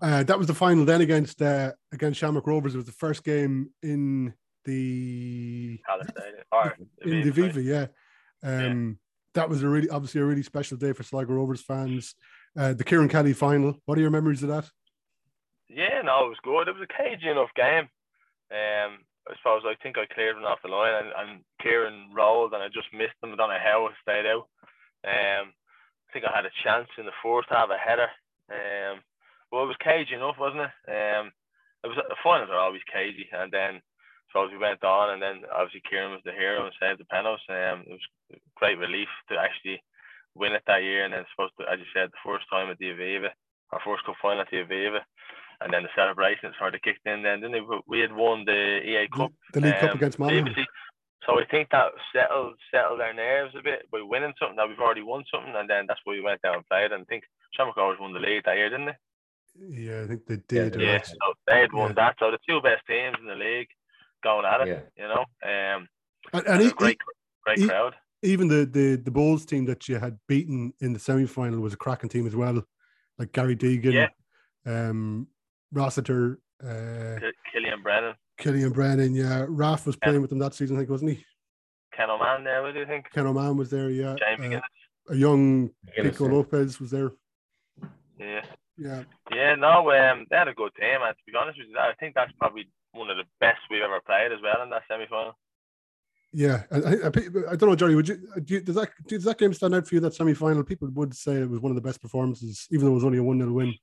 uh, 0.00 0.22
that 0.22 0.38
was 0.38 0.46
the 0.46 0.54
final. 0.54 0.84
Then 0.84 1.00
against 1.00 1.42
uh, 1.42 1.72
against 1.92 2.20
Shamrock 2.20 2.46
Rovers, 2.46 2.74
it 2.74 2.78
was 2.78 2.86
the 2.86 2.92
first 2.92 3.24
game 3.24 3.70
in 3.82 4.32
the. 4.64 5.80
Or 6.52 6.76
in 7.04 7.22
the 7.22 7.30
Viva. 7.32 7.60
Yeah. 7.62 7.86
Um, 8.44 8.98
that 9.34 9.48
was 9.48 9.62
a 9.62 9.68
really 9.68 9.88
obviously 9.88 10.20
a 10.20 10.24
really 10.24 10.42
special 10.42 10.76
day 10.76 10.92
for 10.92 11.02
Sligo 11.02 11.32
Rovers 11.32 11.62
fans. 11.62 12.14
Uh, 12.56 12.72
the 12.74 12.84
Ciaran 12.84 13.08
Kelly 13.08 13.32
final. 13.32 13.78
What 13.86 13.98
are 13.98 14.00
your 14.00 14.10
memories 14.10 14.42
of 14.42 14.48
that? 14.50 14.70
Yeah, 15.68 16.02
no, 16.04 16.26
it 16.26 16.28
was 16.28 16.42
good. 16.42 16.68
It 16.68 16.74
was 16.76 16.86
a 16.88 17.02
cagey 17.02 17.28
enough 17.28 17.50
game. 17.56 17.88
Um, 18.52 18.98
far 19.42 19.58
as 19.58 19.64
I 19.66 19.74
think 19.82 19.98
I 19.98 20.06
cleared 20.06 20.36
one 20.36 20.44
off 20.44 20.62
the 20.62 20.68
line, 20.68 20.94
and, 20.94 21.12
and 21.16 21.40
Ciaran 21.60 22.10
rolled, 22.14 22.54
and 22.54 22.62
I 22.62 22.68
just 22.68 22.92
missed 22.92 23.18
him. 23.22 23.32
I 23.32 23.36
don't 23.36 23.50
know 23.50 23.58
how 23.62 23.88
I 23.88 23.92
stayed 24.02 24.26
out. 24.26 24.46
Um, 25.04 25.52
I 25.52 26.08
think 26.12 26.24
I 26.24 26.34
had 26.34 26.46
a 26.46 26.60
chance 26.62 26.88
in 26.98 27.06
the 27.06 27.16
fourth 27.22 27.46
to 27.48 27.54
have 27.54 27.70
a 27.70 27.78
header. 27.78 28.08
Um, 28.50 29.00
well, 29.50 29.64
it 29.64 29.72
was 29.72 29.84
cagey 29.84 30.14
enough, 30.14 30.36
wasn't 30.38 30.68
it? 30.68 30.74
Um, 30.88 31.32
it 31.84 31.88
was 31.88 31.98
the 31.98 32.22
finals 32.22 32.50
are 32.50 32.58
always 32.58 32.82
cagey, 32.92 33.28
and 33.32 33.50
then 33.50 33.82
so 34.32 34.46
as 34.46 34.50
we 34.50 34.58
went 34.58 34.82
on, 34.84 35.12
and 35.12 35.20
then 35.20 35.42
obviously 35.52 35.82
Ciaran 35.90 36.12
was 36.12 36.24
the 36.24 36.32
hero 36.32 36.64
and 36.64 36.74
saved 36.80 37.00
the 37.00 37.10
penalties. 37.10 37.44
Um, 37.50 37.84
it 37.84 37.98
was 37.98 38.40
great 38.54 38.78
relief 38.78 39.08
to 39.28 39.36
actually 39.36 39.82
win 40.34 40.52
it 40.52 40.62
that 40.66 40.82
year, 40.82 41.04
and 41.04 41.12
then 41.12 41.24
supposed 41.34 41.54
to, 41.60 41.66
as 41.70 41.78
you 41.78 41.86
said, 41.94 42.10
the 42.10 42.22
first 42.24 42.44
time 42.50 42.70
at 42.70 42.78
the 42.78 42.86
Aviva, 42.86 43.28
our 43.72 43.80
first 43.84 44.04
cup 44.04 44.16
final 44.20 44.40
at 44.42 44.48
the 44.50 44.58
Aviva 44.58 45.00
and 45.62 45.72
then 45.72 45.82
the 45.84 45.88
celebrations 45.94 46.54
sort 46.58 46.74
of 46.74 46.82
kicked 46.82 47.06
in. 47.06 47.22
Then 47.22 47.40
didn't 47.40 47.52
they? 47.52 47.60
We 47.86 48.00
had 48.00 48.12
won 48.12 48.44
the 48.44 48.80
EA 48.82 49.08
Cup. 49.14 49.32
the 49.52 49.60
League 49.60 49.78
Cup 49.78 49.90
um, 49.90 49.96
against 49.96 50.18
Monaghan. 50.18 50.44
previously. 50.44 50.66
So 51.24 51.38
I 51.38 51.44
think 51.46 51.70
that 51.70 51.92
settled 52.12 52.54
settled 52.74 53.00
our 53.00 53.14
nerves 53.14 53.54
a 53.56 53.62
bit 53.62 53.88
by 53.92 54.00
winning 54.02 54.32
something 54.38 54.56
that 54.56 54.68
we've 54.68 54.78
already 54.80 55.02
won 55.02 55.22
something, 55.32 55.54
and 55.54 55.70
then 55.70 55.84
that's 55.86 56.00
why 56.04 56.14
we 56.14 56.20
went 56.20 56.42
down 56.42 56.56
and 56.56 56.68
played. 56.68 56.90
And 56.90 57.02
I 57.02 57.04
think 57.04 57.22
Shamrock 57.52 57.76
Rovers 57.76 58.00
won 58.00 58.12
the 58.12 58.18
league 58.18 58.42
that 58.44 58.56
year, 58.56 58.70
didn't 58.70 58.86
they? 58.86 58.96
Yeah, 59.68 60.02
I 60.02 60.06
think 60.08 60.26
they 60.26 60.38
did. 60.48 60.80
Yeah, 60.80 60.94
Yeah. 60.94 61.02
So 61.02 61.34
they 61.46 61.60
had 61.60 61.72
won 61.72 61.90
Yeah. 61.90 61.94
that. 61.94 62.16
So 62.18 62.30
the 62.32 62.38
two 62.48 62.60
best 62.60 62.84
teams 62.88 63.16
in 63.20 63.26
the 63.26 63.36
league 63.36 63.68
going 64.24 64.44
at 64.46 64.62
it. 64.62 64.68
Yeah. 64.68 64.80
You 64.96 65.08
know, 65.14 65.20
um, 65.20 65.88
And, 66.32 66.46
and 66.46 66.62
and 66.62 66.62
a 66.72 66.74
great 66.74 66.98
great 67.44 67.68
crowd. 67.68 67.94
Even 68.22 68.48
the 68.48 68.64
the 68.66 68.96
the 68.96 69.10
Bohs 69.10 69.44
team 69.46 69.64
that 69.66 69.88
you 69.88 69.98
had 69.98 70.18
beaten 70.28 70.72
in 70.80 70.92
the 70.92 70.98
semi 70.98 71.26
final 71.26 71.60
was 71.60 71.72
a 71.74 71.76
cracking 71.76 72.08
team 72.08 72.26
as 72.26 72.36
well, 72.36 72.62
like 73.18 73.32
Gary 73.32 73.56
Deegan, 73.56 73.92
Yeah. 73.92 74.08
um, 74.66 75.26
Rossiter, 75.72 76.38
uh, 76.62 77.18
Ki- 77.18 77.32
Killian 77.52 77.82
Brennan, 77.82 78.14
Killian 78.38 78.70
Brennan. 78.70 79.14
Yeah, 79.14 79.46
Raf 79.48 79.86
was 79.86 79.96
playing 79.96 80.20
with 80.20 80.30
them 80.30 80.38
that 80.38 80.54
season, 80.54 80.76
I 80.76 80.80
think, 80.80 80.90
wasn't 80.90 81.12
he? 81.12 81.24
Ken 81.92 82.10
Oman 82.10 82.44
there. 82.44 82.62
What 82.62 82.74
do 82.74 82.80
you 82.80 82.86
think? 82.86 83.10
Ken 83.12 83.26
Oman 83.26 83.56
was 83.56 83.70
there. 83.70 83.90
Yeah, 83.90 84.14
uh, 84.14 84.60
a 85.10 85.16
young 85.16 85.70
Pico 85.96 86.26
yeah. 86.26 86.32
Lopez 86.32 86.78
was 86.80 86.90
there. 86.92 87.10
Yeah. 88.18 88.42
Yeah, 88.78 89.02
Yeah, 89.30 89.54
no, 89.56 89.90
um, 89.92 90.26
they 90.30 90.36
had 90.36 90.48
a 90.48 90.54
good 90.54 90.72
team, 90.80 90.98
and 91.02 91.14
to 91.14 91.22
be 91.30 91.36
honest 91.38 91.58
with 91.58 91.68
you, 91.68 91.76
I 91.78 91.92
think 92.00 92.14
that's 92.14 92.32
probably 92.38 92.70
one 92.92 93.10
of 93.10 93.16
the 93.18 93.24
best 93.38 93.58
we've 93.70 93.82
ever 93.82 94.00
played 94.00 94.32
as 94.32 94.40
well 94.42 94.62
in 94.62 94.70
that 94.70 94.82
semi 94.88 95.06
final. 95.08 95.36
Yeah. 96.32 96.62
I, 96.70 96.76
I, 96.76 96.90
I, 96.92 97.06
I 97.52 97.56
don't 97.56 97.68
know, 97.68 97.76
Johnny. 97.76 97.94
Would 97.94 98.08
you, 98.08 98.16
do 98.44 98.54
you 98.54 98.60
does 98.60 98.74
that 98.76 98.90
does 99.06 99.24
that 99.24 99.38
game 99.38 99.52
stand 99.54 99.74
out 99.74 99.86
for 99.86 99.94
you? 99.94 100.00
That 100.00 100.14
semi 100.14 100.34
final, 100.34 100.64
people 100.64 100.88
would 100.92 101.14
say 101.14 101.34
it 101.36 101.48
was 101.50 101.60
one 101.60 101.70
of 101.70 101.76
the 101.76 101.82
best 101.82 102.00
performances, 102.00 102.66
even 102.70 102.86
though 102.86 102.92
it 102.92 102.94
was 102.96 103.04
only 103.04 103.18
a 103.18 103.22
one 103.22 103.38
0 103.38 103.52
win. 103.52 103.74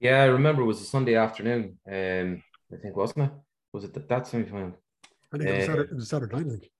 Yeah, 0.00 0.22
I 0.22 0.26
remember 0.26 0.62
it 0.62 0.66
was 0.66 0.80
a 0.80 0.84
Sunday 0.84 1.14
afternoon. 1.16 1.78
Um, 1.90 2.42
I 2.72 2.76
think 2.82 2.96
wasn't 2.96 3.26
it? 3.26 3.30
Was 3.72 3.84
it 3.84 3.94
that, 3.94 4.08
that 4.08 4.26
semi 4.26 4.44
final? 4.44 4.78
I 5.32 5.38
think 5.38 5.48
it 5.48 5.54
was, 5.54 5.62
Uh, 5.62 5.66
Saturday, 5.66 5.90
it 5.90 5.94
was 5.96 6.08
Saturday 6.08 6.36
night. 6.36 6.46
I 6.46 6.50
think 6.50 6.70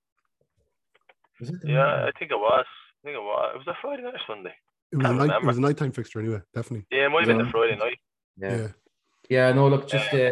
Was 1.39 1.49
it? 1.49 1.61
the- 1.61 1.69
Yeah, 1.71 2.05
I 2.05 2.11
think 2.19 2.31
it 2.31 2.35
was. 2.37 2.65
I 2.65 3.07
think 3.07 3.15
it 3.15 3.21
was. 3.21 3.51
It 3.55 3.57
was 3.57 3.67
a 3.67 3.77
Friday 3.81 4.03
night 4.03 4.13
or 4.15 4.19
Sunday. 4.27 4.53
it 4.91 4.97
was 4.97 5.05
a 5.07 5.13
night. 5.13 5.29
It 5.41 5.45
was 5.45 5.57
a 5.57 5.61
nighttime 5.61 5.91
fixture 5.91 6.19
anyway. 6.19 6.41
Definitely. 6.53 6.85
Yeah, 6.91 7.05
it 7.05 7.09
might 7.09 7.27
have 7.27 7.27
been 7.27 7.37
the 7.39 7.43
Yeah. 7.45 7.51
Friday 7.51 7.75
night. 7.77 7.97
Yeah. 8.37 8.57
Yeah. 8.57 8.67
Yeah, 9.29 9.51
no, 9.51 9.67
look, 9.67 9.89
just 9.89 10.13
uh, 10.13 10.31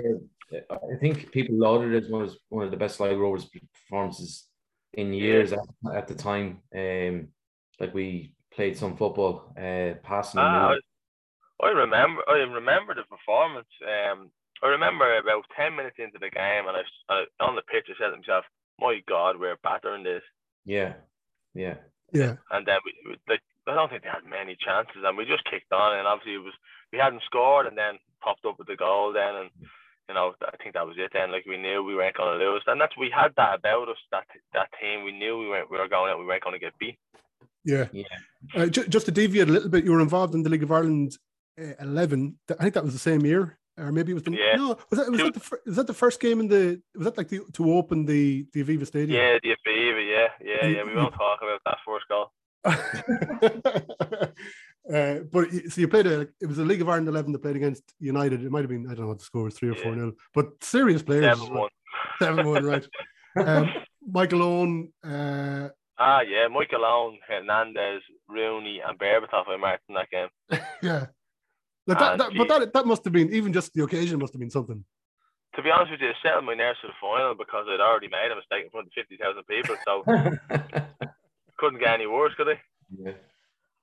I 0.69 0.97
think 0.99 1.31
people 1.31 1.55
lauded 1.57 1.93
it 1.93 2.03
as 2.05 2.09
one 2.09 2.21
of, 2.23 2.35
one 2.49 2.65
of 2.65 2.71
the 2.71 2.77
best 2.77 2.97
Sligo 2.97 3.17
Rovers 3.17 3.49
performances 3.89 4.47
in 4.93 5.11
years 5.13 5.51
at, 5.53 5.59
at 5.93 6.07
the 6.07 6.15
time. 6.15 6.61
Um, 6.75 7.29
like 7.79 7.93
we 7.93 8.33
played 8.53 8.77
some 8.77 8.95
football, 8.95 9.53
uh, 9.57 9.95
passing. 10.03 10.39
and 10.39 10.47
Ah. 10.47 10.73
I, 11.61 11.67
I 11.67 11.69
remember. 11.71 12.21
I 12.27 12.33
remember 12.37 12.93
the 12.95 13.03
performance. 13.03 13.67
Um, 13.83 14.29
I 14.63 14.67
remember 14.67 15.17
about 15.17 15.45
ten 15.55 15.75
minutes 15.75 15.97
into 15.99 16.19
the 16.19 16.29
game, 16.29 16.67
and 16.67 16.77
I, 16.77 16.81
s- 16.81 17.05
I 17.09 17.25
on 17.43 17.55
the 17.55 17.61
pitch, 17.63 17.87
I 17.89 17.93
said 17.99 18.11
to 18.11 18.17
myself, 18.17 18.45
"My 18.79 19.01
God, 19.07 19.39
we're 19.39 19.57
battering 19.63 20.03
this." 20.03 20.23
yeah, 20.65 20.93
yeah, 21.53 21.75
Yeah. 22.11 22.35
And 22.51 22.65
then 22.65 22.79
we, 22.85 22.93
we 23.11 23.15
like, 23.27 23.41
I 23.67 23.73
don't 23.75 23.89
think 23.89 24.03
they 24.03 24.09
had 24.09 24.25
many 24.29 24.55
chances, 24.59 25.03
and 25.03 25.17
we 25.17 25.25
just 25.25 25.43
kicked 25.49 25.71
on. 25.73 25.97
And 25.97 26.07
obviously, 26.07 26.35
it 26.35 26.43
was 26.43 26.53
we 26.93 26.99
hadn't 26.99 27.23
scored, 27.25 27.65
and 27.67 27.77
then 27.77 27.95
popped 28.21 28.45
up 28.45 28.57
with 28.59 28.67
the 28.67 28.75
goal. 28.75 29.11
Then, 29.13 29.35
and 29.35 29.49
you 30.09 30.15
know, 30.15 30.33
I 30.41 30.55
think 30.61 30.73
that 30.75 30.85
was 30.85 30.95
it. 30.97 31.11
Then, 31.13 31.31
like 31.31 31.45
we 31.47 31.57
knew 31.57 31.83
we 31.83 31.95
weren't 31.95 32.15
going 32.15 32.37
to 32.39 32.45
lose, 32.45 32.63
and 32.67 32.79
that's 32.79 32.95
we 32.97 33.09
had 33.13 33.33
that 33.37 33.55
about 33.59 33.89
us. 33.89 33.97
That 34.11 34.25
that 34.53 34.69
team, 34.81 35.03
we 35.03 35.11
knew 35.11 35.37
we 35.39 35.47
weren't 35.49 35.69
we 35.71 35.77
were 35.77 35.87
going 35.87 36.11
out. 36.11 36.19
We 36.19 36.25
weren't 36.25 36.43
going 36.43 36.53
to 36.53 36.59
get 36.59 36.77
beat. 36.79 36.97
Yeah. 37.63 37.87
Yeah. 37.91 38.03
Uh, 38.55 38.67
ju- 38.67 38.87
just 38.87 39.07
to 39.07 39.11
deviate 39.11 39.49
a 39.49 39.51
little 39.51 39.69
bit, 39.69 39.83
you 39.83 39.91
were 39.91 39.99
involved 39.99 40.35
in 40.35 40.43
the 40.43 40.49
League 40.49 40.61
of 40.63 40.71
Ireland 40.71 41.17
uh, 41.59 41.73
11. 41.79 42.37
I 42.51 42.53
think 42.61 42.75
that 42.75 42.83
was 42.83 42.93
the 42.93 42.99
same 42.99 43.25
year. 43.25 43.57
Or 43.77 43.91
maybe 43.91 44.11
it 44.11 44.13
was 44.13 44.23
the 44.23 44.31
Yeah. 44.31 44.55
no. 44.55 44.77
Was 44.89 44.99
that 44.99 45.09
was 45.11 45.19
that 45.19 45.33
the 45.33 45.39
fir- 45.39 45.61
was 45.65 45.75
that 45.75 45.87
the 45.87 45.93
first 45.93 46.19
game 46.21 46.39
in 46.39 46.47
the 46.47 46.81
was 46.95 47.05
that 47.05 47.17
like 47.17 47.27
the 47.27 47.41
to 47.53 47.73
open 47.73 48.05
the 48.05 48.45
the 48.53 48.63
Aviva 48.63 48.85
Stadium? 48.87 49.19
Yeah, 49.19 49.37
the 49.43 49.49
Aviva, 49.49 50.09
yeah, 50.09 50.27
yeah, 50.47 50.65
And 50.65 50.75
yeah. 50.75 50.83
We 50.83 50.95
won't 50.95 51.13
talk 51.13 51.39
about 51.41 51.59
that 51.65 51.77
first 51.85 52.07
goal. 52.07 52.31
Uh, 54.93 55.19
but 55.31 55.49
so 55.69 55.81
you 55.81 55.87
played 55.87 56.05
a, 56.07 56.21
it 56.41 56.45
was 56.47 56.59
a 56.59 56.63
League 56.65 56.81
of 56.81 56.89
Ireland 56.89 57.07
11 57.07 57.31
that 57.31 57.39
played 57.39 57.55
against 57.55 57.83
United. 57.99 58.43
It 58.43 58.51
might 58.51 58.61
have 58.61 58.69
been, 58.69 58.85
I 58.85 58.89
don't 58.93 59.01
know 59.01 59.07
what 59.07 59.19
the 59.19 59.25
score 59.25 59.43
was, 59.43 59.55
three 59.55 59.69
or 59.69 59.75
Yeah. 59.75 59.83
four 59.83 59.95
nil, 59.95 60.11
but 60.33 60.47
serious 60.61 61.01
players. 61.01 61.23
Seven 61.39 61.53
well. 61.53 61.61
one. 61.61 61.69
7 62.19 62.47
1, 62.47 62.63
right. 62.65 62.87
Um, 63.37 63.69
Michael 64.07 64.43
Owen, 64.43 64.93
uh, 65.03 65.69
Ah, 65.97 66.21
yeah, 66.21 66.47
Michael 66.49 66.83
Owen, 66.85 67.17
Hernandez, 67.27 68.01
Rooney, 68.27 68.81
and 68.85 68.99
Berbatov 68.99 69.47
I 69.47 69.55
marked 69.55 69.83
in 69.87 69.95
that 69.95 70.09
game. 70.11 70.27
yeah. 70.83 71.05
But 71.87 71.99
that, 71.99 72.17
that, 72.17 72.31
but 72.37 72.47
that, 72.49 72.73
that 72.73 72.85
must 72.85 73.03
have 73.05 73.13
been, 73.13 73.31
even 73.33 73.53
just 73.53 73.73
the 73.73 73.83
occasion 73.83 74.19
must 74.19 74.33
have 74.33 74.39
been 74.41 74.49
something. 74.49 74.83
To 75.55 75.61
be 75.63 75.71
honest 75.71 75.91
with 75.91 76.01
you, 76.01 76.09
it 76.09 76.15
settled 76.21 76.43
my 76.45 76.53
nerves 76.53 76.79
for 76.81 76.87
the 76.87 76.93
final 76.99 77.33
because 77.33 77.65
I'd 77.69 77.79
already 77.79 78.09
made 78.09 78.29
a 78.31 78.35
mistake 78.35 78.65
in 78.65 78.69
front 78.71 78.87
of 78.87 78.93
50,000 78.93 79.43
people, 79.47 79.75
so 79.85 80.03
couldn't 81.57 81.79
get 81.79 81.93
any 81.93 82.07
worse, 82.07 82.33
could 82.35 82.49
I? 82.49 82.61
Yeah. 82.97 83.11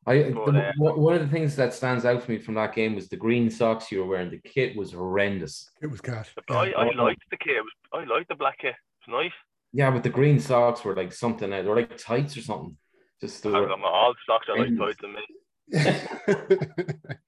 I 0.07 0.31
But, 0.31 0.53
the, 0.53 0.69
uh, 0.69 0.73
one 0.79 1.01
one 1.01 1.15
of 1.15 1.21
the 1.21 1.29
things 1.29 1.55
that 1.57 1.73
stands 1.73 2.05
out 2.05 2.23
for 2.23 2.33
me 2.33 2.39
from 2.39 2.55
that 2.55 2.75
game 2.75 2.95
was 2.95 3.09
the 3.09 3.17
green 3.17 3.51
socks 3.51 3.93
you 3.93 4.01
were 4.01 4.07
wearing. 4.07 4.31
The 4.31 4.39
kit 4.39 4.77
was 4.77 4.93
horrendous. 4.93 5.71
It 5.81 5.87
was 5.87 6.01
cat. 6.01 6.29
I, 6.51 6.73
I 6.73 6.91
liked 6.93 7.23
the 7.31 7.37
kit. 7.37 7.57
It 7.57 7.63
was, 7.63 7.73
I 7.93 8.13
liked 8.13 8.29
the 8.29 8.35
black 8.35 8.59
kit. 8.59 8.75
It 8.75 9.11
was 9.11 9.25
nice. 9.25 9.33
Yeah, 9.73 9.91
but 9.91 10.03
the 10.03 10.11
green 10.11 10.41
socks 10.41 10.85
were 10.85 10.97
like 10.97 11.13
something. 11.13 11.51
They 11.51 11.63
were 11.63 11.77
like 11.77 11.97
tights 11.97 12.37
or 12.37 12.43
something. 12.43 12.77
Just 13.21 13.43
they 13.43 13.51
I've 13.51 13.63
were, 13.63 13.69
got 13.69 13.79
my 13.79 13.89
all 13.89 14.15
socks 14.27 14.49
are 14.49 14.59
like 14.59 14.77
tights 14.77 15.01
tight 15.01 15.07
to 15.07 15.09
me. 15.09 15.23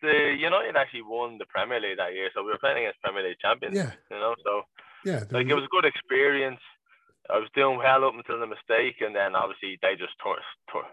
The 0.03 0.37
United 0.39 0.77
actually 0.77 1.03
won 1.03 1.39
the 1.39 1.47
Premier 1.47 1.81
League 1.81 1.97
that 1.99 2.13
year, 2.13 2.29
so 2.35 2.43
we 2.43 2.51
were 2.51 2.59
playing 2.59 2.79
against 2.79 3.01
Premier 3.01 3.23
League 3.23 3.39
champions. 3.41 3.77
yeah, 3.77 3.93
You 4.11 4.19
know, 4.19 4.35
so 4.45 4.63
yeah. 5.05 5.21
there 5.21 5.41
like 5.41 5.47
it 5.47 5.55
was 5.55 5.65
a 5.65 5.69
good 5.69 5.85
experience. 5.87 6.61
I 7.31 7.39
was 7.39 7.49
doing 7.55 7.79
well 7.79 8.05
up 8.05 8.15
until 8.15 8.41
the 8.41 8.47
mistake, 8.47 8.97
and 9.01 9.15
then 9.15 9.35
obviously 9.35 9.79
they 9.81 9.95
just 9.97 10.13
tore, 10.23 10.37
tore 10.71 10.85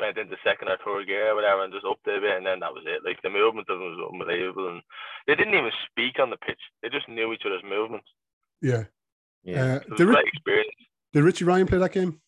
went 0.00 0.18
into 0.18 0.36
second 0.42 0.68
or 0.68 0.78
third 0.84 1.06
gear 1.06 1.30
or 1.32 1.34
whatever, 1.34 1.62
and 1.64 1.72
just 1.72 1.84
upped 1.86 2.06
it 2.08 2.18
a 2.18 2.20
bit, 2.20 2.36
and 2.36 2.46
then 2.46 2.60
that 2.60 2.72
was 2.72 2.84
it. 2.86 3.02
Like 3.04 3.20
the 3.22 3.30
movement 3.30 3.68
of 3.68 3.78
them 3.78 3.88
was 3.96 4.10
unbelievable, 4.12 4.68
and 4.68 4.82
they 5.26 5.34
didn't 5.34 5.54
even 5.54 5.70
speak 5.90 6.18
on 6.18 6.30
the 6.30 6.36
pitch; 6.38 6.60
they 6.82 6.88
just 6.88 7.08
knew 7.08 7.32
each 7.32 7.42
other's 7.46 7.62
movements. 7.64 8.06
yeah. 8.62 8.84
yeah, 9.44 9.62
Uh, 9.62 9.76
It 9.76 9.96
did, 9.96 10.00
a 10.00 10.06
Ri- 10.06 10.14
great 10.14 10.26
experience. 10.28 10.76
did 11.12 11.24
Richie 11.24 11.44
Ryan 11.44 11.66
play 11.66 11.78
that 11.78 11.92
game? 11.92 12.20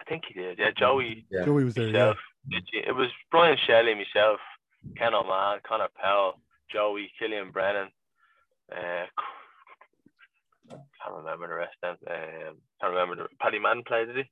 I 0.00 0.04
think 0.04 0.24
he 0.26 0.34
did. 0.34 0.58
Yeah, 0.58 0.70
Joey, 0.76 1.24
yeah. 1.30 1.44
Joey 1.44 1.64
was 1.64 1.74
there, 1.74 1.88
yeah. 1.88 2.14
Richie- 2.50 2.86
It 2.86 2.94
was 2.96 3.08
Brian 3.30 3.56
Shelley, 3.66 3.94
myself, 3.94 4.40
Ken 4.96 5.14
Oman, 5.14 5.60
Conor 5.66 5.88
Powell, 6.00 6.40
Joey, 6.72 7.12
Killian 7.18 7.50
Brennan. 7.52 7.88
Uh, 8.74 9.06
can't 10.70 11.14
remember 11.16 11.48
the 11.48 11.54
rest. 11.54 11.76
Then 11.82 11.90
um, 12.08 12.56
can't 12.80 12.92
remember. 12.94 13.16
The, 13.16 13.28
Paddy 13.40 13.58
Madden 13.58 13.82
played, 13.86 14.06
did 14.06 14.16
he? 14.16 14.30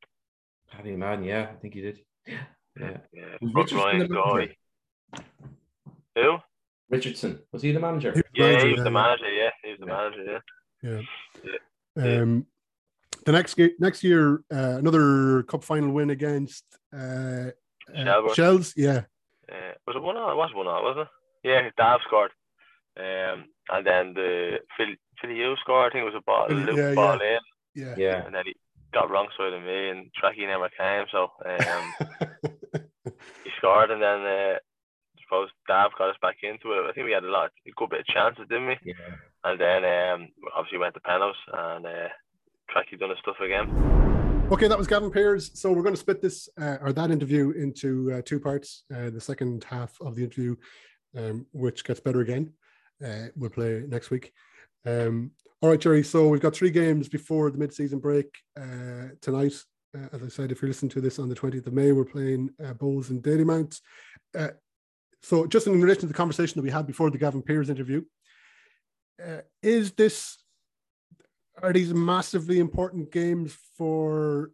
Paddy 0.73 0.97
Madden, 0.97 1.25
yeah, 1.25 1.49
I 1.53 1.55
think 1.61 1.75
he 1.75 1.81
did. 1.83 1.99
Yeah, 2.27 2.39
Yeah, 3.13 3.37
Was 3.41 3.53
Richardson 3.55 4.09
Ryan. 4.09 4.09
Guy. 4.09 5.23
Who? 6.17 6.39
Richardson 6.89 7.41
was 7.53 7.63
he 7.63 7.73
the 7.73 7.81
manager? 7.81 8.13
He 8.13 8.23
Yeah, 8.35 8.47
manager, 8.49 8.67
he 8.67 8.73
was 8.75 8.85
the 8.85 8.91
manager. 8.91 9.31
Yeah, 9.33 9.51
he 9.63 9.71
was 9.71 9.79
the 9.81 9.87
Yeah. 9.87 9.93
manager. 9.97 10.43
Yeah. 10.83 11.01
Yeah. 11.97 12.23
Um, 12.23 12.47
the 13.27 13.33
next 13.33 13.55
ga- 13.55 13.75
next 13.79 14.03
year, 14.03 14.43
uh, 14.53 14.77
another 14.79 15.43
cup 15.45 15.63
final 15.65 15.93
win 15.93 16.11
against 16.11 16.65
uh, 16.93 17.51
uh, 17.95 18.35
Shells. 18.35 18.75
Yeah, 18.77 19.03
Uh, 19.51 19.73
was 19.87 19.97
it 19.97 20.03
one 20.03 20.17
all? 20.17 20.31
It 20.33 20.37
was 20.37 20.53
one 20.55 20.67
all, 20.67 20.83
wasn't 20.83 21.07
it? 21.07 21.49
Yeah, 21.49 21.71
Dav 21.77 22.01
scored. 22.07 22.33
Um, 22.97 23.47
and 23.71 23.87
then 23.87 24.15
the 24.15 24.61
Phil 24.77 24.95
Philly 25.21 25.37
U 25.37 25.55
scored. 25.61 25.91
I 25.91 25.93
think 25.93 26.03
it 26.03 26.13
was 26.13 26.15
a 26.15 26.23
ball, 26.23 26.49
Philly- 26.49 26.65
loop 26.65 26.77
yeah, 26.77 26.95
ball 26.95 27.19
yeah. 27.23 27.37
in, 27.37 27.41
yeah. 27.75 27.95
Yeah, 27.97 28.27
and 28.27 28.35
then 28.35 28.45
he 28.47 28.55
got 28.93 29.11
wrong 29.11 29.29
side 29.37 29.53
of 29.53 29.63
me, 29.63 29.91
and 29.91 30.11
Tracky 30.13 30.47
never 30.47 30.69
came, 30.71 31.07
so 31.11 31.31
um, 31.45 32.83
he 33.45 33.51
scored, 33.59 33.91
and 33.91 34.03
then 34.03 34.21
uh, 34.21 34.57
I 34.57 35.21
suppose 35.23 35.49
Dav 35.69 35.93
got 35.97 36.11
us 36.11 36.17
back 36.23 36.37
into 36.43 36.73
it. 36.73 36.89
I 36.89 36.93
think 36.93 37.07
we 37.07 37.13
had 37.13 37.25
a 37.25 37.31
lot, 37.31 37.51
a 37.67 37.71
good 37.77 37.91
bit 37.91 38.01
of 38.01 38.07
chances, 38.07 38.47
didn't 38.49 38.69
we? 38.69 38.77
yeah. 38.85 38.95
And 39.45 39.61
then 39.61 39.85
um, 39.85 40.29
obviously 40.55 40.79
went 40.79 40.95
to 40.95 41.01
penalties, 41.01 41.41
and 41.53 41.87
uh, 41.87 42.09
Tracky 42.71 42.99
done 42.99 43.11
his 43.11 43.19
stuff 43.21 43.37
again. 43.43 43.69
Okay, 44.53 44.67
that 44.67 44.77
was 44.79 44.89
Gavin 44.89 45.13
Peers. 45.13 45.53
So 45.55 45.73
we're 45.73 45.83
going 45.83 45.95
to 45.95 46.01
split 46.01 46.21
this 46.21 46.49
uh, 46.61 46.79
or 46.81 46.93
that 46.93 47.13
interview 47.13 47.53
into 47.53 48.13
uh, 48.13 48.23
two 48.25 48.41
parts. 48.41 48.83
Uh, 48.93 49.09
the 49.09 49.21
second 49.21 49.65
half 49.65 49.97
of 50.01 50.17
the 50.17 50.25
interview, 50.25 50.57
um, 51.17 51.47
which 51.53 51.85
gets 51.85 52.01
better 52.01 52.21
again, 52.21 52.53
uh, 53.05 53.29
we'll 53.37 53.51
play 53.51 53.85
next 53.87 54.11
week. 54.11 54.33
Um, 54.85 55.31
all 55.63 55.69
right, 55.69 55.81
Gerry. 55.81 56.03
So 56.03 56.29
we've 56.29 56.41
got 56.41 56.55
three 56.55 56.71
games 56.71 57.09
before 57.09 57.51
the 57.51 57.59
mid-season 57.59 57.99
break 57.99 58.35
uh, 58.59 59.09
tonight. 59.21 59.53
Uh, 59.95 60.07
as 60.13 60.23
I 60.23 60.29
said, 60.29 60.51
if 60.51 60.63
you're 60.63 60.71
listening 60.71 60.91
to 60.91 61.03
this 61.03 61.19
on 61.19 61.29
the 61.29 61.35
20th 61.35 61.67
of 61.67 61.75
May, 61.75 61.93
we're 61.93 62.05
playing 62.05 62.51
uh, 62.65 62.73
Bohs 62.73 63.11
and 63.11 63.23
Dalymount. 63.23 63.79
Uh, 64.35 64.49
so 65.23 65.47
just 65.47 65.67
in 65.67 65.79
relation 65.79 66.01
to 66.03 66.07
the 66.07 66.15
conversation 66.15 66.55
that 66.57 66.63
we 66.63 66.71
had 66.71 66.87
before 66.87 67.11
the 67.11 67.19
Gavin 67.19 67.43
Peers 67.43 67.69
interview, 67.69 68.03
uh, 69.23 69.41
is 69.63 69.93
this 69.93 70.39
are 71.63 71.75
these 71.75 71.93
massively 71.93 72.59
important 72.59 73.13
games 73.13 73.55
for 73.77 74.53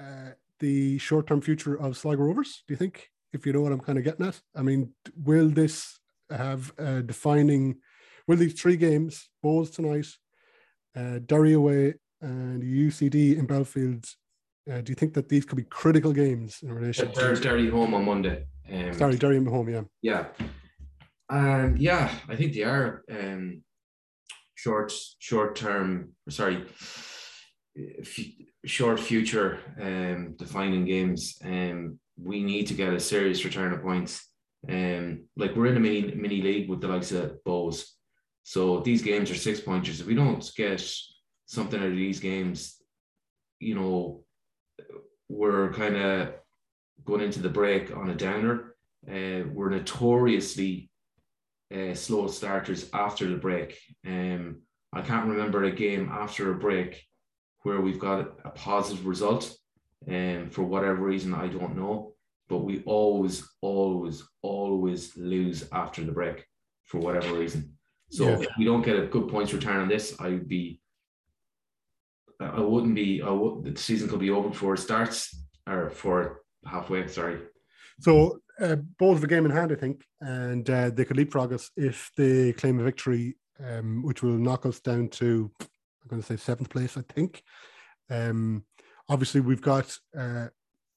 uh, 0.00 0.30
the 0.58 0.98
short-term 0.98 1.40
future 1.40 1.80
of 1.80 1.96
Sligo 1.96 2.22
Rovers? 2.22 2.64
Do 2.66 2.72
you 2.74 2.76
think? 2.76 3.08
If 3.32 3.46
you 3.46 3.52
know 3.52 3.60
what 3.60 3.70
I'm 3.70 3.78
kind 3.78 3.98
of 3.98 4.02
getting 4.02 4.26
at, 4.26 4.40
I 4.56 4.62
mean, 4.62 4.92
will 5.14 5.48
this 5.48 6.00
have 6.28 6.72
a 6.76 7.02
defining? 7.02 7.76
Will 8.26 8.36
these 8.36 8.60
three 8.60 8.76
games, 8.76 9.28
Bohs 9.44 9.72
tonight, 9.72 10.06
uh, 10.96 11.18
Derry 11.26 11.52
away, 11.54 11.94
and 12.20 12.62
UCD 12.62 13.38
in 13.38 13.46
Belfield, 13.46 14.04
uh, 14.70 14.80
do 14.80 14.90
you 14.90 14.94
think 14.94 15.14
that 15.14 15.28
these 15.28 15.44
could 15.44 15.56
be 15.56 15.64
critical 15.64 16.12
games 16.12 16.60
in 16.62 16.72
relation? 16.72 17.10
They're 17.14 17.34
to 17.34 17.40
Derry 17.40 17.68
home 17.70 17.94
on 17.94 18.04
Monday. 18.04 18.44
Um, 18.70 18.92
Sorry, 18.92 19.16
Derry 19.16 19.36
in 19.36 19.46
home, 19.46 19.68
yeah. 19.68 19.82
Yeah. 20.02 20.26
Um, 21.28 21.76
yeah, 21.78 22.12
I 22.28 22.36
think 22.36 22.54
they 22.54 22.64
are 22.64 23.02
um, 23.10 23.62
short, 24.54 24.92
short 25.18 25.56
term. 25.56 26.10
Sorry, 26.28 26.64
f- 27.76 28.18
short 28.64 29.00
future 29.00 29.60
um, 29.80 30.34
defining 30.36 30.84
games. 30.84 31.38
Um, 31.44 31.98
we 32.22 32.42
need 32.42 32.66
to 32.66 32.74
get 32.74 32.92
a 32.92 33.00
serious 33.00 33.44
return 33.44 33.72
of 33.72 33.82
points. 33.82 34.26
Um, 34.68 35.24
like 35.36 35.56
we're 35.56 35.66
in 35.66 35.76
a 35.76 35.80
mini 35.80 36.14
mini 36.14 36.42
league 36.42 36.68
with 36.68 36.80
the 36.80 36.88
likes 36.88 37.12
of 37.12 37.42
Bohs, 37.46 37.86
so 38.42 38.80
these 38.80 39.02
games 39.02 39.30
are 39.30 39.36
six 39.36 39.60
pointers. 39.60 40.00
If 40.00 40.06
we 40.06 40.14
don't 40.14 40.50
get 40.56 40.82
something 41.46 41.80
out 41.80 41.86
of 41.86 41.96
these 41.96 42.20
games, 42.20 42.76
you 43.58 43.74
know, 43.74 44.24
we're 45.28 45.72
kind 45.72 45.96
of 45.96 46.34
going 47.04 47.20
into 47.20 47.40
the 47.40 47.48
break 47.48 47.96
on 47.96 48.10
a 48.10 48.14
downer. 48.14 48.74
Uh, 49.08 49.44
we're 49.52 49.70
notoriously 49.70 50.90
uh, 51.74 51.94
slow 51.94 52.26
starters 52.26 52.90
after 52.92 53.28
the 53.28 53.36
break. 53.36 53.78
Um, 54.06 54.62
I 54.92 55.02
can't 55.02 55.28
remember 55.28 55.64
a 55.64 55.70
game 55.70 56.10
after 56.12 56.50
a 56.50 56.58
break 56.58 57.04
where 57.62 57.80
we've 57.80 57.98
got 57.98 58.32
a 58.44 58.50
positive 58.50 59.06
result. 59.06 59.54
Um, 60.08 60.48
for 60.50 60.62
whatever 60.62 61.04
reason, 61.04 61.34
I 61.34 61.46
don't 61.46 61.76
know. 61.76 62.14
But 62.48 62.64
we 62.64 62.82
always, 62.84 63.48
always, 63.60 64.24
always 64.42 65.16
lose 65.16 65.68
after 65.72 66.02
the 66.02 66.10
break 66.10 66.44
for 66.84 66.98
whatever 66.98 67.34
reason. 67.34 67.76
So 68.10 68.24
Yeah. 68.24 68.40
if 68.40 68.48
we 68.58 68.64
don't 68.64 68.82
get 68.82 68.98
a 68.98 69.06
good 69.06 69.28
points 69.28 69.52
return 69.52 69.80
on 69.80 69.88
this, 69.88 70.20
I'd 70.20 70.48
be, 70.48 70.80
I 72.40 72.60
wouldn't 72.60 72.94
be, 72.94 73.22
I 73.22 73.30
would, 73.30 73.64
the 73.64 73.80
season 73.80 74.08
could 74.08 74.20
be 74.20 74.30
over 74.30 74.48
before 74.48 74.74
it 74.74 74.78
starts 74.78 75.36
or 75.68 75.90
for 75.90 76.42
halfway. 76.64 77.06
Sorry. 77.06 77.40
So 78.00 78.40
uh, 78.60 78.76
both 78.98 79.18
of 79.18 79.24
a 79.24 79.26
game 79.26 79.44
in 79.44 79.50
hand, 79.52 79.72
I 79.72 79.76
think, 79.76 80.04
and 80.20 80.68
uh, 80.68 80.90
they 80.90 81.04
could 81.04 81.16
leapfrog 81.18 81.52
us 81.52 81.70
if 81.76 82.10
they 82.16 82.52
claim 82.54 82.80
a 82.80 82.84
victory, 82.84 83.36
um, 83.64 84.02
which 84.02 84.22
will 84.22 84.38
knock 84.38 84.66
us 84.66 84.80
down 84.80 85.08
to, 85.08 85.50
I'm 85.60 86.08
going 86.08 86.22
to 86.22 86.26
say 86.26 86.36
seventh 86.36 86.70
place, 86.70 86.96
I 86.96 87.02
think. 87.12 87.42
Um, 88.08 88.64
obviously, 89.08 89.40
we've 89.40 89.62
got 89.62 89.94
uh, 90.18 90.48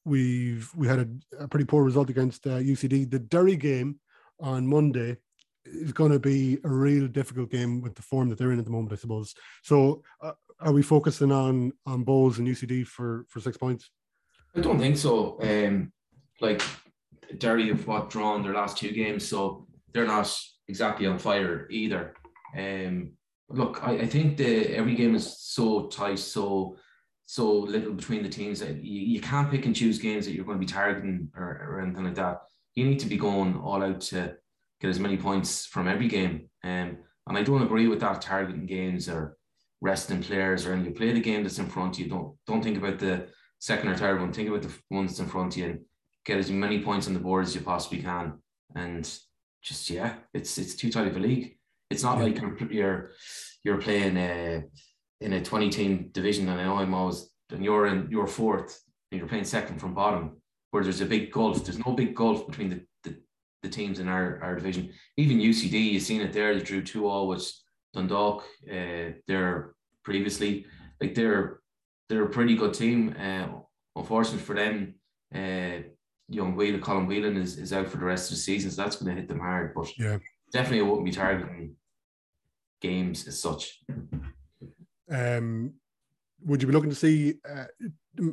we've 0.06 0.70
we 0.76 0.88
had 0.88 1.00
a, 1.00 1.44
a 1.44 1.48
pretty 1.48 1.66
poor 1.66 1.84
result 1.84 2.10
against 2.10 2.48
uh, 2.48 2.58
UCD. 2.58 3.10
The 3.12 3.20
Derry 3.20 3.56
game 3.56 4.00
on 4.40 4.66
Monday 4.66 5.18
is 5.66 5.94
going 5.94 6.12
to 6.12 6.20
be 6.20 6.60
a 6.64 6.70
real 6.70 7.08
difficult 7.08 7.50
game 7.50 7.82
with 7.82 7.96
the 7.96 8.02
form 8.02 8.30
that 8.30 8.38
they're 8.38 8.52
in 8.52 8.60
at 8.60 8.66
the 8.66 8.72
moment, 8.72 8.94
I 8.94 8.98
suppose. 8.98 9.34
So, 9.64 10.04
uh, 10.22 10.34
are 10.60 10.74
we 10.74 10.82
focusing 10.82 11.32
on 11.32 11.74
on 11.86 12.06
Bohs 12.06 12.38
and 12.38 12.48
UCD 12.48 12.86
for 12.86 13.26
for 13.30 13.40
six 13.40 13.58
points? 13.58 13.90
I 14.56 14.62
don't 14.62 14.80
think 14.80 14.98
so. 14.98 15.40
Um, 15.42 15.92
like 16.42 16.62
Derry 17.38 17.70
have 17.70 17.88
what 17.88 18.10
drawn 18.10 18.44
their 18.44 18.54
last 18.54 18.78
two 18.78 18.92
games, 18.92 19.28
so 19.28 19.68
they're 19.94 20.06
not 20.06 20.34
exactly 20.68 21.08
on 21.08 21.18
fire 21.20 21.68
either. 21.70 22.14
Um, 22.56 23.14
look, 23.50 23.84
I, 23.84 24.00
I 24.00 24.06
think 24.06 24.38
the 24.38 24.76
every 24.76 24.96
game 24.96 25.16
is 25.16 25.38
so 25.40 25.88
tight, 25.88 26.20
so 26.20 26.78
so 27.26 27.52
little 27.52 27.94
between 27.94 28.22
the 28.22 28.30
teams 28.30 28.60
that 28.60 28.84
you, 28.84 29.02
you 29.02 29.22
can't 29.22 29.50
pick 29.50 29.66
and 29.66 29.76
choose 29.76 29.98
games 29.98 30.26
that 30.26 30.34
you're 30.34 30.46
going 30.46 30.60
to 30.60 30.66
be 30.66 30.72
targeting 30.72 31.30
or, 31.36 31.68
or 31.68 31.82
anything 31.82 32.04
like 32.04 32.16
that. 32.16 32.42
You 32.76 32.86
need 32.86 33.00
to 33.00 33.08
be 33.08 33.18
going 33.18 33.56
all 33.56 33.84
out 33.84 34.02
to 34.02 34.36
get 34.84 34.90
as 34.90 35.00
many 35.00 35.16
points 35.18 35.66
from 35.66 35.88
every 35.88 36.10
game. 36.10 36.50
Um, 36.64 36.98
and 37.28 37.38
I 37.38 37.42
don't 37.42 37.64
agree 37.64 37.88
with 37.88 38.02
that 38.02 38.22
targeting 38.22 38.66
games 38.66 39.08
or 39.08 39.38
resting 39.80 40.22
players 40.22 40.66
or 40.66 40.74
anything. 40.74 40.92
You 40.92 40.98
play 40.98 41.14
the 41.14 41.22
game 41.22 41.42
that's 41.44 41.58
in 41.58 41.70
front 41.70 41.96
of 41.96 42.00
you. 42.02 42.10
Don't 42.10 42.36
don't 42.46 42.62
think 42.62 42.78
about 42.78 43.00
the 43.00 43.28
second 43.60 43.88
or 43.90 43.96
third 43.96 44.20
one. 44.20 44.34
Think 44.34 44.50
about 44.50 44.64
the 44.64 44.74
ones 44.92 45.20
in 45.20 45.28
front 45.28 45.54
of 45.54 45.58
you. 45.58 45.66
And 45.70 45.80
get 46.26 46.38
as 46.38 46.52
many 46.52 46.84
points 46.84 47.08
on 47.08 47.14
the 47.14 47.20
board 47.20 47.46
as 47.46 47.56
you 47.56 47.62
possibly 47.62 48.02
can, 48.02 48.34
and 48.76 49.04
just 49.62 49.90
yeah, 49.90 50.16
it's 50.34 50.58
it's 50.58 50.76
too 50.76 50.92
tight 50.92 51.08
of 51.08 51.16
a 51.16 51.20
league. 51.20 51.58
It's 51.90 52.04
not 52.04 52.18
Yeah. 52.18 52.24
like 52.26 52.42
you're 52.42 52.72
you're, 52.72 53.12
you're 53.64 53.82
playing 53.82 54.18
uh, 54.18 54.62
in 55.22 55.34
a 55.34 55.42
twenty 55.42 55.70
team 55.70 56.10
division, 56.12 56.50
and 56.50 56.60
I 56.60 56.66
know 56.66 56.78
I'm 56.78 56.94
always 56.94 57.30
and 57.52 57.64
you're 57.64 57.88
in 57.88 58.08
you're 58.12 58.28
fourth, 58.28 58.82
and 59.12 59.20
you're 59.20 59.30
playing 59.30 59.46
second 59.46 59.80
from 59.80 59.94
bottom, 59.94 60.42
where 60.72 60.84
there's 60.84 61.02
a 61.02 61.06
big 61.06 61.32
gulf. 61.32 61.64
There's 61.64 61.86
no 61.86 61.94
big 61.94 62.16
gulf 62.16 62.48
between 62.48 62.70
the 62.70 62.86
the, 63.64 63.70
teams 63.70 64.00
in 64.00 64.08
our, 64.08 64.40
our 64.44 64.56
division. 64.56 64.92
Even 65.18 65.40
UCD, 65.40 65.92
you've 65.92 66.04
seen 66.04 66.22
it 66.22 66.34
there. 66.34 66.54
They 66.54 66.62
drew 66.62 66.84
two 66.84 67.08
all, 67.08 67.28
which 67.28 67.52
Dundalk, 67.94 68.44
uh, 68.70 69.14
they're 69.28 69.74
previously 70.04 70.66
like 71.02 71.16
they're 71.16 71.60
they're 72.10 72.26
a 72.26 72.30
pretty 72.30 72.56
good 72.56 72.74
team. 72.74 73.16
Uh, 73.20 73.48
unfortunately 73.96 74.44
for 74.44 74.56
them, 74.56 74.96
uh, 75.34 75.82
young 76.28 76.56
Whelan, 76.56 76.82
Colin 76.82 77.08
Whelan 77.08 77.38
is, 77.38 77.58
is 77.58 77.74
out 77.74 77.88
for 77.88 77.98
the 77.98 78.06
rest 78.06 78.30
of 78.30 78.36
the 78.36 78.42
season, 78.42 78.70
so 78.70 78.82
that's 78.82 78.98
going 78.98 79.16
to 79.16 79.20
hit 79.20 79.30
them 79.30 79.40
hard. 79.40 79.74
But 79.74 79.98
Yeah. 79.98 80.18
definitely, 80.52 80.80
I 80.80 80.90
wouldn't 80.90 81.06
be 81.06 81.12
targeting 81.12 81.76
games 82.82 83.28
as 83.28 83.40
such. 83.40 83.82
Um, 85.10 85.74
would 86.46 86.62
you 86.62 86.68
be 86.68 86.74
looking 86.74 86.90
to 86.90 86.96
see 86.96 87.36
uh, 87.50 87.66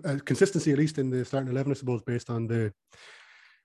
uh, 0.05 0.19
consistency 0.25 0.73
at 0.73 0.79
least 0.79 0.99
in 0.99 1.11
the 1.11 1.25
starting 1.25 1.51
eleven? 1.51 1.71
I 1.71 1.75
suppose 1.77 2.03
based 2.03 2.31
on 2.31 2.47
the. 2.47 2.73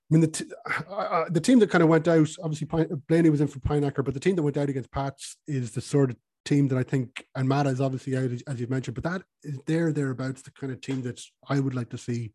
I 0.08 0.14
mean 0.14 0.20
the 0.20 0.28
t- 0.28 0.44
uh, 0.88 0.92
uh, 0.92 1.24
the 1.30 1.40
team 1.40 1.58
that 1.58 1.70
kind 1.70 1.82
of 1.82 1.88
went 1.88 2.06
out. 2.06 2.28
Obviously, 2.42 2.66
Pine- 2.66 3.02
Blaney 3.08 3.30
was 3.30 3.40
in 3.40 3.48
for 3.48 3.58
Pijnaker, 3.58 4.04
but 4.04 4.14
the 4.14 4.20
team 4.20 4.36
that 4.36 4.42
went 4.42 4.56
out 4.56 4.68
against 4.68 4.92
Pats 4.92 5.36
is 5.48 5.72
the 5.72 5.80
sort 5.80 6.10
of 6.10 6.16
team 6.44 6.68
that 6.68 6.78
I 6.78 6.84
think, 6.84 7.26
and 7.34 7.48
Mata 7.48 7.70
is 7.70 7.80
obviously 7.80 8.16
out 8.16 8.30
as- 8.30 8.60
you've 8.60 8.70
mentioned, 8.70 8.94
but 8.94 9.02
that 9.04 9.22
is 9.42 9.58
there 9.66 9.92
thereabouts 9.92 10.42
the 10.42 10.52
kind 10.52 10.72
of 10.72 10.80
team 10.80 11.02
that 11.02 11.20
I 11.48 11.58
would 11.58 11.74
like 11.74 11.90
to 11.90 11.98
see. 11.98 12.32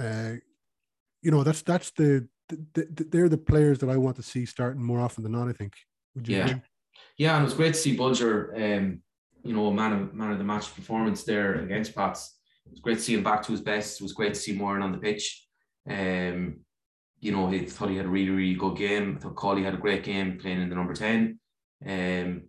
Uh, 0.00 0.34
you 1.22 1.30
know, 1.32 1.42
that's 1.42 1.62
that's 1.62 1.90
the, 1.92 2.28
the, 2.48 2.86
the 2.94 3.04
they're 3.10 3.28
the 3.28 3.36
players 3.38 3.80
that 3.80 3.90
I 3.90 3.96
want 3.96 4.14
to 4.16 4.22
see 4.22 4.46
starting 4.46 4.82
more 4.82 5.00
often 5.00 5.24
than 5.24 5.32
not. 5.32 5.48
I 5.48 5.52
think. 5.52 5.72
Would 6.14 6.28
you 6.28 6.36
Yeah. 6.36 6.46
agree? 6.46 6.60
Yeah, 7.16 7.34
and 7.34 7.42
it 7.42 7.44
was 7.46 7.54
great 7.54 7.74
to 7.74 7.80
see 7.80 7.96
Bolger, 7.96 8.54
um, 8.78 9.02
you 9.42 9.52
know, 9.54 9.72
man 9.72 9.92
of 9.92 10.14
man 10.14 10.30
of 10.30 10.38
the 10.38 10.44
match 10.44 10.72
performance 10.72 11.24
there 11.24 11.54
against 11.56 11.96
Pats. 11.96 12.36
It 12.66 12.70
was 12.72 12.80
great 12.80 12.98
to 12.98 13.02
see 13.02 13.14
him 13.14 13.24
back 13.24 13.42
to 13.42 13.52
his 13.52 13.60
best. 13.60 14.00
It 14.00 14.04
was 14.04 14.12
great 14.12 14.34
to 14.34 14.40
see 14.40 14.52
Moran 14.52 14.82
on 14.82 14.92
the 14.92 14.98
pitch. 14.98 15.47
Um, 15.88 16.60
you 17.20 17.32
know, 17.32 17.48
he 17.48 17.60
thought 17.60 17.90
he 17.90 17.96
had 17.96 18.06
a 18.06 18.10
really, 18.10 18.30
really 18.30 18.54
good 18.54 18.76
game. 18.76 19.16
I 19.16 19.20
thought 19.20 19.34
Cawley 19.34 19.64
had 19.64 19.74
a 19.74 19.78
great 19.78 20.04
game 20.04 20.38
playing 20.38 20.62
in 20.62 20.68
the 20.68 20.76
number 20.76 20.94
10. 20.94 21.38
Um, 21.86 22.42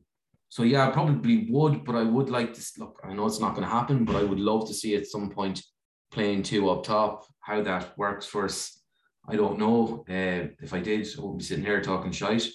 so 0.49 0.63
yeah, 0.63 0.87
I 0.87 0.91
probably 0.91 1.47
would, 1.49 1.85
but 1.85 1.95
I 1.95 2.03
would 2.03 2.29
like 2.29 2.53
to 2.53 2.61
look. 2.79 2.99
I 3.03 3.13
know 3.13 3.27
it's 3.27 3.39
not 3.39 3.55
going 3.55 3.67
to 3.67 3.73
happen, 3.73 4.03
but 4.03 4.15
I 4.15 4.23
would 4.23 4.39
love 4.39 4.67
to 4.67 4.73
see 4.73 4.95
at 4.95 5.07
some 5.07 5.29
point 5.29 5.63
playing 6.11 6.43
two 6.43 6.69
up 6.69 6.83
top. 6.83 7.25
How 7.39 7.61
that 7.63 7.97
works 7.97 8.25
for 8.25 8.45
us, 8.45 8.79
I 9.27 9.35
don't 9.35 9.59
know. 9.59 10.03
Uh, 10.09 10.49
if 10.61 10.73
I 10.73 10.79
did, 10.79 11.07
I 11.17 11.21
wouldn't 11.21 11.39
be 11.39 11.45
sitting 11.45 11.63
here 11.63 11.81
talking 11.81 12.11
shite. 12.11 12.47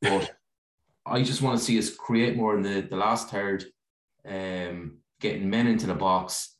But 0.00 0.32
I 1.06 1.22
just 1.22 1.42
want 1.42 1.58
to 1.58 1.64
see 1.64 1.78
us 1.78 1.94
create 1.94 2.36
more 2.36 2.56
in 2.56 2.62
the, 2.62 2.82
the 2.82 2.96
last 2.96 3.30
third, 3.30 3.64
um, 4.28 4.98
getting 5.20 5.50
men 5.50 5.66
into 5.66 5.86
the 5.86 5.94
box. 5.94 6.56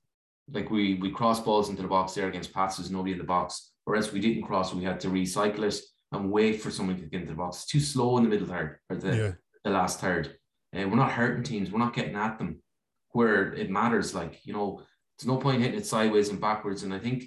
Like 0.53 0.70
we 0.70 0.95
we 0.95 1.12
cross 1.12 1.39
balls 1.39 1.68
into 1.68 1.83
the 1.83 1.89
box 1.89 2.14
there 2.14 2.28
against 2.28 2.53
passes, 2.53 2.91
nobody 2.91 3.12
in 3.12 3.18
the 3.18 3.24
box. 3.24 3.70
Whereas 3.91 4.12
we 4.12 4.20
didn't 4.20 4.45
cross, 4.45 4.72
we 4.72 4.84
had 4.84 5.01
to 5.01 5.09
recycle 5.09 5.64
it 5.64 5.80
and 6.12 6.30
wait 6.30 6.62
for 6.62 6.70
someone 6.70 6.97
to 6.97 7.07
get 7.07 7.22
into 7.22 7.32
the 7.32 7.36
box. 7.36 7.57
It's 7.57 7.66
too 7.66 7.80
slow 7.80 8.18
in 8.18 8.22
the 8.22 8.28
middle 8.28 8.47
third 8.47 8.78
or 8.88 8.95
the, 8.95 9.16
Yeah. 9.16 9.32
the 9.64 9.70
last 9.70 9.99
third. 9.99 10.36
Uh, 10.72 10.86
we're 10.88 10.95
not 10.95 11.11
hurting 11.11 11.43
teams. 11.43 11.72
We're 11.72 11.80
not 11.80 11.93
getting 11.93 12.14
at 12.14 12.38
them 12.38 12.62
where 13.09 13.53
it 13.53 13.68
matters. 13.68 14.14
Like, 14.14 14.47
you 14.47 14.53
know, 14.53 14.80
there's 15.18 15.26
no 15.26 15.38
point 15.38 15.61
hitting 15.61 15.80
it 15.80 15.86
sideways 15.86 16.28
and 16.28 16.41
backwards. 16.41 16.84
And 16.84 16.95
I 16.95 17.01
think 17.01 17.24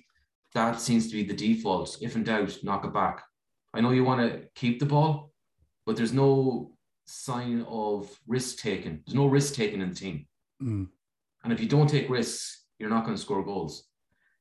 that 0.53 0.79
seems 0.79 1.09
to 1.09 1.13
be 1.17 1.23
the 1.23 1.33
default. 1.33 1.97
If 2.01 2.15
in 2.15 2.23
doubt, 2.23 2.57
knock 2.63 2.85
it 2.85 2.93
back. 2.93 3.21
I 3.73 3.81
know 3.81 3.91
you 3.91 4.05
want 4.05 4.21
to 4.21 4.47
keep 4.55 4.79
the 4.79 4.85
ball, 4.85 5.33
but 5.85 5.97
there's 5.97 6.13
no 6.13 6.77
sign 7.07 7.65
of 7.67 8.09
risk 8.25 8.59
taking. 8.59 9.01
There's 9.05 9.15
no 9.15 9.25
risk 9.25 9.53
taking 9.53 9.81
in 9.81 9.89
the 9.89 9.95
team. 9.95 10.27
Mm. 10.61 10.87
And 11.43 11.51
if 11.51 11.59
you 11.59 11.67
don't 11.67 11.89
take 11.89 12.09
risks, 12.09 12.67
you're 12.79 12.89
not 12.89 13.03
going 13.03 13.17
to 13.17 13.21
score 13.21 13.43
goals. 13.43 13.89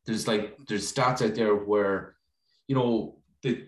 There's 0.07 0.27
like 0.27 0.57
there's 0.67 0.93
stats 0.93 1.25
out 1.25 1.35
there 1.35 1.55
where, 1.55 2.17
you 2.69 2.75
know, 2.75 3.19
the 3.43 3.67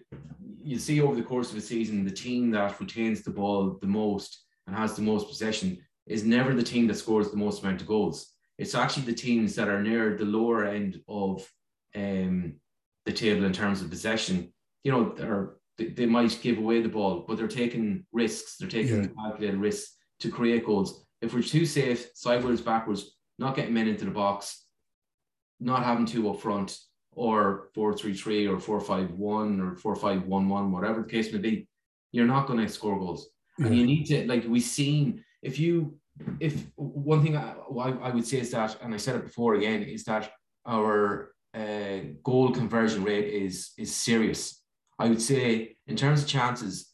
you 0.62 0.78
see 0.78 1.00
over 1.00 1.14
the 1.14 1.22
course 1.22 1.50
of 1.52 1.58
a 1.58 1.60
season, 1.60 2.04
the 2.04 2.10
team 2.10 2.50
that 2.52 2.80
retains 2.80 3.22
the 3.22 3.30
ball 3.30 3.78
the 3.80 3.86
most 3.86 4.44
and 4.66 4.74
has 4.74 4.94
the 4.96 5.02
most 5.02 5.28
possession 5.28 5.78
is 6.06 6.24
never 6.24 6.54
the 6.54 6.62
team 6.62 6.86
that 6.86 6.96
scores 6.96 7.30
the 7.30 7.36
most 7.36 7.62
amount 7.62 7.80
of 7.80 7.86
goals. 7.86 8.32
It's 8.58 8.74
actually 8.74 9.04
the 9.06 9.14
teams 9.14 9.54
that 9.56 9.68
are 9.68 9.82
near 9.82 10.16
the 10.16 10.24
lower 10.24 10.64
end 10.64 11.00
of 11.08 11.46
um, 11.94 12.54
the 13.04 13.12
table 13.12 13.44
in 13.44 13.52
terms 13.52 13.82
of 13.82 13.90
possession. 13.90 14.52
You 14.84 14.92
know, 14.92 15.12
they're, 15.16 15.54
they, 15.76 15.86
they 15.88 16.06
might 16.06 16.38
give 16.40 16.58
away 16.58 16.80
the 16.80 16.88
ball, 16.88 17.24
but 17.26 17.36
they're 17.36 17.48
taking 17.48 18.06
risks. 18.12 18.56
They're 18.56 18.68
taking 18.68 19.02
Yeah. 19.02 19.08
calculated 19.08 19.58
risks 19.58 19.96
to 20.20 20.30
create 20.30 20.64
goals. 20.64 21.04
If 21.20 21.34
we're 21.34 21.42
too 21.42 21.66
safe, 21.66 22.08
sideways, 22.14 22.60
backwards, 22.60 23.16
not 23.38 23.56
getting 23.56 23.74
men 23.74 23.88
into 23.88 24.04
the 24.04 24.10
box, 24.10 24.63
not 25.64 25.84
having 25.84 26.06
two 26.06 26.30
up 26.30 26.40
front, 26.40 26.78
or 27.12 27.70
four 27.74 27.96
three 27.96 28.14
three, 28.14 28.46
or 28.46 28.58
four 28.58 28.80
five 28.80 29.10
one, 29.12 29.60
or 29.60 29.76
four 29.76 29.96
five 29.96 30.24
one 30.26 30.48
one, 30.48 30.70
whatever 30.70 31.02
the 31.02 31.08
case 31.08 31.32
may 31.32 31.38
be, 31.38 31.66
you're 32.12 32.26
not 32.26 32.46
going 32.46 32.60
to 32.60 32.68
score 32.68 32.98
goals. 32.98 33.28
And 33.58 33.76
you 33.76 33.86
need 33.86 34.04
to 34.06 34.26
like 34.26 34.44
we've 34.48 34.62
seen 34.62 35.24
if 35.42 35.58
you 35.58 35.96
if 36.40 36.66
one 36.76 37.22
thing 37.22 37.36
I, 37.36 37.54
I 37.86 37.90
I 38.08 38.10
would 38.10 38.26
say 38.26 38.38
is 38.40 38.50
that, 38.50 38.76
and 38.82 38.94
I 38.94 38.98
said 38.98 39.16
it 39.16 39.24
before 39.24 39.54
again, 39.54 39.82
is 39.82 40.04
that 40.04 40.30
our 40.66 41.32
uh, 41.54 41.98
goal 42.22 42.50
conversion 42.52 43.04
rate 43.04 43.28
is 43.32 43.72
is 43.78 43.94
serious. 43.94 44.60
I 44.98 45.08
would 45.08 45.22
say 45.22 45.76
in 45.86 45.96
terms 45.96 46.22
of 46.22 46.28
chances, 46.28 46.90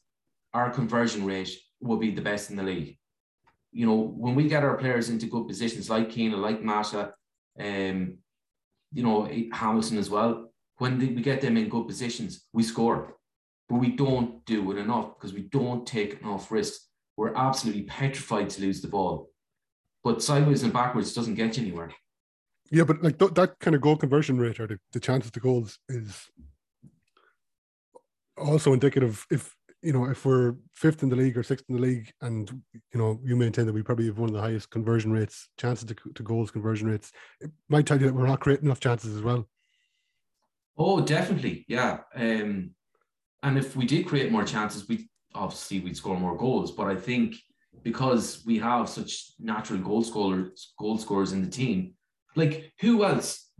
our 0.53 0.71
conversion 0.71 1.25
rate 1.25 1.51
will 1.81 1.99
be 1.99 2.11
the 2.11 2.23
best 2.23 2.51
in 2.51 2.57
the 2.57 2.63
league. 2.63 2.99
You 3.73 3.87
know, 3.87 3.97
when 3.97 4.35
we 4.35 4.49
get 4.49 4.65
our 4.65 4.77
players 4.77 5.09
into 5.09 5.27
good 5.27 5.47
positions 5.47 5.89
like 5.89 6.11
Keane, 6.11 6.33
like 6.33 6.63
Mata, 6.63 7.15
um, 7.59 8.19
you 8.93 9.03
know, 9.03 9.27
eh, 9.27 9.45
Hamilton 9.53 9.99
as 9.99 10.11
well, 10.11 10.51
when 10.79 10.99
we 10.99 11.09
get 11.09 11.41
them 11.41 11.57
in 11.57 11.69
good 11.69 11.87
positions, 11.87 12.47
we 12.53 12.63
score. 12.63 13.17
But 13.69 13.77
we 13.77 13.91
don't 13.91 14.45
do 14.47 14.73
it 14.73 14.79
enough 14.79 15.15
because 15.17 15.33
we 15.33 15.43
don't 15.43 15.87
take 15.87 16.21
enough 16.21 16.51
risks. 16.51 16.89
We're 17.17 17.35
absolutely 17.35 17.83
petrified 17.83 18.51
to 18.51 18.63
lose 18.63 18.81
the 18.81 18.89
ball. 18.89 19.31
But 20.03 20.23
sideways 20.23 20.63
and 20.63 20.73
backwards 20.73 21.13
doesn't 21.13 21.35
get 21.35 21.57
you 21.57 21.65
anywhere. 21.65 21.93
Yeah, 22.71 22.85
but 22.85 23.03
like 23.03 23.19
th- 23.19 23.35
that 23.35 23.59
kind 23.59 23.75
of 23.75 23.83
goal 23.83 23.97
conversion 23.97 24.39
rate 24.39 24.59
or 24.59 24.67
the, 24.67 24.79
the 24.93 25.01
chances 25.01 25.31
to 25.33 25.41
goals 25.41 25.79
is 25.89 26.31
also 28.39 28.73
indicative 28.73 29.27
if 29.31 29.55
you 29.83 29.93
know 29.93 30.05
if 30.05 30.25
we're 30.25 30.55
fifth 30.75 31.03
in 31.03 31.09
the 31.09 31.17
league 31.17 31.39
or 31.39 31.43
sixth 31.43 31.65
in 31.69 31.77
the 31.77 31.81
league 31.81 32.13
and 32.21 32.51
you 32.93 32.99
know 32.99 33.19
you 33.25 33.35
maintain 33.37 33.67
that 33.67 33.73
we 33.73 33.83
probably 33.83 34.07
have 34.07 34.19
one 34.19 34.29
of 34.29 34.35
the 34.35 34.41
highest 34.41 34.71
conversion 34.71 35.11
rates 35.11 35.49
chances 35.59 35.85
to, 35.85 35.95
to 36.15 36.23
goals 36.23 36.51
conversion 36.51 36.87
rates 36.87 37.13
it 37.41 37.51
might 37.69 37.87
tell 37.87 37.99
you 37.99 38.07
that 38.07 38.15
we're 38.15 38.27
not 38.27 38.41
creating 38.41 38.67
enough 38.67 38.81
chances 38.81 39.17
as 39.17 39.23
well 39.23 39.47
Oh, 40.83 41.03
definitely, 41.03 41.67
yeah. 41.69 41.99
Um, 42.17 42.71
and 43.43 43.59
if 43.59 43.77
we 43.77 43.85
did 43.85 44.07
create 44.07 44.33
more 44.33 44.45
chances, 44.45 44.89
we 44.89 45.11
obviously 45.35 45.81
we'd 45.81 45.97
score 45.97 46.19
more 46.19 46.39
goals. 46.39 46.73
But 46.73 46.87
I 46.87 46.97
think 46.97 47.37
because 47.83 48.43
we 48.47 48.59
have 48.61 48.89
such 48.89 49.33
natural 49.39 49.79
goal 49.79 50.03
scorers, 50.03 50.73
goal 50.79 50.97
scorers 50.97 51.33
in 51.33 51.43
the 51.43 51.51
team, 51.51 51.93
like 52.35 52.73
who 52.81 53.05
else? 53.05 53.51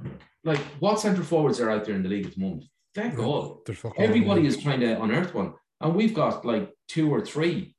Like 0.45 0.61
what 0.79 0.99
centre 0.99 1.23
forwards 1.23 1.61
are 1.61 1.71
out 1.71 1.85
there 1.85 1.95
in 1.95 2.03
the 2.03 2.09
league 2.09 2.25
at 2.25 2.35
the 2.35 2.41
moment? 2.41 2.65
Thank 2.95 3.17
God. 3.17 3.59
there's 3.67 3.79
fuck 3.79 3.99
all 3.99 4.03
of 4.03 4.11
them. 4.11 4.19
Everybody 4.23 4.47
is 4.47 4.57
trying 4.57 4.81
to 4.81 5.03
unearth 5.03 5.35
one, 5.35 5.53
and 5.81 5.95
we've 5.95 6.15
got 6.15 6.45
like 6.45 6.73
two 6.89 7.13
or 7.13 7.25
three 7.25 7.75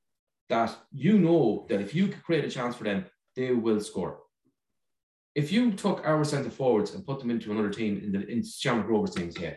that 0.49 0.75
you 0.91 1.17
know 1.17 1.65
that 1.69 1.81
if 1.81 1.95
you 1.95 2.13
create 2.25 2.45
a 2.45 2.49
chance 2.49 2.75
for 2.75 2.83
them, 2.83 3.05
they 3.35 3.51
will 3.51 3.79
score. 3.79 4.19
If 5.33 5.51
you 5.51 5.71
took 5.71 6.05
our 6.05 6.23
centre 6.25 6.49
forwards 6.49 6.93
and 6.93 7.05
put 7.05 7.19
them 7.19 7.31
into 7.31 7.51
another 7.51 7.69
team 7.69 8.01
in 8.03 8.11
the 8.11 8.27
in 8.27 8.43
Shamrock 8.43 8.89
Rovers 8.89 9.15
teams, 9.15 9.37
yeah, 9.39 9.53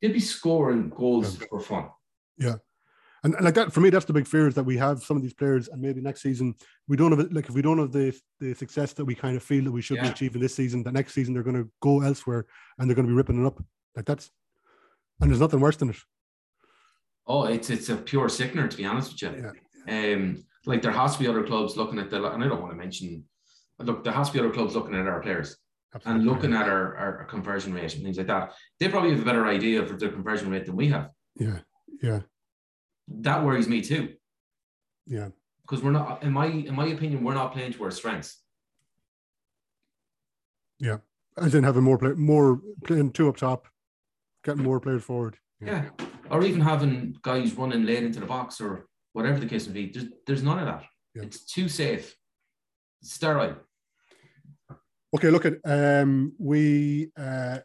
they'd 0.00 0.12
be 0.12 0.20
scoring 0.20 0.90
goals 0.90 1.36
for 1.36 1.60
fun. 1.60 1.88
and, 3.24 3.34
and 3.34 3.44
like 3.44 3.54
that 3.54 3.72
for 3.72 3.80
me 3.80 3.90
that's 3.90 4.04
the 4.04 4.12
big 4.12 4.26
fear 4.26 4.48
is 4.48 4.54
that 4.54 4.64
we 4.64 4.76
have 4.76 5.02
some 5.02 5.16
of 5.16 5.22
these 5.22 5.34
players 5.34 5.68
and 5.68 5.80
maybe 5.80 6.00
next 6.00 6.22
season 6.22 6.54
we 6.88 6.96
don't 6.96 7.12
have 7.12 7.20
it 7.20 7.32
like 7.32 7.48
if 7.48 7.54
we 7.54 7.62
don't 7.62 7.78
have 7.78 7.92
the 7.92 8.18
the 8.40 8.54
success 8.54 8.92
that 8.94 9.04
we 9.04 9.14
kind 9.14 9.36
of 9.36 9.42
feel 9.42 9.64
that 9.64 9.70
we 9.70 9.82
should 9.82 10.00
be 10.00 10.08
achieving 10.08 10.40
this 10.40 10.54
season 10.54 10.82
that 10.82 10.92
next 10.92 11.14
season 11.14 11.32
they're 11.32 11.42
going 11.42 11.56
to 11.62 11.70
go 11.80 12.02
elsewhere 12.02 12.46
and 12.78 12.88
they're 12.88 12.96
going 12.96 13.06
to 13.06 13.12
be 13.12 13.16
ripping 13.16 13.40
it 13.40 13.46
up. 13.46 13.62
Like 13.94 14.06
that's 14.06 14.30
and 15.20 15.30
there's 15.30 15.40
nothing 15.40 15.60
worse 15.60 15.76
than 15.76 15.90
it 15.90 15.96
Oh, 17.26 17.44
it's 17.44 17.70
it's 17.70 17.88
a 17.88 17.96
pure 17.96 18.28
sickener 18.28 18.68
to 18.68 18.76
be 18.76 18.84
honest 18.84 19.12
with 19.12 19.22
you. 19.22 19.52
Um, 19.88 20.44
like 20.66 20.82
there 20.82 20.92
has 20.92 21.14
to 21.14 21.18
be 21.22 21.28
other 21.28 21.42
clubs 21.44 21.76
looking 21.76 21.98
at 21.98 22.10
the 22.10 22.24
and 22.32 22.42
I 22.42 22.48
don't 22.48 22.60
want 22.60 22.72
to 22.72 22.78
mention. 22.78 23.24
Look, 23.78 24.04
there 24.04 24.12
has 24.12 24.28
to 24.28 24.32
be 24.34 24.38
other 24.40 24.50
clubs 24.52 24.74
looking 24.74 24.94
at 24.94 25.06
our 25.06 25.20
players 25.20 25.56
and 26.04 26.24
looking 26.24 26.54
at 26.54 26.68
our, 26.68 26.96
our, 26.96 27.24
conversion 27.24 27.74
rate 27.74 27.94
and 27.94 28.02
things 28.04 28.16
like 28.16 28.28
that. 28.28 28.52
They 28.78 28.88
probably 28.88 29.10
have 29.10 29.20
a 29.20 29.24
better 29.24 29.46
idea 29.46 29.82
of 29.82 29.98
their 29.98 30.10
conversion 30.10 30.50
rate 30.50 30.64
than 30.66 30.76
we 30.76 30.88
have. 30.88 31.10
yeah 31.36 31.58
yeah 32.02 32.20
That 33.08 33.44
worries 33.44 33.68
me 33.68 33.82
too. 33.82 34.14
yeah 35.06 35.28
because 35.62 35.82
we're 35.82 35.90
not 35.92 36.22
in 36.22 36.32
my 36.32 36.46
in 36.46 36.74
my 36.74 36.86
opinion 36.86 37.24
we're 37.24 37.34
not 37.34 37.52
playing 37.52 37.72
to 37.72 37.84
our 37.84 37.90
strengths 37.90 38.42
Yeah. 40.78 40.98
as 41.36 41.54
in 41.54 41.64
having 41.64 41.82
more 41.84 41.98
play, 41.98 42.12
more 42.12 42.60
playing 42.84 43.12
two 43.12 43.28
up 43.28 43.36
top, 43.36 43.68
getting 44.44 44.62
more 44.62 44.80
players 44.80 45.04
forward. 45.04 45.36
Yeah. 45.60 45.88
Or 46.32 46.42
even 46.42 46.62
having 46.62 47.14
guys 47.22 47.54
running 47.54 47.84
late 47.84 48.02
into 48.02 48.18
the 48.18 48.26
box 48.26 48.60
or 48.60 48.88
whatever 49.12 49.38
the 49.38 49.46
case 49.46 49.66
may 49.68 49.74
be. 49.74 49.92
There's, 49.92 50.06
there's 50.26 50.42
none 50.42 50.58
of 50.58 50.66
that. 50.66 50.84
Yeah. 51.14 51.22
It's 51.22 51.44
too 51.44 51.68
safe. 51.68 52.16
It's 53.02 53.12
sterile. 53.12 53.56
Okay, 55.14 55.28
look 55.28 55.44
at 55.44 55.58
um, 55.64 56.32
we 56.38 57.10
uh, 57.18 57.58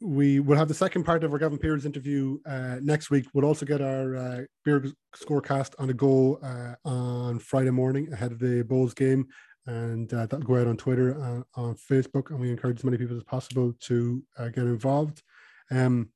we 0.00 0.40
will 0.40 0.56
have 0.56 0.68
the 0.68 0.74
second 0.74 1.04
part 1.04 1.24
of 1.24 1.32
our 1.32 1.38
Gavin 1.38 1.58
Peers 1.58 1.84
interview 1.84 2.38
uh, 2.46 2.76
next 2.80 3.10
week. 3.10 3.26
We'll 3.34 3.44
also 3.44 3.66
get 3.66 3.80
our 3.80 4.16
uh, 4.16 4.40
beer 4.64 4.84
scorecast 5.16 5.74
on 5.78 5.88
the 5.88 5.94
go 5.94 6.36
uh, 6.36 6.74
on 6.88 7.40
Friday 7.40 7.70
morning 7.70 8.12
ahead 8.12 8.30
of 8.30 8.38
the 8.38 8.62
Bohs 8.62 8.94
game, 8.94 9.26
and 9.66 10.12
uh, 10.14 10.26
that'll 10.26 10.46
go 10.46 10.60
out 10.60 10.68
on 10.68 10.76
Twitter 10.76 11.10
and 11.10 11.44
on 11.54 11.74
Facebook. 11.74 12.30
And 12.30 12.38
we 12.38 12.50
encourage 12.50 12.78
as 12.78 12.84
many 12.84 12.98
people 12.98 13.16
as 13.16 13.24
possible 13.24 13.74
to 13.80 14.22
uh, 14.38 14.48
get 14.48 14.64
involved. 14.64 15.22
Um, 15.72 16.10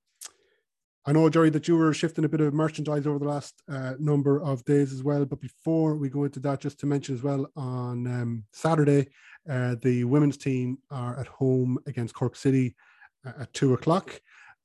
I 1.09 1.13
know, 1.13 1.31
Gerry, 1.31 1.51
that 1.51 1.69
you 1.69 1.77
were 1.77 1.95
shifting 1.95 2.25
a 2.25 2.29
bit 2.29 2.41
of 2.41 2.53
merchandise 2.53 3.07
over 3.07 3.21
the 3.21 3.29
last 3.29 3.63
uh, 3.71 3.93
number 4.01 4.43
of 4.43 4.65
days 4.65 4.93
as 4.93 5.05
well. 5.05 5.25
But 5.25 5.41
before 5.41 5.95
we 5.95 6.09
go 6.09 6.25
into 6.25 6.41
that, 6.41 6.59
just 6.59 6.81
to 6.81 6.87
mention 6.87 7.15
as 7.15 7.23
well, 7.23 7.47
on 7.55 8.09
um, 8.09 8.45
Saturday, 8.53 9.07
uh, 9.49 9.77
the 9.83 10.03
women's 10.03 10.37
team 10.37 10.79
are 10.91 11.17
at 11.21 11.29
home 11.29 11.79
against 11.87 12.13
Cork 12.17 12.35
City 12.35 12.75
uh, 13.25 13.43
at 13.43 13.53
two 13.53 13.75
o'clock. 13.75 14.21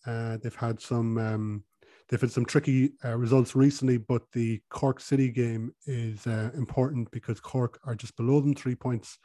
Uh, 0.08 0.38
they've 0.42 0.56
had 0.56 0.82
some 0.82 1.20
um, 1.20 1.64
they've 2.10 2.22
had 2.22 2.32
some 2.32 2.46
tricky 2.46 2.94
uh, 3.06 3.16
results 3.16 3.56
recently, 3.56 4.00
but 4.00 4.24
the 4.34 4.60
Cork 4.72 5.00
City 5.00 5.30
game 5.30 5.72
is 5.86 6.26
uh, 6.26 6.50
important 6.56 7.12
because 7.12 7.40
Cork 7.40 7.80
are 7.86 7.94
just 7.94 8.18
below 8.18 8.42
them, 8.42 8.56
three 8.56 8.76
points 8.76 9.20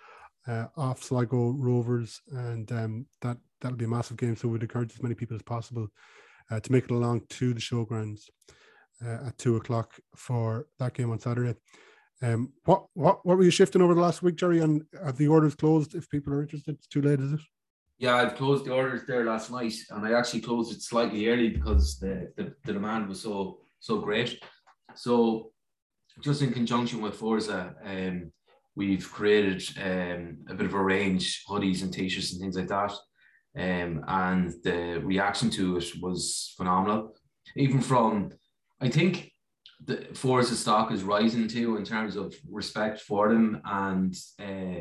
off 0.76 1.02
Sligo 1.02 1.52
Rovers, 1.52 2.20
and 2.32 2.70
um, 2.72 3.06
that 3.22 3.38
that'll 3.62 3.78
be 3.78 3.86
a 3.86 3.88
massive 3.88 4.18
game. 4.18 4.36
So 4.36 4.48
we'd 4.48 4.60
encourage 4.60 4.92
as 4.92 5.02
many 5.02 5.14
people 5.14 5.34
as 5.34 5.42
possible 5.42 5.88
uh, 6.50 6.60
to 6.60 6.72
make 6.72 6.84
it 6.84 6.90
along 6.90 7.22
to 7.30 7.52
the 7.52 7.60
showgrounds 7.60 8.22
uh, 9.04 9.26
at 9.26 9.38
two 9.38 9.56
o'clock 9.56 9.92
for 10.16 10.66
that 10.78 10.94
game 10.94 11.10
on 11.10 11.18
Saturday. 11.18 11.58
Um, 12.22 12.52
what 12.64 12.86
what 12.94 13.24
what 13.26 13.36
were 13.36 13.44
you 13.44 13.50
shifting 13.50 13.82
over 13.82 13.94
the 13.94 14.00
last 14.00 14.22
week, 14.22 14.36
Gerry? 14.36 14.60
And 14.60 14.82
have 15.04 15.18
the 15.18 15.28
orders 15.28 15.54
closed? 15.54 15.94
If 15.94 16.08
people 16.08 16.32
are 16.32 16.42
interested, 16.42 16.76
it's 16.76 16.86
too 16.86 17.02
late, 17.02 17.20
is 17.20 17.32
it? 17.32 17.40
Yeah, 17.98 18.16
I've 18.16 18.36
closed 18.36 18.64
the 18.64 18.74
orders 18.74 19.02
there 19.06 19.24
last 19.24 19.50
night, 19.50 19.74
and 19.90 20.06
I 20.06 20.12
actually 20.12 20.40
closed 20.40 20.72
it 20.72 20.82
slightly 20.82 21.28
early 21.28 21.48
because 21.48 21.98
the, 21.98 22.30
the, 22.36 22.54
the 22.64 22.74
demand 22.74 23.08
was 23.08 23.22
so 23.22 23.60
so 23.80 23.98
great. 24.00 24.42
So, 24.94 25.52
just 26.20 26.42
in 26.42 26.52
conjunction 26.52 27.00
with 27.02 27.14
Forza, 27.14 27.74
um, 27.84 28.32
we've 28.74 29.10
created 29.10 29.62
um, 29.82 30.38
a 30.48 30.54
bit 30.54 30.66
of 30.66 30.74
a 30.74 30.82
range, 30.82 31.44
hoodies 31.48 31.82
and 31.82 31.92
t-shirts 31.92 32.32
and 32.32 32.40
things 32.40 32.56
like 32.56 32.68
that. 32.68 32.92
Um, 33.56 34.04
and 34.06 34.52
the 34.62 35.00
reaction 35.02 35.50
to 35.50 35.78
it 35.78 35.86
was 36.00 36.54
phenomenal. 36.56 37.16
Even 37.56 37.80
from, 37.80 38.30
I 38.80 38.88
think 38.88 39.32
the 39.84 40.06
Forza 40.14 40.56
stock 40.56 40.92
is 40.92 41.02
rising 41.02 41.48
too 41.48 41.76
in 41.76 41.84
terms 41.84 42.16
of 42.16 42.34
respect 42.50 43.00
for 43.00 43.28
them 43.32 43.60
and 43.64 44.14
uh, 44.40 44.80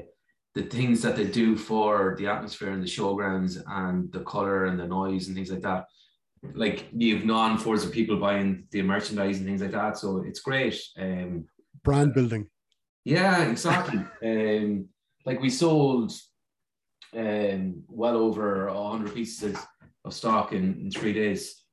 the 0.55 0.63
things 0.63 1.01
that 1.01 1.15
they 1.15 1.25
do 1.25 1.57
for 1.57 2.15
the 2.17 2.27
atmosphere 2.27 2.71
and 2.71 2.81
the 2.81 2.87
showgrounds 2.87 3.61
and 3.67 4.11
the 4.11 4.21
color 4.21 4.65
and 4.65 4.79
the 4.79 4.87
noise 4.87 5.27
and 5.27 5.35
things 5.35 5.51
like 5.51 5.61
that. 5.61 5.85
Like 6.53 6.87
you've 6.93 7.25
non 7.25 7.57
Forza 7.57 7.89
people 7.89 8.17
buying 8.17 8.67
the 8.71 8.81
merchandise 8.81 9.37
and 9.37 9.45
things 9.45 9.61
like 9.61 9.71
that, 9.71 9.97
so 9.97 10.23
it's 10.25 10.41
great. 10.41 10.79
Um, 10.97 11.45
Brand 11.83 12.13
building. 12.13 12.47
yeah, 13.03 13.43
exactly. 13.43 13.99
um, 14.23 14.87
like 15.25 15.41
we 15.41 15.49
sold 15.49 16.13
um, 17.15 17.83
well 17.87 18.17
over 18.17 18.69
hundred 18.69 19.13
pieces 19.13 19.57
of 20.03 20.13
stock 20.13 20.53
in, 20.53 20.79
in 20.81 20.91
three 20.91 21.13
days. 21.13 21.63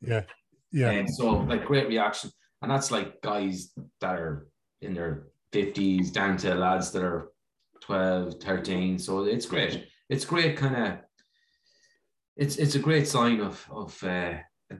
Yeah, 0.00 0.22
yeah, 0.72 0.90
And 0.90 1.08
so 1.08 1.30
like 1.30 1.64
great 1.64 1.88
reaction. 1.88 2.30
And 2.62 2.70
that's 2.70 2.90
like 2.90 3.20
guys 3.22 3.72
that 4.00 4.18
are 4.18 4.48
in 4.80 4.94
their 4.94 5.28
50s 5.52 6.12
down 6.12 6.36
to 6.38 6.54
lads 6.54 6.90
that 6.92 7.02
are 7.02 7.30
12, 7.82 8.34
13. 8.40 8.98
So 8.98 9.24
it's 9.24 9.46
great. 9.46 9.86
It's 10.08 10.24
great 10.24 10.56
kind 10.56 10.76
of 10.76 10.98
it's 12.36 12.56
it's 12.56 12.76
a 12.76 12.78
great 12.78 13.06
sign 13.06 13.40
of 13.40 13.66
of 13.70 14.02
uh, 14.04 14.34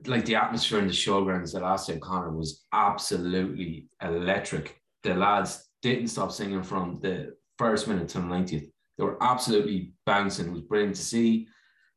like 0.06 0.24
the 0.24 0.36
atmosphere 0.36 0.78
in 0.78 0.86
the 0.86 0.92
showgrounds 0.92 1.52
the 1.52 1.60
last 1.60 1.88
day 1.88 1.98
Conor 1.98 2.30
was 2.30 2.64
absolutely 2.72 3.88
electric. 4.02 4.80
The 5.02 5.14
lads 5.14 5.68
didn't 5.82 6.08
stop 6.08 6.32
singing 6.32 6.62
from 6.62 7.00
the 7.02 7.34
first 7.58 7.88
minute 7.88 8.08
to 8.10 8.18
the 8.18 8.24
90th. 8.24 8.70
They 8.98 9.04
were 9.04 9.22
absolutely 9.22 9.92
bouncing. 10.04 10.48
It 10.48 10.52
was 10.52 10.62
brilliant 10.62 10.96
to 10.96 11.02
see. 11.02 11.44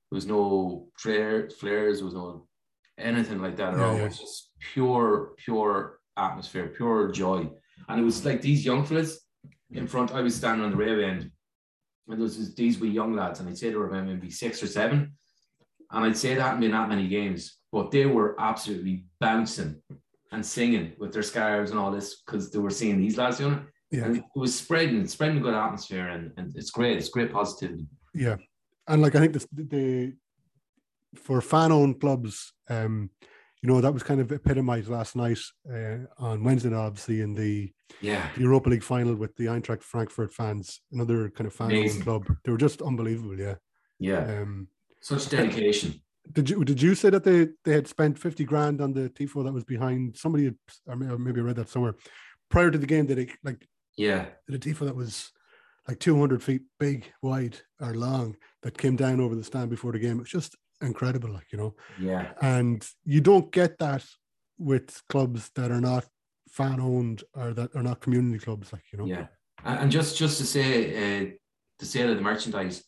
There 0.09 0.15
was 0.17 0.27
no 0.27 0.87
flare, 0.97 1.49
flares, 1.49 1.97
there 1.97 2.05
was 2.05 2.13
no 2.13 2.47
anything 2.97 3.41
like 3.41 3.57
that 3.57 3.73
at 3.73 3.79
Yeah, 3.79 3.85
all. 3.85 3.95
yeah. 3.97 4.01
It 4.03 4.07
was 4.09 4.19
just 4.19 4.51
pure, 4.73 5.31
pure 5.37 5.99
atmosphere, 6.15 6.67
pure 6.67 7.11
joy. 7.11 7.49
And 7.89 7.99
it 7.99 8.03
was 8.03 8.23
like 8.23 8.41
these 8.41 8.63
young 8.63 8.85
fellas 8.85 9.19
in 9.71 9.87
front. 9.87 10.11
I 10.13 10.21
was 10.21 10.35
standing 10.35 10.63
on 10.63 10.71
the 10.71 10.77
railway 10.77 11.05
end, 11.05 11.21
and 11.21 11.31
there 12.17 12.19
was 12.19 12.53
these 12.55 12.79
wee 12.79 12.89
young 12.89 13.15
lads, 13.15 13.39
and 13.39 13.49
I'd 13.49 13.57
say 13.57 13.69
they 13.69 13.75
were 13.75 13.89
maybe 13.89 14.29
six 14.29 14.61
or 14.61 14.67
seven. 14.67 15.13
And 15.91 16.05
I'd 16.05 16.17
say 16.17 16.35
that 16.35 16.41
hadn't 16.43 16.61
been 16.61 16.71
that 16.71 16.87
many 16.89 17.07
games, 17.07 17.57
but 17.71 17.89
they 17.91 18.05
were 18.05 18.35
absolutely 18.39 19.05
bouncing 19.19 19.81
and 20.31 20.45
singing 20.45 20.93
with 20.99 21.11
their 21.11 21.23
scarves 21.23 21.71
and 21.71 21.79
all 21.79 21.91
this 21.91 22.21
because 22.21 22.51
they 22.51 22.59
were 22.59 22.69
seeing 22.69 22.97
these 22.99 23.17
lads 23.17 23.39
doing 23.39 23.53
it. 23.55 23.59
Yeah, 23.91 24.05
And 24.05 24.17
it 24.17 24.23
was 24.35 24.55
spreading, 24.55 25.05
spreading 25.07 25.37
a 25.37 25.41
good 25.41 25.53
atmosphere, 25.53 26.07
and, 26.07 26.31
and 26.37 26.55
it's 26.55 26.71
great. 26.71 26.97
It's 26.97 27.09
great 27.09 27.31
positivity. 27.31 27.87
yeah. 28.13 28.37
And 28.87 29.01
like 29.01 29.15
I 29.15 29.19
think 29.19 29.33
this, 29.33 29.47
the 29.53 30.13
for 31.15 31.39
fan-owned 31.41 31.99
clubs, 31.99 32.53
um, 32.69 33.09
you 33.61 33.69
know, 33.69 33.79
that 33.79 33.93
was 33.93 34.01
kind 34.03 34.19
of 34.19 34.31
epitomized 34.31 34.89
last 34.89 35.15
night 35.15 35.37
uh, 35.71 35.97
on 36.17 36.43
Wednesday, 36.43 36.69
night, 36.69 36.87
obviously, 36.87 37.21
in 37.21 37.35
the 37.35 37.71
Yeah, 38.01 38.27
Europa 38.35 38.69
League 38.69 38.83
final 38.83 39.13
with 39.15 39.35
the 39.35 39.45
Eintracht 39.45 39.83
Frankfurt 39.83 40.33
fans, 40.33 40.81
another 40.91 41.29
kind 41.29 41.47
of 41.47 41.53
fan-owned 41.53 42.01
club. 42.03 42.23
They 42.43 42.51
were 42.51 42.57
just 42.57 42.81
unbelievable. 42.81 43.37
Yeah. 43.37 43.55
yeah. 43.99 44.41
Um, 44.41 44.67
Such 45.01 45.29
dedication. 45.29 46.01
did 46.31 46.49
you 46.49 46.63
did 46.65 46.81
you 46.81 46.95
say 46.95 47.09
that 47.11 47.23
they 47.23 47.49
they 47.63 47.73
had 47.73 47.87
spent 47.87 48.17
fifty 48.17 48.45
grand 48.45 48.81
on 48.81 48.93
the 48.93 49.09
tifo 49.09 49.43
that 49.43 49.53
was 49.53 49.63
behind 49.63 50.15
somebody? 50.17 50.45
Had, 50.45 50.57
or 50.87 50.95
maybe 50.95 51.39
I 51.41 51.43
read 51.43 51.57
that 51.57 51.69
somewhere 51.69 51.95
prior 52.49 52.71
to 52.71 52.77
the 52.79 52.87
game. 52.87 53.05
That 53.07 53.29
like 53.43 53.67
Yeah, 53.97 54.25
the 54.47 54.59
tifo 54.59 54.85
that 54.85 54.95
was 54.95 55.31
like 55.87 55.99
two 55.99 56.19
hundred 56.19 56.43
feet 56.43 56.61
big, 56.79 57.11
wide 57.21 57.57
or 57.79 57.93
long 57.93 58.35
that 58.63 58.77
came 58.77 58.95
down 58.95 59.19
over 59.19 59.35
the 59.35 59.43
stand 59.43 59.69
before 59.69 59.91
the 59.91 59.99
game. 59.99 60.17
It 60.17 60.21
was 60.21 60.29
just 60.29 60.55
incredible, 60.81 61.31
like 61.31 61.51
you 61.51 61.57
know. 61.57 61.75
yeah, 61.99 62.31
And 62.41 62.87
you 63.03 63.21
don't 63.21 63.51
get 63.51 63.77
that 63.79 64.05
with 64.57 65.01
clubs 65.09 65.49
that 65.55 65.71
are 65.71 65.81
not 65.81 66.05
fan 66.49 66.79
owned 66.79 67.23
or 67.33 67.53
that 67.53 67.75
are 67.75 67.83
not 67.83 68.01
community 68.01 68.43
clubs, 68.43 68.71
like 68.73 68.83
you 68.91 68.99
know. 68.99 69.05
yeah. 69.05 69.27
And, 69.63 69.79
and 69.79 69.91
just 69.91 70.17
just 70.17 70.37
to 70.39 70.45
say, 70.45 71.21
uh, 71.21 71.31
the 71.79 71.85
sale 71.85 72.11
of 72.11 72.15
the 72.15 72.23
merchandise. 72.23 72.83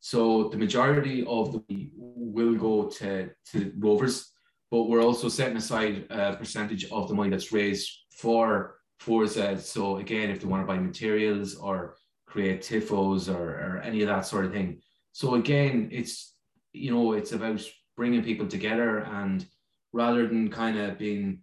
So 0.00 0.48
the 0.48 0.56
majority 0.56 1.24
of 1.26 1.52
the 1.52 1.90
will 1.96 2.54
go 2.54 2.88
to 2.88 3.30
to 3.52 3.72
Rovers, 3.78 4.32
but 4.70 4.84
we're 4.84 5.02
also 5.02 5.28
setting 5.28 5.56
aside 5.56 6.06
a 6.10 6.36
percentage 6.36 6.84
of 6.90 7.08
the 7.08 7.14
money 7.14 7.30
that's 7.30 7.52
raised 7.52 7.90
for 8.16 8.77
Forza. 8.98 9.58
So 9.60 9.98
again, 9.98 10.30
if 10.30 10.40
they 10.40 10.46
want 10.46 10.62
to 10.62 10.66
buy 10.66 10.78
materials 10.78 11.56
or 11.56 11.96
create 12.26 12.62
tifos 12.62 13.32
or, 13.32 13.42
or 13.42 13.80
any 13.82 14.02
of 14.02 14.08
that 14.08 14.26
sort 14.26 14.44
of 14.44 14.52
thing. 14.52 14.80
So 15.12 15.34
again, 15.34 15.88
it's 15.92 16.34
you 16.72 16.92
know 16.92 17.12
it's 17.12 17.32
about 17.32 17.62
bringing 17.96 18.22
people 18.22 18.46
together 18.46 18.98
and 18.98 19.46
rather 19.92 20.26
than 20.26 20.50
kind 20.50 20.78
of 20.78 20.98
being 20.98 21.40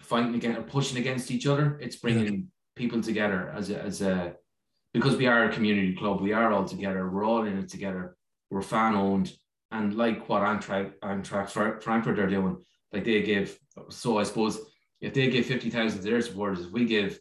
fighting 0.00 0.34
against 0.34 0.58
or 0.58 0.62
pushing 0.62 0.98
against 0.98 1.30
each 1.30 1.46
other, 1.46 1.78
it's 1.80 1.96
bringing 1.96 2.48
people 2.76 3.02
together 3.02 3.52
as 3.54 3.70
a, 3.70 3.82
as 3.82 4.00
a 4.02 4.34
because 4.94 5.16
we 5.16 5.26
are 5.26 5.44
a 5.44 5.52
community 5.52 5.94
club, 5.94 6.20
we 6.20 6.32
are 6.32 6.52
all 6.52 6.64
together, 6.64 7.08
we're 7.10 7.24
all 7.24 7.44
in 7.44 7.58
it 7.58 7.68
together, 7.68 8.16
we're 8.50 8.62
fan 8.62 8.94
owned, 8.94 9.32
and 9.70 9.96
like 9.96 10.28
what 10.28 10.42
Eintracht, 10.42 10.92
Eintracht 11.02 11.50
Fra- 11.50 11.80
Frankfurt 11.80 12.18
are 12.18 12.28
doing, 12.28 12.56
like 12.92 13.04
they 13.04 13.22
give. 13.22 13.58
So 13.90 14.18
I 14.18 14.22
suppose 14.22 14.58
if 15.00 15.14
they 15.14 15.28
give 15.30 15.46
fifty 15.46 15.70
thousand 15.70 16.00
to 16.00 16.04
their 16.10 16.20
supporters, 16.20 16.66
if 16.66 16.72
we 16.72 16.84
give, 16.84 17.18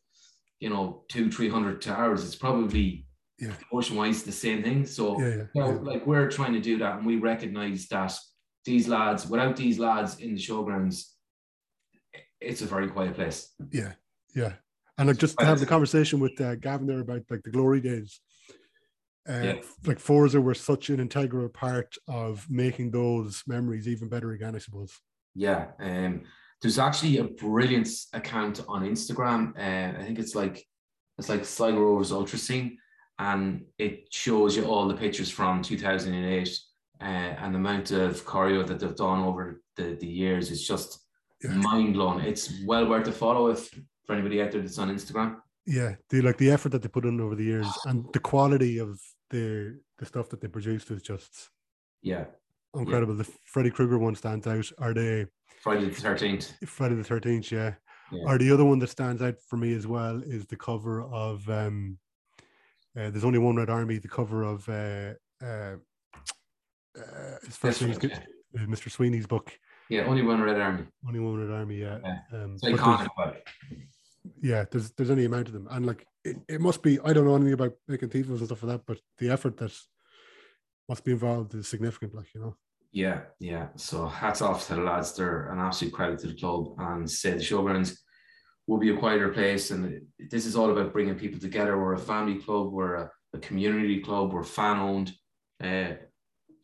you 0.59 0.69
know, 0.69 1.03
two 1.09 1.31
three 1.31 1.49
hundred 1.49 1.81
to 1.81 1.93
ours, 1.93 2.23
it's 2.23 2.35
probably 2.35 3.05
Yeah. 3.39 3.53
proportion 3.53 3.95
wise 3.97 4.23
the 4.23 4.31
same 4.31 4.63
thing. 4.63 4.85
So 4.85 5.19
Yeah, 5.19 5.27
yeah, 5.27 5.43
you 5.53 5.61
know, 5.61 5.69
like 5.83 6.05
we're 6.07 6.29
trying 6.29 6.53
to 6.53 6.61
do 6.61 6.77
that, 6.79 6.97
and 6.97 7.05
we 7.05 7.17
recognise 7.17 7.87
that 7.87 8.13
these 8.65 8.87
lads, 8.87 9.27
without 9.27 9.55
these 9.55 9.79
lads 9.79 10.19
in 10.19 10.33
the 10.35 10.41
showgrounds, 10.41 11.03
it's 12.41 12.61
a 12.61 12.65
very 12.65 12.87
quiet 12.89 13.13
place. 13.15 13.53
Yeah, 13.71 13.93
yeah. 14.35 14.53
And 14.97 15.07
like 15.07 15.17
just 15.17 15.37
to 15.37 15.45
have 15.45 15.59
the 15.59 15.65
conversation 15.65 16.19
with 16.19 16.39
uh, 16.41 16.55
Gavin 16.55 16.87
there 16.87 17.01
about 17.01 17.21
like 17.29 17.43
the 17.43 17.51
glory 17.51 17.81
days. 17.81 18.19
Uh, 19.29 19.41
Yeah. 19.43 19.61
Like 19.85 19.99
Forza 19.99 20.41
were 20.41 20.55
such 20.55 20.89
an 20.89 20.99
integral 20.99 21.49
part 21.49 21.95
of 22.07 22.49
making 22.49 22.91
those 22.91 23.43
memories 23.45 23.87
even 23.87 24.09
better 24.09 24.31
again, 24.31 24.55
I 24.55 24.59
suppose. 24.59 24.99
Yeah. 25.35 25.67
Um, 25.79 26.23
there's 26.61 26.79
actually 26.79 27.17
a 27.17 27.23
brilliant 27.23 27.87
account 28.13 28.61
on 28.67 28.83
Instagram. 28.83 29.53
Uh, 29.57 29.99
I 29.99 30.03
think 30.03 30.19
it's 30.19 30.35
like 30.35 30.65
it's 31.17 31.29
like 31.29 31.45
Sligo 31.45 31.79
Rovers 31.79 32.11
Ultra 32.11 32.37
Scene, 32.39 32.77
and 33.19 33.65
it 33.77 34.13
shows 34.13 34.55
you 34.55 34.65
all 34.65 34.87
the 34.87 34.93
pictures 34.95 35.29
from 35.31 35.61
2008 35.61 36.59
uh, 36.99 37.03
and 37.03 37.53
the 37.53 37.59
amount 37.59 37.91
of 37.91 38.23
choreo 38.25 38.65
that 38.65 38.79
they've 38.79 38.95
done 38.95 39.19
over 39.19 39.61
the, 39.75 39.95
the 39.99 40.07
years 40.07 40.51
is 40.51 40.67
just 40.67 40.99
Yeah. 41.43 41.53
mind 41.53 41.93
blowing. 41.93 42.25
It's 42.25 42.53
well 42.65 42.87
worth 42.87 43.07
a 43.07 43.11
follow 43.11 43.47
if 43.51 43.69
for 44.05 44.13
anybody 44.13 44.41
out 44.41 44.51
there 44.51 44.61
that's 44.61 44.77
on 44.79 44.89
Instagram. 44.95 45.37
Yeah, 45.65 45.95
the 46.09 46.21
like 46.21 46.37
the 46.37 46.51
effort 46.51 46.69
that 46.69 46.81
they 46.81 46.87
put 46.87 47.05
in 47.05 47.19
over 47.19 47.35
the 47.35 47.43
years 47.43 47.67
and 47.85 48.05
the 48.13 48.19
quality 48.19 48.79
of 48.79 48.99
the 49.29 49.79
the 49.99 50.05
stuff 50.05 50.29
that 50.29 50.41
they 50.41 50.47
produced 50.47 50.89
is 50.91 51.01
just 51.01 51.49
Yeah, 52.01 52.25
incredible. 52.75 53.15
The 53.15 53.27
Freddy 53.43 53.69
Krueger 53.71 53.97
one 53.99 54.15
stands 54.15 54.47
out. 54.47 54.71
Are 54.79 54.93
they 54.93 55.25
Friday 55.59 55.85
the 55.85 56.01
13th. 56.01 56.53
Friday 56.67 56.95
the 56.95 57.03
Thirteenth? 57.03 57.51
Yeah. 57.51 57.73
Yeah. 58.11 58.23
Or 58.25 58.37
the 58.37 58.51
other 58.51 58.63
one 58.63 58.79
that 58.79 58.89
stands 58.89 59.21
out 59.21 59.35
for 59.49 59.57
me 59.57 59.73
as 59.73 59.85
well 59.85 60.21
is 60.25 60.45
the 60.45 60.55
cover 60.55 61.01
of 61.03 61.47
um. 61.49 61.97
Uh, 62.97 63.09
there's 63.11 63.25
only 63.25 63.39
one 63.39 63.55
Red 63.55 63.69
Army. 63.69 63.97
The 63.99 64.07
cover 64.07 64.43
of 64.43 64.67
uh, 64.69 65.13
uh, 65.43 65.75
uh, 66.97 67.37
his 67.45 67.57
first 67.57 67.81
name 67.81 67.95
yeah. 68.01 68.19
Mr. 68.65 68.89
Sweeney's 68.89 69.27
book. 69.27 69.51
yeah, 69.89 70.05
only 70.05 70.23
one 70.23 70.41
Red 70.41 70.59
Army. 70.59 70.85
Only 71.07 71.19
one 71.19 71.37
Red 71.37 71.55
Army. 71.55 71.75
Yeah. 71.81 71.99
Yeah. 72.03 72.19
Um, 72.33 72.57
there's- 72.61 72.79
iconic. 72.79 73.07
But 73.15 73.43
yeah, 74.41 74.65
there's 74.71 74.91
there's 74.91 75.11
any 75.11 75.25
amount 75.25 75.47
of 75.47 75.53
them, 75.53 75.67
and 75.69 75.85
like 75.85 76.05
it, 76.23 76.37
it 76.47 76.61
must 76.61 76.81
be. 76.81 76.99
I 77.03 77.13
don't 77.13 77.25
know 77.25 77.35
anything 77.35 77.53
about 77.53 77.73
making 77.87 78.09
tifos 78.09 78.37
and 78.37 78.45
stuff 78.45 78.63
like 78.63 78.77
that, 78.77 78.85
but 78.85 78.99
the 79.17 79.29
effort 79.29 79.57
that 79.57 79.77
must 80.89 81.03
be 81.03 81.11
involved 81.11 81.53
is 81.55 81.67
significant. 81.67 82.15
Like 82.15 82.33
you 82.33 82.41
know, 82.41 82.55
yeah, 82.91 83.21
yeah. 83.39 83.67
So 83.75 84.07
hats 84.07 84.41
off 84.41 84.67
to 84.67 84.75
the 84.75 84.81
lads. 84.81 85.13
They're 85.15 85.47
an 85.51 85.59
absolute 85.59 85.93
credit 85.93 86.19
to 86.19 86.27
the 86.27 86.35
club. 86.35 86.75
And 86.79 87.09
say 87.09 87.31
the 87.31 87.37
showgrounds 87.39 87.97
will 88.65 88.77
be 88.79 88.89
a 88.91 88.97
quieter 88.97 89.29
place. 89.29 89.71
And 89.71 90.01
this 90.29 90.45
is 90.45 90.55
all 90.55 90.71
about 90.71 90.93
bringing 90.93 91.15
people 91.15 91.39
together. 91.39 91.77
We're 91.77 91.93
a 91.93 91.99
family 91.99 92.35
club. 92.35 92.71
We're 92.71 92.95
a, 92.95 93.11
a 93.33 93.39
community 93.39 93.99
club. 94.01 94.33
We're 94.33 94.43
fan 94.43 94.77
owned. 94.77 95.11
Uh, 95.63 95.93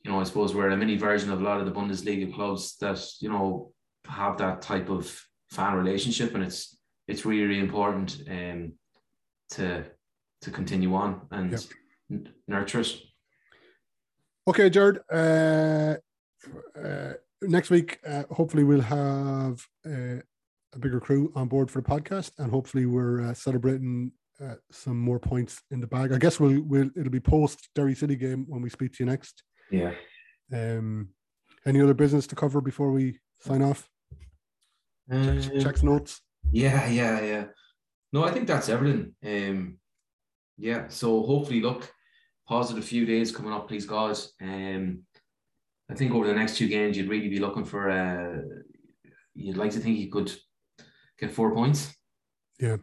you 0.04 0.12
know, 0.12 0.20
I 0.20 0.24
suppose 0.24 0.54
we're 0.54 0.70
a 0.70 0.78
mini 0.78 0.98
version 0.98 1.32
of 1.32 1.42
a 1.42 1.44
lot 1.44 1.60
of 1.60 1.66
the 1.66 1.72
Bundesliga 1.72 2.34
clubs 2.34 2.76
that 2.78 3.00
you 3.22 3.30
know 3.30 3.72
have 4.06 4.38
that 4.38 4.62
type 4.62 4.90
of 4.90 5.10
fan 5.50 5.76
relationship, 5.76 6.36
and 6.36 6.44
it's 6.44 6.78
it's 7.08 7.26
really 7.26 7.44
really 7.44 7.60
important 7.62 8.22
um, 8.30 8.74
to 9.52 9.86
to 10.42 10.52
continue 10.52 10.94
on 10.94 11.22
and 11.32 11.52
Yep. 11.52 11.62
n- 12.12 12.34
nurture 12.50 12.82
it. 12.82 12.98
okay, 14.48 14.70
Gerry. 14.70 14.98
Uh, 15.10 15.96
uh, 16.82 17.14
next 17.42 17.70
week, 17.70 18.00
uh, 18.08 18.24
hopefully, 18.32 18.64
we'll 18.64 18.82
have 18.82 19.66
uh, 19.86 20.22
a 20.74 20.80
bigger 20.80 21.00
crew 21.00 21.32
on 21.36 21.48
board 21.48 21.70
for 21.70 21.82
the 21.82 21.90
podcast, 21.90 22.32
and 22.40 22.52
hopefully, 22.52 22.86
we're 22.86 23.22
uh, 23.22 23.34
celebrating 23.34 24.12
uh, 24.44 24.56
some 24.72 25.00
more 25.00 25.20
points 25.20 25.62
in 25.72 25.80
the 25.80 25.88
bag. 25.88 26.12
I 26.12 26.18
guess 26.18 26.40
we'll 26.40 26.62
we'll 26.62 26.90
it'll 26.96 27.12
be 27.12 27.20
post 27.20 27.70
Derry 27.76 27.96
City 27.96 28.16
game 28.16 28.46
when 28.48 28.62
we 28.62 28.70
speak 28.70 28.94
to 28.94 29.04
you 29.04 29.10
next. 29.10 29.44
Yeah. 29.72 29.94
Um, 30.52 31.10
any 31.66 31.82
other 31.82 31.94
business 31.94 32.28
to 32.28 32.36
cover 32.36 32.62
before 32.62 32.92
we 32.92 33.20
sign 33.42 33.62
off? 33.62 33.90
Checks, 35.12 35.50
Uh, 35.50 35.60
checks 35.62 35.84
notes. 35.84 36.22
Yeah, 36.52 36.88
yeah, 36.90 37.22
yeah. 37.22 37.46
No, 38.12 38.24
I 38.24 38.32
think 38.32 38.48
that's 38.48 38.70
everything. 38.70 39.16
Um, 39.26 39.78
yeah. 40.58 40.88
So 40.90 41.24
hopefully, 41.24 41.62
look, 41.62 41.92
positive 42.48 42.84
few 42.84 43.06
days 43.06 43.36
coming 43.36 43.54
up, 43.54 43.68
please 43.68 43.86
God. 43.86 44.18
Um, 44.42 45.04
I 45.94 45.96
think 45.96 46.12
over 46.12 46.26
the 46.26 46.34
next 46.34 46.58
two 46.58 46.68
games, 46.68 46.98
you'd 46.98 47.08
really 47.08 47.30
be 47.30 47.40
looking 47.40 47.66
for. 47.66 47.92
Uh, 47.92 48.42
you'd 49.36 49.58
like 49.58 49.70
to 49.74 49.80
think 49.80 50.00
you 50.00 50.10
could 50.10 50.32
get 51.20 51.30
four 51.30 51.54
points. 51.54 51.94
Yeah. 52.60 52.78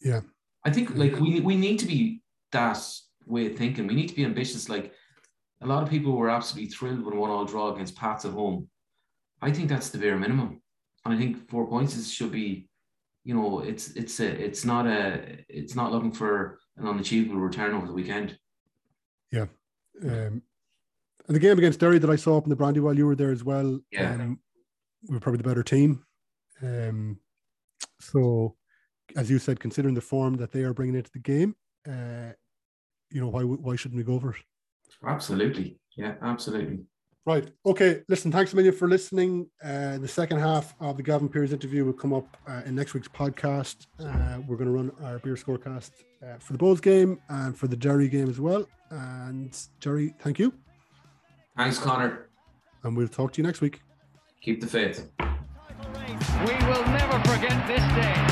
Yeah. 0.00 0.22
I 0.64 0.70
think 0.72 0.96
like 0.96 1.20
we 1.20 1.38
we 1.40 1.54
need 1.54 1.78
to 1.78 1.86
be 1.86 2.20
that 2.50 2.84
way 3.24 3.46
of 3.46 3.56
thinking. 3.56 3.86
We 3.86 3.94
need 3.94 4.08
to 4.08 4.16
be 4.16 4.24
ambitious. 4.24 4.68
Like 4.68 4.92
a 5.60 5.66
lot 5.66 5.84
of 5.84 5.90
people 5.90 6.16
were 6.16 6.28
absolutely 6.28 6.70
thrilled 6.70 7.04
with 7.04 7.14
a 7.14 7.16
one-all 7.16 7.44
draw 7.44 7.72
against 7.72 7.94
Pats 7.94 8.24
at 8.24 8.32
home. 8.32 8.68
I 9.40 9.52
think 9.52 9.68
that's 9.68 9.90
the 9.90 9.98
bare 9.98 10.18
minimum. 10.18 10.60
And 11.04 11.14
I 11.14 11.16
think 11.16 11.48
four 11.48 11.68
points 11.68 11.94
is, 11.96 12.12
should 12.12 12.32
be, 12.32 12.68
you 13.22 13.34
know, 13.34 13.60
it's 13.60 13.90
it's 13.90 14.18
a, 14.18 14.26
it's 14.26 14.64
not 14.64 14.88
a 14.88 15.38
it's 15.48 15.76
not 15.76 15.92
looking 15.92 16.12
for 16.12 16.58
an 16.78 16.88
unachievable 16.88 17.40
return 17.40 17.74
over 17.74 17.86
the 17.86 17.92
weekend. 17.92 18.36
Yeah. 19.30 19.46
Um, 20.04 20.42
and 21.26 21.36
the 21.36 21.40
game 21.40 21.58
against 21.58 21.80
Derry 21.80 21.98
that 21.98 22.10
I 22.10 22.16
saw 22.16 22.36
up 22.36 22.44
in 22.44 22.50
the 22.50 22.56
Brandywell 22.56 22.96
you 22.96 23.06
were 23.06 23.14
there 23.14 23.30
as 23.30 23.44
well. 23.44 23.80
Yeah. 23.90 24.14
Um, 24.14 24.40
we 25.08 25.14
were 25.14 25.20
probably 25.20 25.38
the 25.38 25.48
better 25.48 25.62
team. 25.62 26.04
Um, 26.62 27.18
so, 28.00 28.56
as 29.16 29.30
you 29.30 29.38
said, 29.38 29.60
considering 29.60 29.94
the 29.94 30.00
form 30.00 30.36
that 30.36 30.52
they 30.52 30.62
are 30.62 30.74
bringing 30.74 30.94
into 30.94 31.10
the 31.12 31.18
game, 31.18 31.54
uh, 31.88 32.32
you 33.10 33.20
know 33.20 33.28
why 33.28 33.42
why 33.42 33.76
shouldn't 33.76 33.98
we 33.98 34.04
go 34.04 34.14
over 34.14 34.30
it? 34.30 34.36
Absolutely, 35.04 35.78
yeah, 35.96 36.14
absolutely. 36.22 36.80
Right. 37.24 37.48
Okay. 37.64 38.02
Listen, 38.08 38.32
thanks 38.32 38.52
a 38.52 38.56
million 38.56 38.74
for 38.74 38.88
listening. 38.88 39.48
Uh, 39.62 39.98
the 39.98 40.08
second 40.08 40.40
half 40.40 40.74
of 40.80 40.96
the 40.96 41.04
Gavin 41.04 41.28
Peers 41.28 41.52
interview 41.52 41.84
will 41.84 41.92
come 41.92 42.12
up 42.12 42.36
uh, 42.48 42.62
in 42.66 42.74
next 42.74 42.94
week's 42.94 43.06
podcast. 43.06 43.86
Uh, 44.00 44.40
we're 44.48 44.56
going 44.56 44.66
to 44.66 44.72
run 44.72 44.90
our 45.04 45.20
beer 45.20 45.36
scorecast 45.36 45.90
uh, 46.24 46.38
for 46.40 46.52
the 46.52 46.58
Bohs 46.58 46.82
game 46.82 47.20
and 47.28 47.56
for 47.56 47.68
the 47.68 47.76
Derry 47.76 48.08
game 48.08 48.28
as 48.28 48.40
well. 48.40 48.66
And 48.90 49.56
Gerry, 49.78 50.14
thank 50.18 50.40
you. 50.40 50.52
Thanks, 51.56 51.78
Conor. 51.78 52.28
And 52.82 52.96
we'll 52.96 53.08
talk 53.08 53.32
to 53.34 53.42
you 53.42 53.46
next 53.46 53.60
week. 53.60 53.80
Keep 54.40 54.60
the 54.60 54.66
faith. 54.66 55.08
We 55.20 56.54
will 56.66 56.84
never 56.86 57.18
forget 57.28 57.66
this 57.66 57.82
day. 57.94 58.31